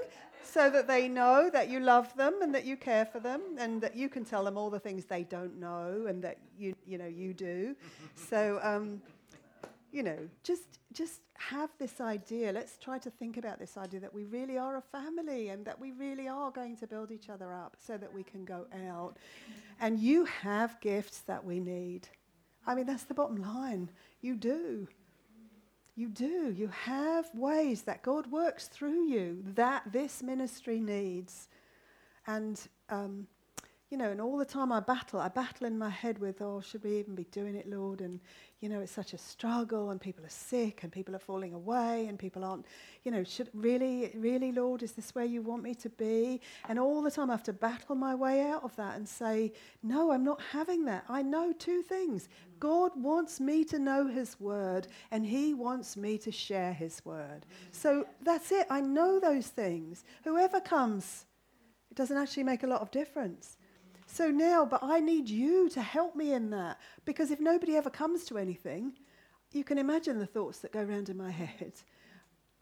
[0.56, 3.82] so that they know that you love them and that you care for them and
[3.82, 6.98] that you can tell them all the things they don't know and that you, you
[6.98, 7.76] know, you do.
[8.30, 9.02] So, um,
[9.92, 11.20] You know, just just
[11.52, 12.52] have this idea.
[12.52, 15.78] Let's try to think about this idea that we really are a family and that
[15.80, 19.16] we really are going to build each other up so that we can go out.
[19.80, 22.08] And you have gifts that we need.
[22.66, 23.90] I mean, that's the bottom line.
[24.22, 24.88] You do.
[25.96, 26.52] You do.
[26.56, 31.48] You have ways that God works through you that this ministry needs.
[32.26, 32.60] And
[32.90, 33.26] um,
[33.90, 36.60] you know, and all the time I battle, I battle in my head with, oh,
[36.60, 38.00] should we even be doing it, Lord?
[38.00, 38.20] And,
[38.60, 42.06] you know, it's such a struggle, and people are sick, and people are falling away,
[42.06, 42.64] and people aren't,
[43.04, 46.40] you know, should really, really, Lord, is this where you want me to be?
[46.68, 49.52] And all the time I have to battle my way out of that and say,
[49.82, 51.04] no, I'm not having that.
[51.08, 52.30] I know two things.
[52.58, 57.44] God wants me to know His word, and He wants me to share His word.
[57.72, 58.66] So that's it.
[58.70, 60.02] I know those things.
[60.24, 61.26] Whoever comes,
[61.90, 63.55] it doesn't actually make a lot of difference.
[64.16, 66.80] So now, but I need you to help me in that.
[67.04, 68.94] Because if nobody ever comes to anything,
[69.52, 71.74] you can imagine the thoughts that go around in my head.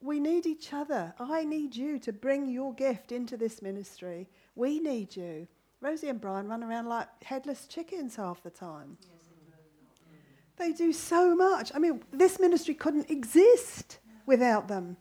[0.01, 1.15] We need each other.
[1.17, 4.29] I need you to bring your gift into this ministry.
[4.57, 5.47] We need you.
[5.81, 8.99] Rosie and Brian run around like headless chickens half the time.
[10.57, 11.71] They do so much.
[11.73, 14.97] I mean, this ministry couldn't exist without them.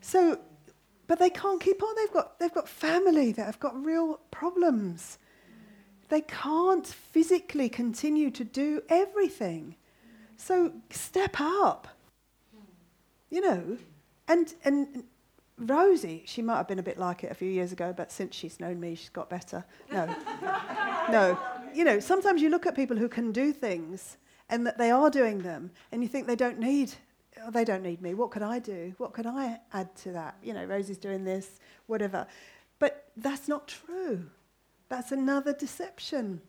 [0.00, 0.40] So
[1.10, 1.96] but they can't keep on.
[1.96, 5.18] They've got, they've got family that have got real problems.
[6.08, 9.74] They can't physically continue to do everything.
[10.36, 11.88] So step up.
[13.28, 13.78] You know,
[14.28, 15.02] and, and
[15.58, 18.36] Rosie, she might have been a bit like it a few years ago, but since
[18.36, 19.64] she's known me, she's got better.
[19.90, 20.06] No.
[21.10, 21.36] no.
[21.74, 24.16] You know, sometimes you look at people who can do things
[24.48, 26.92] and that they are doing them, and you think they don't need
[27.44, 28.14] oh, they don't need me.
[28.14, 28.94] What could I do?
[28.98, 30.36] What could I add to that?
[30.42, 32.26] You know, Rosie's doing this, whatever.
[32.78, 34.26] But that's not true.
[34.88, 36.40] That's another deception.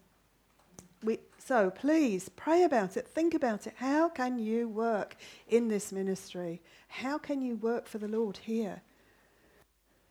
[1.04, 3.74] We, so please pray about it, think about it.
[3.78, 5.16] How can you work
[5.48, 6.62] in this ministry?
[6.88, 8.82] How can you work for the Lord here?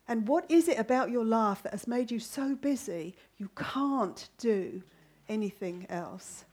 [0.07, 4.27] And what is it about your life that has made you so busy you can't
[4.37, 4.83] do
[5.29, 6.43] anything else?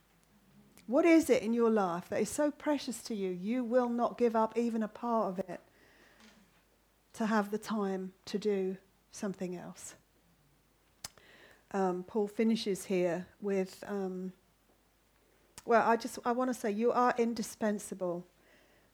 [0.88, 4.16] What is it in your life that is so precious to you, you will not
[4.16, 5.60] give up even a part of it
[7.12, 8.78] to have the time to do
[9.12, 9.96] something else?
[11.72, 14.32] Um, Paul finishes here with, um,
[15.66, 18.26] well, I just I want to say you are indispensable.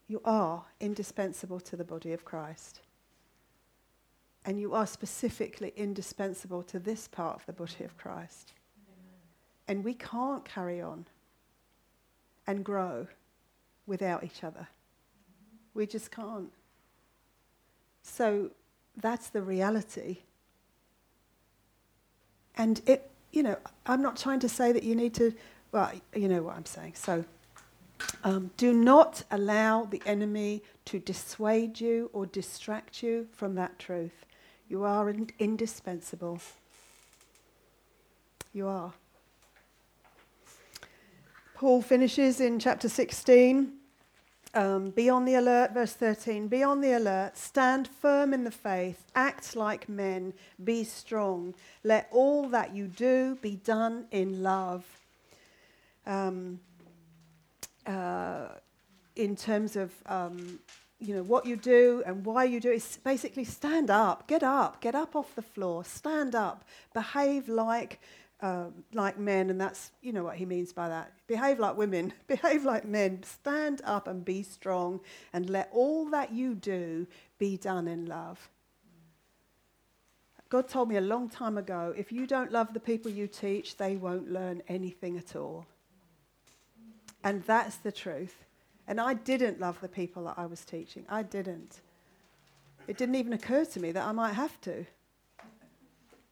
[0.09, 2.81] You are indispensable to the body of Christ.
[4.43, 8.51] And you are specifically indispensable to this part of the body of Christ.
[8.85, 9.21] Amen.
[9.69, 11.05] And we can't carry on
[12.47, 13.07] and grow
[13.85, 14.67] without each other.
[15.73, 16.51] We just can't.
[18.03, 18.51] So
[18.97, 20.17] that's the reality.
[22.57, 25.33] And it, you know, I'm not trying to say that you need to,
[25.71, 26.93] well, you know what I'm saying.
[26.95, 27.25] So
[28.23, 34.25] um, do not allow the enemy to dissuade you or distract you from that truth.
[34.69, 36.39] You are in- indispensable.
[38.53, 38.93] You are.
[41.55, 43.71] Paul finishes in chapter 16.
[44.53, 46.49] Um, be on the alert, verse 13.
[46.49, 51.55] Be on the alert, stand firm in the faith, act like men, be strong.
[51.81, 54.83] Let all that you do be done in love.
[56.05, 56.59] Um,
[57.87, 58.47] uh,
[59.15, 60.59] in terms of um,
[60.99, 64.81] you know what you do and why you do it, basically stand up, get up,
[64.81, 68.01] get up off the floor, stand up, behave like
[68.45, 71.11] uh, like men, and that's, you know what he means by that.
[71.25, 74.99] Behave like women, behave like men, stand up and be strong,
[75.33, 77.07] and let all that you do
[77.39, 78.49] be done in love.
[80.49, 83.77] God told me a long time ago if you don't love the people you teach,
[83.77, 85.65] they won't learn anything at all.
[87.23, 88.45] And that's the truth.
[88.87, 91.03] And I didn't love the people that I was teaching.
[91.09, 91.81] I didn't.
[92.87, 94.85] It didn't even occur to me that I might have to.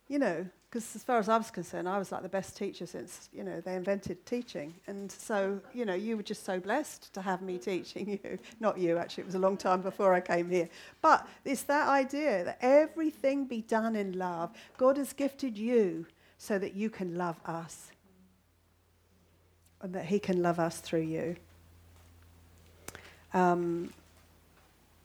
[0.08, 2.88] You know, because as far as I was concerned, I was like the best teacher
[2.88, 7.14] since you know they invented teaching, and so you know you were just so blessed
[7.14, 8.40] to have me teaching you.
[8.60, 10.68] Not you, actually, it was a long time before I came here.
[11.00, 14.50] But it's that idea that everything be done in love.
[14.78, 16.08] God has gifted you
[16.40, 17.92] so that you can love us,
[19.80, 21.36] and that He can love us through you.
[23.36, 23.94] Um,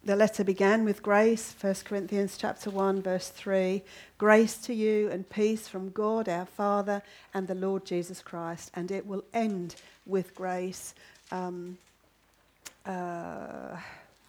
[0.05, 3.83] the letter began with grace, 1 Corinthians chapter 1 verse 3,
[4.17, 7.03] grace to you and peace from God our Father
[7.35, 9.75] and the Lord Jesus Christ, and it will end
[10.07, 10.95] with grace.
[11.31, 11.79] Um,
[12.87, 13.77] uh,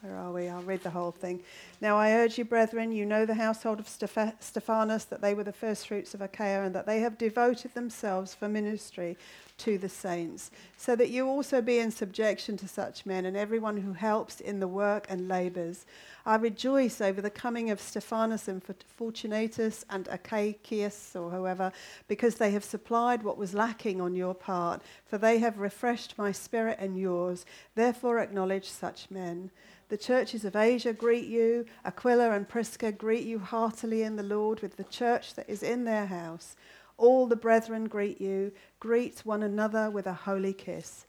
[0.02, 0.48] where are we?
[0.48, 1.42] I'll read the whole thing.
[1.82, 5.52] Now I urge you, brethren, you know the household of Stephanus that they were the
[5.52, 9.18] first fruits of Achaia, and that they have devoted themselves for ministry.
[9.60, 13.78] To the saints, so that you also be in subjection to such men and everyone
[13.78, 15.86] who helps in the work and labours.
[16.26, 18.62] I rejoice over the coming of Stephanus and
[18.98, 21.72] Fortunatus and Achaicus or whoever,
[22.08, 26.32] because they have supplied what was lacking on your part, for they have refreshed my
[26.32, 27.46] spirit and yours.
[27.76, 29.52] Therefore acknowledge such men.
[29.90, 31.66] The churches of Asia greet you.
[31.84, 35.84] Aquila and Prisca greet you heartily in the Lord with the church that is in
[35.84, 36.56] their house.
[37.00, 38.52] All the brethren greet you.
[38.80, 41.06] Greet one another with a holy kiss.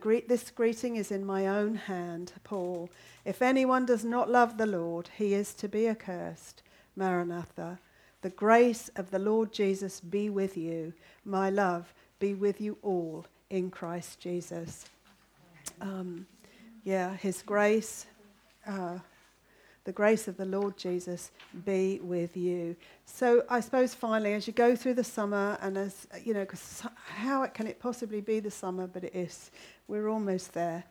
[0.00, 2.90] Greet, this greeting is in my own hand, Paul.
[3.24, 6.62] If anyone does not love the Lord, he is to be accursed.
[6.96, 7.78] Maranatha.
[8.22, 10.92] The grace of the Lord Jesus be with you.
[11.24, 14.86] My love be with you all in Christ Jesus.
[15.80, 16.26] Um,
[16.82, 18.06] yeah, his grace,
[18.66, 18.98] uh,
[19.86, 21.30] the grace of the Lord Jesus
[21.64, 22.74] be with you.
[23.04, 26.82] So I suppose finally, as you go through the summer, and as you know, because
[27.06, 28.88] how can it possibly be the summer?
[28.88, 29.52] But it is.
[29.86, 30.84] We're almost there.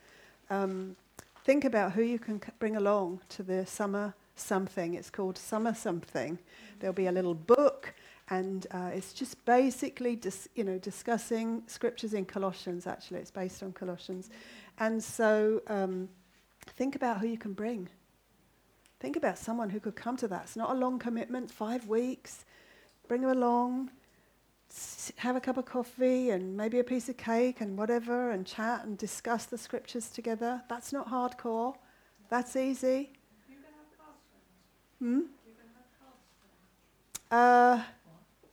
[0.49, 0.95] Um,
[1.43, 4.93] think about who you can bring along to the summer something.
[4.93, 6.39] It's called Summer Something.
[6.79, 7.93] There'll be a little book,
[8.29, 12.87] and uh, it's just basically, dis- you know, discussing scriptures in Colossians.
[12.87, 14.29] Actually, it's based on Colossians,
[14.79, 16.07] and so um,
[16.77, 17.89] think about who you can bring.
[18.99, 20.43] Think about someone who could come to that.
[20.43, 22.45] It's not a long commitment, five weeks.
[23.07, 23.91] Bring them along,
[25.17, 28.83] have a cup of coffee and maybe a piece of cake and whatever and chat
[28.85, 30.61] and discuss the scriptures together.
[30.69, 31.75] That's not hardcore.
[32.29, 33.11] That's easy.
[33.47, 34.21] You can have costs.
[34.99, 35.19] Hmm?
[35.19, 35.53] You
[37.29, 37.83] can have Uh,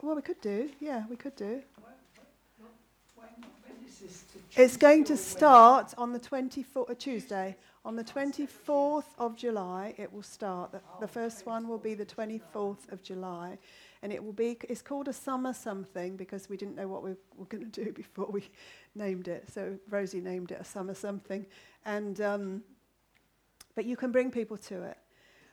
[0.02, 0.70] well, we could do.
[0.81, 1.62] Yeah, we could do.
[1.77, 3.27] When,
[3.64, 4.24] when is this?
[4.56, 7.56] It's going to start on the 24th, uh, Tuesday.
[7.84, 10.70] On the 24th of July, it will start.
[10.70, 13.59] The, the first one will be the 24th of July.
[14.02, 17.14] And it will be, it's called a summer something because we didn't know what we
[17.36, 18.44] were going to do before we
[18.94, 19.50] named it.
[19.52, 21.44] So Rosie named it a summer something.
[21.84, 22.62] And, um,
[23.74, 24.98] but you can bring people to it.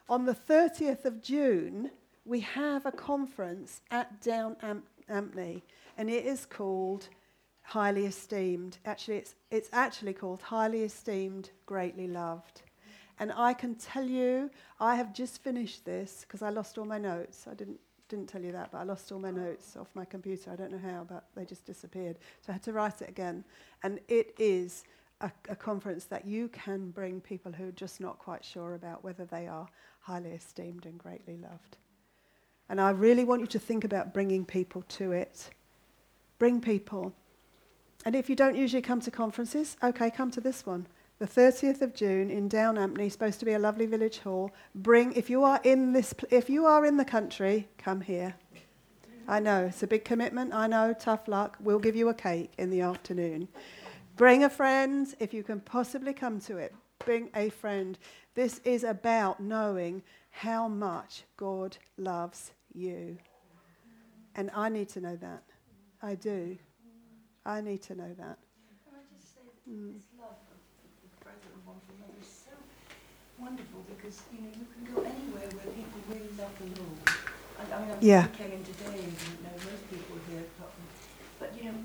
[0.07, 1.91] On the 30th of June,
[2.25, 5.61] we have a conference at Down Am- Ampney,
[5.97, 7.09] and it is called
[7.69, 8.79] Highly Esteemed.
[8.85, 12.63] Actually, it's, it's actually called Highly Esteemed, Greatly Loved.
[13.19, 16.97] And I can tell you, I have just finished this because I lost all my
[16.97, 17.45] notes.
[17.47, 20.49] I didn't didn't tell you that, but I lost all my notes off my computer.
[20.49, 22.17] I don't know how, but they just disappeared.
[22.41, 23.43] So I had to write it again.
[23.83, 24.83] And it is
[25.21, 29.03] a, a conference that you can bring people who are just not quite sure about
[29.03, 29.67] whether they are
[29.99, 31.77] highly esteemed and greatly loved.
[32.67, 35.51] And I really want you to think about bringing people to it.
[36.39, 37.13] Bring people.
[38.05, 40.87] And if you don't usually come to conferences, okay, come to this one
[41.19, 44.51] the 30th of June in Down Ampney, supposed to be a lovely village hall.
[44.73, 48.35] Bring, if you are in this, if you are in the country, come here.
[49.27, 50.53] I know it's a big commitment.
[50.53, 51.57] I know, tough luck.
[51.59, 53.49] We'll give you a cake in the afternoon.
[54.15, 56.73] Bring a friend if you can possibly come to it.
[56.99, 57.97] Bring a friend.
[58.33, 60.01] This is about knowing
[60.31, 63.17] how much God loves you.
[64.35, 65.43] And I need to know that.
[66.01, 66.57] I do.
[67.49, 68.37] I need to know that.
[68.85, 69.97] Can I just say that mm.
[69.97, 70.61] this love of
[71.01, 72.53] the program One for Love is so
[73.41, 77.01] wonderful because you know you can go anywhere where people really love the Lord.
[77.57, 78.29] I, I mean, I yeah.
[78.37, 80.45] came in today and didn't know most people here,
[81.41, 81.77] but you know,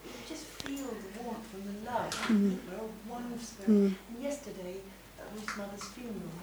[0.00, 2.08] you just feel the warmth and the love.
[2.32, 2.56] Mm.
[2.64, 3.68] We're all one spirit.
[3.68, 3.92] Mm.
[3.92, 4.80] And yesterday,
[5.20, 6.40] at Ruth's mother's funeral,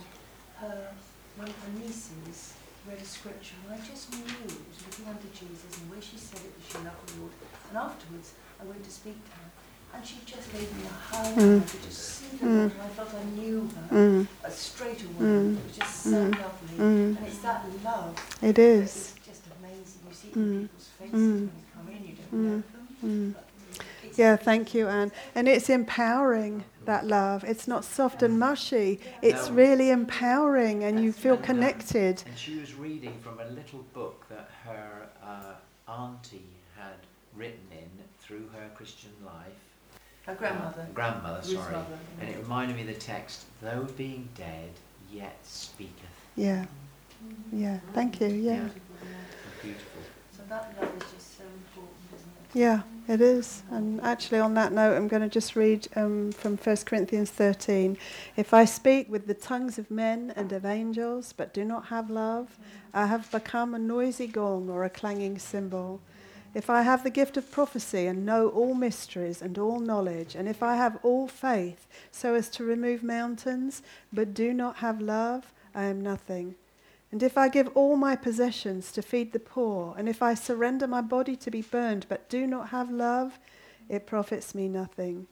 [0.61, 0.93] her
[1.41, 2.53] one of her nieces
[2.85, 6.01] read a scripture, and I just knew it was looking unto Jesus, and the way
[6.05, 7.33] she said it was she loved the Lord.
[7.73, 9.37] And afterwards, I went to speak to her.
[9.91, 11.37] And she just gave me a hug, mm.
[11.37, 12.71] and I could just see her, mm.
[12.71, 14.27] and I felt I knew her mm.
[14.45, 15.25] uh, straight away.
[15.25, 15.57] Mm.
[15.57, 16.31] It was just so mm.
[16.31, 16.77] lovely.
[16.77, 17.17] Mm.
[17.17, 18.37] And it's that love.
[18.43, 19.15] It is.
[19.17, 20.01] It's just amazing.
[20.07, 22.63] You see it in people's faces when you come in, you don't know
[23.01, 23.35] them.
[24.15, 25.11] Yeah, thank you, Anne.
[25.33, 27.43] And it's empowering, that love.
[27.43, 28.99] It's not soft and mushy.
[29.21, 29.55] It's no.
[29.55, 32.23] really empowering, and you feel connected.
[32.25, 35.53] And she was reading from a little book that her uh,
[35.87, 36.95] auntie had
[37.35, 37.68] written in
[38.29, 39.57] through her Christian life
[40.27, 40.81] her grandmother.
[40.81, 41.73] Uh, grandmother, sorry.
[41.73, 42.21] Mother, yeah.
[42.21, 44.69] And it reminded me of the text, though being dead,
[45.11, 45.95] yet speaketh.
[46.35, 46.65] Yeah.
[47.51, 48.27] Yeah, thank you.
[48.27, 48.53] Yeah.
[48.53, 48.69] yeah.
[49.63, 50.01] Beautiful.
[50.37, 52.59] So that love is just so important, isn't it?
[52.59, 53.63] Yeah, it is.
[53.71, 57.97] And actually, on that note, I'm going to just read um, from 1 Corinthians 13.
[58.37, 62.11] If I speak with the tongues of men and of angels, but do not have
[62.11, 62.59] love,
[62.93, 66.01] I have become a noisy gong or a clanging cymbal.
[66.53, 70.47] If I have the gift of prophecy and know all mysteries and all knowledge, and
[70.47, 75.53] if I have all faith so as to remove mountains, but do not have love,
[75.75, 76.55] I am nothing.
[77.11, 80.87] And if I give all my possessions to feed the poor, and if I surrender
[80.87, 83.39] my body to be burned, but do not have love,
[83.87, 85.27] it profits me nothing.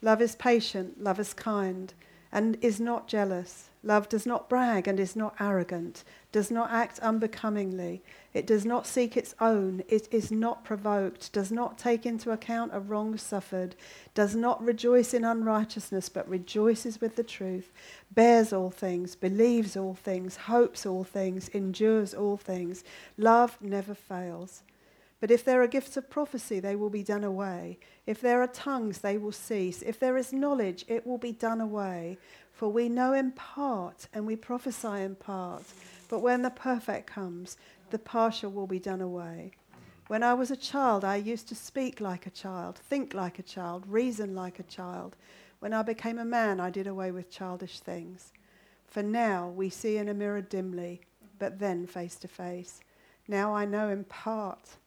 [0.00, 1.92] Love is patient, love is kind,
[2.30, 3.68] and is not jealous.
[3.84, 8.00] Love does not brag and is not arrogant, does not act unbecomingly.
[8.32, 9.82] It does not seek its own.
[9.88, 13.74] It is not provoked, does not take into account a wrong suffered,
[14.14, 17.72] does not rejoice in unrighteousness, but rejoices with the truth,
[18.12, 22.84] bears all things, believes all things, hopes all things, endures all things.
[23.18, 24.62] Love never fails.
[25.22, 27.78] But if there are gifts of prophecy, they will be done away.
[28.08, 29.80] If there are tongues, they will cease.
[29.80, 32.18] If there is knowledge, it will be done away.
[32.52, 35.62] For we know in part and we prophesy in part.
[36.08, 37.56] But when the perfect comes,
[37.90, 39.52] the partial will be done away.
[40.08, 43.44] When I was a child, I used to speak like a child, think like a
[43.44, 45.14] child, reason like a child.
[45.60, 48.32] When I became a man, I did away with childish things.
[48.88, 51.02] For now we see in a mirror dimly,
[51.38, 52.80] but then face to face.
[53.28, 54.78] Now I know in part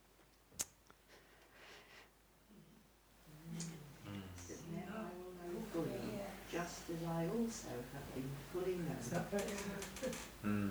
[6.87, 10.11] just I also have been fully known.
[10.41, 10.69] Hmm.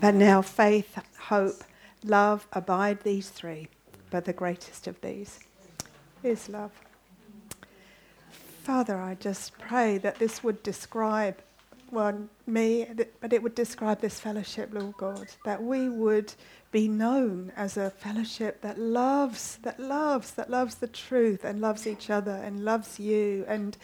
[0.00, 1.62] But now faith, hope,
[2.04, 3.68] love abide these three,
[4.10, 5.40] but the greatest of these
[6.22, 6.72] is love.
[8.62, 11.36] Father, I just pray that this would describe
[11.90, 12.86] well, me,
[13.20, 16.34] but it would describe this fellowship, Lord God, that we would
[16.72, 21.86] be known as a fellowship that loves, that loves, that loves the truth and loves
[21.86, 23.76] each other and loves you and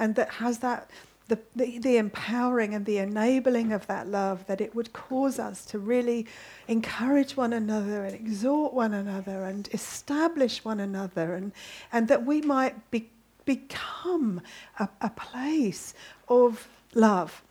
[0.00, 0.90] and that has that
[1.28, 5.64] the, the, the, empowering and the enabling of that love, that it would cause us
[5.66, 6.26] to really
[6.66, 11.52] encourage one another and exhort one another and establish one another, and,
[11.92, 13.08] and that we might be,
[13.44, 14.40] become
[14.80, 15.94] a, a place
[16.26, 17.42] of love,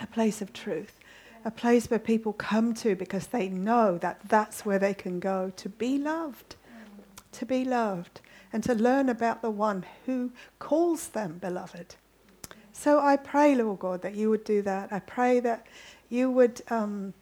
[0.00, 1.00] a place of truth,
[1.44, 5.52] a place where people come to because they know that that's where they can go
[5.56, 6.54] to be loved,
[7.32, 8.20] to be loved
[8.52, 11.94] and to learn about the one who calls them beloved.
[12.72, 14.92] So I pray, Lord God, that you would do that.
[14.92, 15.66] I pray that
[16.08, 17.12] you would um,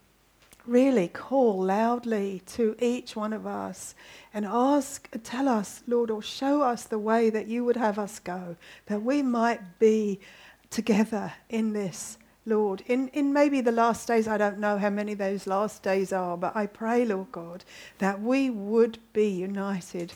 [0.67, 3.95] really call loudly to each one of us
[4.35, 8.19] and ask, tell us, Lord, or show us the way that you would have us
[8.19, 10.21] go, that we might be
[10.71, 12.19] together in this.
[12.45, 16.13] Lord, in, in maybe the last days, I don't know how many those last days
[16.13, 17.65] are, but I pray, Lord God,
[17.99, 20.13] that we would be united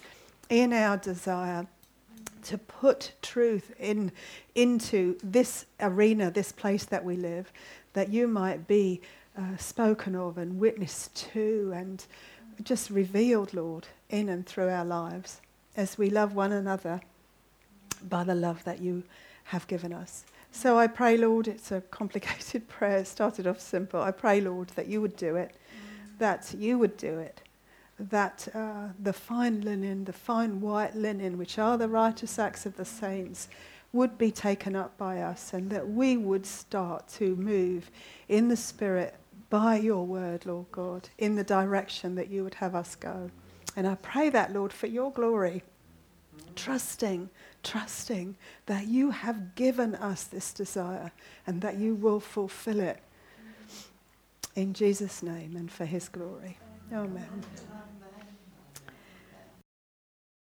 [0.50, 1.66] in our desire
[2.42, 4.12] to put truth in,
[4.54, 7.50] into this arena, this place that we live,
[7.92, 9.00] that you might be
[9.38, 12.04] uh, spoken of and witnessed to and
[12.64, 15.40] just revealed, Lord, in and through our lives
[15.76, 17.00] as we love one another
[18.08, 19.04] by the love that you
[19.44, 20.24] have given us.
[20.52, 22.98] So I pray, Lord, it's a complicated prayer.
[22.98, 24.02] It started off simple.
[24.02, 25.54] I pray, Lord, that you would do it,
[26.18, 27.40] that you would do it
[28.08, 32.76] that uh, the fine linen, the fine white linen, which are the righteous acts of
[32.76, 33.48] the saints,
[33.92, 37.90] would be taken up by us and that we would start to move
[38.28, 39.16] in the Spirit
[39.50, 43.30] by your word, Lord God, in the direction that you would have us go.
[43.76, 45.62] And I pray that, Lord, for your glory,
[46.54, 47.28] trusting,
[47.62, 48.36] trusting
[48.66, 51.10] that you have given us this desire
[51.46, 53.00] and that you will fulfill it.
[54.54, 56.58] In Jesus' name and for his glory.
[56.92, 57.44] Amen.